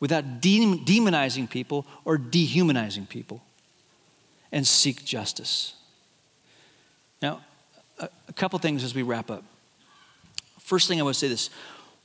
without 0.00 0.40
de- 0.40 0.78
demonizing 0.84 1.48
people 1.48 1.86
or 2.04 2.18
dehumanizing 2.18 3.06
people, 3.06 3.42
and 4.52 4.66
seek 4.66 5.04
justice. 5.04 5.74
Now, 7.22 7.40
a, 7.98 8.08
a 8.28 8.32
couple 8.32 8.58
things 8.58 8.84
as 8.84 8.94
we 8.94 9.02
wrap 9.02 9.30
up. 9.30 9.44
First 10.60 10.88
thing 10.88 11.00
I 11.00 11.04
would 11.04 11.16
say 11.16 11.28
this 11.28 11.50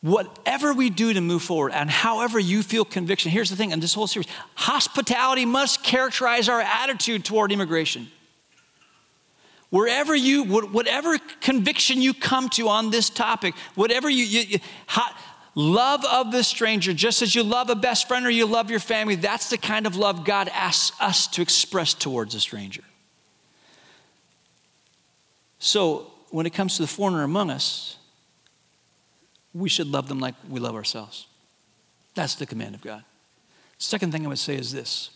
whatever 0.01 0.73
we 0.73 0.89
do 0.89 1.13
to 1.13 1.21
move 1.21 1.43
forward 1.43 1.71
and 1.73 1.89
however 1.89 2.39
you 2.39 2.63
feel 2.63 2.85
conviction, 2.85 3.31
here's 3.31 3.49
the 3.49 3.55
thing 3.55 3.71
in 3.71 3.79
this 3.79 3.93
whole 3.93 4.07
series 4.07 4.27
hospitality 4.55 5.45
must 5.45 5.83
characterize 5.83 6.47
our 6.47 6.61
attitude 6.61 7.25
toward 7.25 7.51
immigration. 7.51 8.07
Wherever 9.69 10.15
you, 10.15 10.45
whatever 10.45 11.19
conviction 11.41 12.01
you 12.01 12.13
come 12.13 12.49
to 12.49 12.69
on 12.69 12.89
this 12.89 13.09
topic, 13.09 13.53
whatever 13.75 14.09
you, 14.09 14.23
you, 14.23 14.39
you 14.41 14.59
hot, 14.87 15.15
love 15.53 16.03
of 16.05 16.31
the 16.31 16.43
stranger, 16.43 16.91
just 16.91 17.21
as 17.21 17.35
you 17.35 17.43
love 17.43 17.69
a 17.69 17.75
best 17.75 18.07
friend 18.07 18.25
or 18.25 18.31
you 18.31 18.47
love 18.47 18.71
your 18.71 18.79
family, 18.79 19.15
that's 19.15 19.51
the 19.51 19.59
kind 19.59 19.85
of 19.85 19.95
love 19.95 20.25
God 20.25 20.49
asks 20.53 20.99
us 20.99 21.27
to 21.27 21.43
express 21.43 21.93
towards 21.93 22.33
a 22.33 22.39
stranger. 22.39 22.83
So, 25.59 26.11
when 26.31 26.45
it 26.45 26.53
comes 26.53 26.77
to 26.77 26.83
the 26.83 26.87
foreigner 26.87 27.23
among 27.23 27.51
us, 27.51 27.98
we 29.53 29.69
should 29.69 29.87
love 29.87 30.07
them 30.07 30.19
like 30.19 30.35
we 30.47 30.59
love 30.59 30.75
ourselves. 30.75 31.27
That's 32.15 32.35
the 32.35 32.45
command 32.45 32.75
of 32.75 32.81
God. 32.81 33.03
Second 33.77 34.11
thing 34.11 34.25
I 34.25 34.29
would 34.29 34.39
say 34.39 34.55
is 34.55 34.71
this 34.71 35.09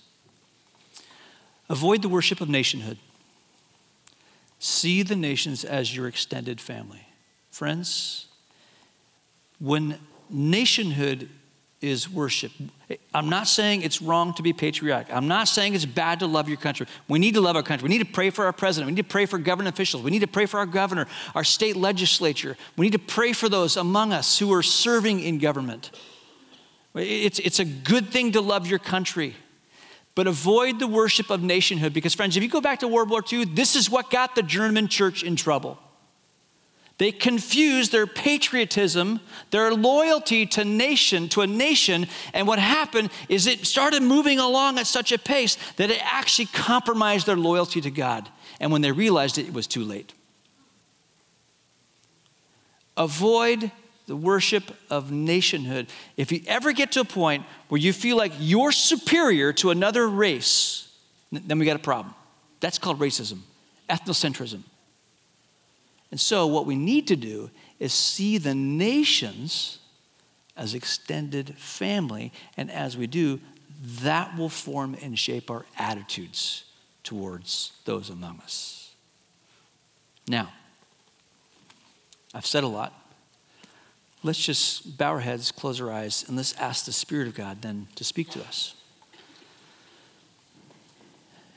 avoid 1.70 2.02
the 2.02 2.10
worship 2.10 2.42
of 2.42 2.50
nationhood. 2.50 2.98
See 4.60 5.04
the 5.04 5.16
nations 5.16 5.66
as 5.66 5.96
your 5.96 6.08
extended 6.08 6.62
family. 6.62 7.08
Friends, 7.52 8.28
when 9.60 10.00
nationhood 10.30 11.30
is 11.84 12.10
worship. 12.10 12.52
I'm 13.14 13.30
not 13.30 13.46
saying 13.46 13.82
it's 13.82 14.02
wrong 14.02 14.34
to 14.36 14.42
be 14.42 14.54
patriotic. 14.54 15.14
I'm 15.14 15.28
not 15.28 15.50
saying 15.50 15.76
it's 15.76 15.86
bad 15.86 16.20
to 16.20 16.28
love 16.28 16.48
your 16.48 16.58
country. 16.58 16.88
We 17.10 17.20
need 17.20 17.34
to 17.34 17.42
love 17.42 17.58
our 17.58 17.64
country. 17.64 17.88
We 17.88 17.90
need 17.90 18.06
to 18.06 18.12
pray 18.12 18.30
for 18.30 18.46
our 18.46 18.54
president. 18.54 18.88
We 18.88 18.96
need 18.96 19.04
to 19.04 19.12
pray 19.12 19.26
for 19.26 19.38
government 19.38 19.76
officials. 19.76 20.02
We 20.02 20.10
need 20.10 20.20
to 20.20 20.28
pray 20.28 20.46
for 20.46 20.60
our 20.60 20.66
governor, 20.66 21.08
our 21.36 21.44
state 21.44 21.76
legislature. 21.76 22.56
We 22.78 22.86
need 22.86 22.94
to 22.94 23.00
pray 23.00 23.34
for 23.34 23.50
those 23.50 23.76
among 23.76 24.14
us 24.14 24.40
who 24.40 24.54
are 24.54 24.64
serving 24.64 25.20
in 25.20 25.40
government. 25.40 25.92
It's, 26.96 27.40
it's 27.40 27.60
a 27.60 27.66
good 27.66 28.10
thing 28.10 28.32
to 28.32 28.42
love 28.42 28.66
your 28.66 28.80
country, 28.80 29.36
but 30.16 30.26
avoid 30.26 30.80
the 30.80 30.88
worship 30.88 31.30
of 31.30 31.44
nationhood 31.44 31.94
because, 31.94 32.14
friends, 32.14 32.38
if 32.38 32.44
you 32.44 32.50
go 32.50 32.62
back 32.62 32.80
to 32.80 32.88
World 32.88 33.10
War 33.10 33.24
II, 33.30 33.46
this 33.46 33.76
is 33.76 33.90
what 33.90 34.10
got 34.10 34.36
the 34.36 34.44
German 34.44 34.88
church 34.88 35.22
in 35.22 35.36
trouble. 35.36 35.78
They 37.04 37.12
confused 37.12 37.92
their 37.92 38.08
patriotism, 38.08 39.20
their 39.52 39.74
loyalty 39.74 40.46
to 40.46 40.64
nation, 40.64 41.28
to 41.30 41.42
a 41.42 41.48
nation, 41.48 42.08
and 42.34 42.48
what 42.48 42.60
happened 42.60 43.12
is 43.28 43.46
it 43.46 43.66
started 43.66 44.02
moving 44.02 44.40
along 44.40 44.80
at 44.80 44.88
such 44.88 45.12
a 45.12 45.18
pace 45.18 45.58
that 45.76 45.92
it 45.92 46.00
actually 46.02 46.46
compromised 46.46 47.26
their 47.26 47.36
loyalty 47.36 47.82
to 47.82 47.92
God. 47.92 48.30
And 48.62 48.72
when 48.72 48.82
they 48.82 48.94
realized 48.94 49.38
it, 49.38 49.46
it 49.46 49.54
was 49.54 49.68
too 49.68 49.84
late. 49.84 50.14
Avoid 52.96 53.70
the 54.08 54.16
worship 54.16 54.72
of 54.90 55.12
nationhood. 55.12 55.88
If 56.16 56.32
you 56.32 56.40
ever 56.48 56.72
get 56.72 56.94
to 56.94 57.02
a 57.02 57.06
point 57.06 57.44
where 57.68 57.82
you 57.82 57.92
feel 57.92 58.16
like 58.16 58.32
you're 58.40 58.72
superior 58.72 59.52
to 59.52 59.72
another 59.72 60.08
race, 60.08 60.90
then 61.34 61.60
we 61.60 61.66
got 61.66 61.76
a 61.76 61.80
problem. 61.80 62.16
That's 62.62 62.78
called 62.78 63.00
racism, 63.00 63.40
ethnocentrism. 63.90 64.62
And 66.14 66.22
so, 66.22 66.46
what 66.46 66.68
we 66.68 66.76
need 66.76 67.08
to 67.08 67.16
do 67.16 67.50
is 67.80 67.92
see 67.92 68.38
the 68.38 68.54
nations 68.54 69.80
as 70.56 70.76
extended 70.76 71.58
family. 71.58 72.32
And 72.56 72.70
as 72.70 72.96
we 72.96 73.08
do, 73.08 73.40
that 74.02 74.38
will 74.38 74.48
form 74.48 74.96
and 75.02 75.18
shape 75.18 75.50
our 75.50 75.66
attitudes 75.76 76.66
towards 77.04 77.72
those 77.86 78.12
among 78.12 78.42
us. 78.42 78.92
Now, 80.28 80.54
I've 82.32 82.46
said 82.46 82.64
a 82.64 82.68
lot. 82.68 82.94
Let's 84.22 84.46
just 84.46 85.00
bow 85.00 85.14
our 85.14 85.20
heads, 85.20 85.52
close 85.52 85.82
our 85.82 85.92
eyes, 85.92 86.26
and 86.28 86.38
let's 86.38 86.54
ask 86.58 86.86
the 86.86 86.92
Spirit 86.92 87.28
of 87.28 87.34
God 87.34 87.64
then 87.64 87.88
to 87.96 88.04
speak 88.04 88.30
to 88.30 88.40
us. 88.42 88.76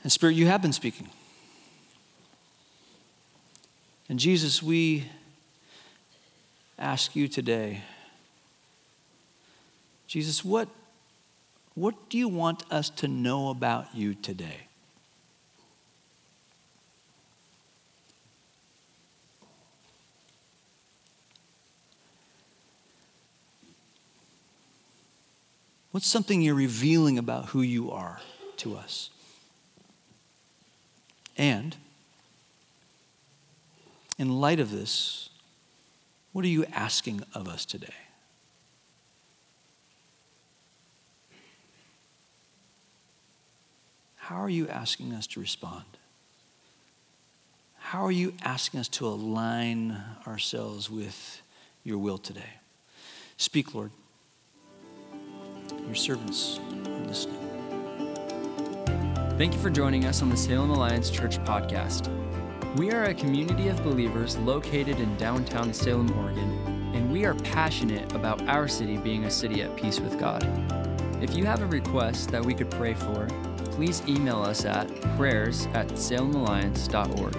And, 0.01 0.11
Spirit, 0.11 0.35
you 0.35 0.47
have 0.47 0.63
been 0.63 0.73
speaking. 0.73 1.11
And 4.09 4.19
Jesus, 4.19 4.63
we 4.63 5.09
ask 6.79 7.15
you 7.15 7.27
today, 7.27 7.81
Jesus, 10.07 10.45
what, 10.45 10.69
what 11.75 12.09
do 12.09 12.17
you 12.17 12.29
want 12.29 12.63
us 12.71 12.89
to 12.91 13.07
know 13.09 13.49
about 13.49 13.93
you 13.93 14.13
today? 14.13 14.67
What's 25.91 26.07
something 26.07 26.41
you're 26.41 26.55
revealing 26.55 27.17
about 27.17 27.47
who 27.47 27.61
you 27.61 27.91
are 27.91 28.21
to 28.57 28.77
us? 28.77 29.09
And 31.35 31.75
in 34.17 34.39
light 34.39 34.59
of 34.59 34.71
this, 34.71 35.29
what 36.33 36.43
are 36.45 36.49
you 36.49 36.65
asking 36.73 37.21
of 37.33 37.47
us 37.47 37.65
today? 37.65 37.87
How 44.15 44.41
are 44.41 44.49
you 44.49 44.67
asking 44.67 45.13
us 45.13 45.25
to 45.27 45.39
respond? 45.39 45.85
How 47.77 48.05
are 48.05 48.11
you 48.11 48.33
asking 48.43 48.81
us 48.81 48.89
to 48.89 49.07
align 49.07 49.97
ourselves 50.27 50.91
with 50.91 51.41
your 51.85 51.97
will 51.97 52.17
today? 52.17 52.59
Speak, 53.37 53.73
Lord. 53.73 53.91
Your 55.85 55.95
servants 55.95 56.59
are 56.85 57.05
listening. 57.05 57.37
Thank 59.37 59.53
you 59.53 59.59
for 59.59 59.69
joining 59.69 60.03
us 60.03 60.21
on 60.21 60.29
the 60.29 60.35
Salem 60.35 60.71
Alliance 60.71 61.09
Church 61.09 61.37
podcast. 61.45 62.26
We 62.75 62.91
are 62.91 63.05
a 63.05 63.13
community 63.13 63.69
of 63.69 63.81
believers 63.83 64.37
located 64.37 64.99
in 64.99 65.15
downtown 65.17 65.73
Salem, 65.73 66.11
Oregon, 66.19 66.91
and 66.93 67.11
we 67.11 67.25
are 67.25 67.33
passionate 67.33 68.13
about 68.13 68.47
our 68.47 68.67
city 68.67 68.97
being 68.97 69.23
a 69.25 69.31
city 69.31 69.63
at 69.63 69.75
peace 69.75 69.99
with 69.99 70.19
God. 70.19 70.43
If 71.21 71.35
you 71.35 71.45
have 71.45 71.61
a 71.61 71.65
request 71.65 72.29
that 72.29 72.45
we 72.45 72.53
could 72.53 72.69
pray 72.69 72.93
for, 72.93 73.27
please 73.71 74.03
email 74.07 74.43
us 74.43 74.65
at 74.65 74.87
prayers 75.17 75.65
at 75.73 75.87
salemalliance.org. 75.87 77.35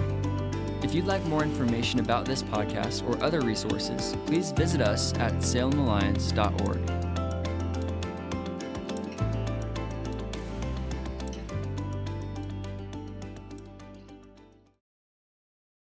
If 0.83 0.93
you'd 0.93 1.05
like 1.05 1.23
more 1.25 1.43
information 1.43 1.99
about 1.99 2.25
this 2.25 2.43
podcast 2.43 3.07
or 3.07 3.21
other 3.23 3.41
resources, 3.41 4.17
please 4.25 4.51
visit 4.51 4.81
us 4.81 5.13
at 5.15 5.33
salemalliance.org. 5.35 6.98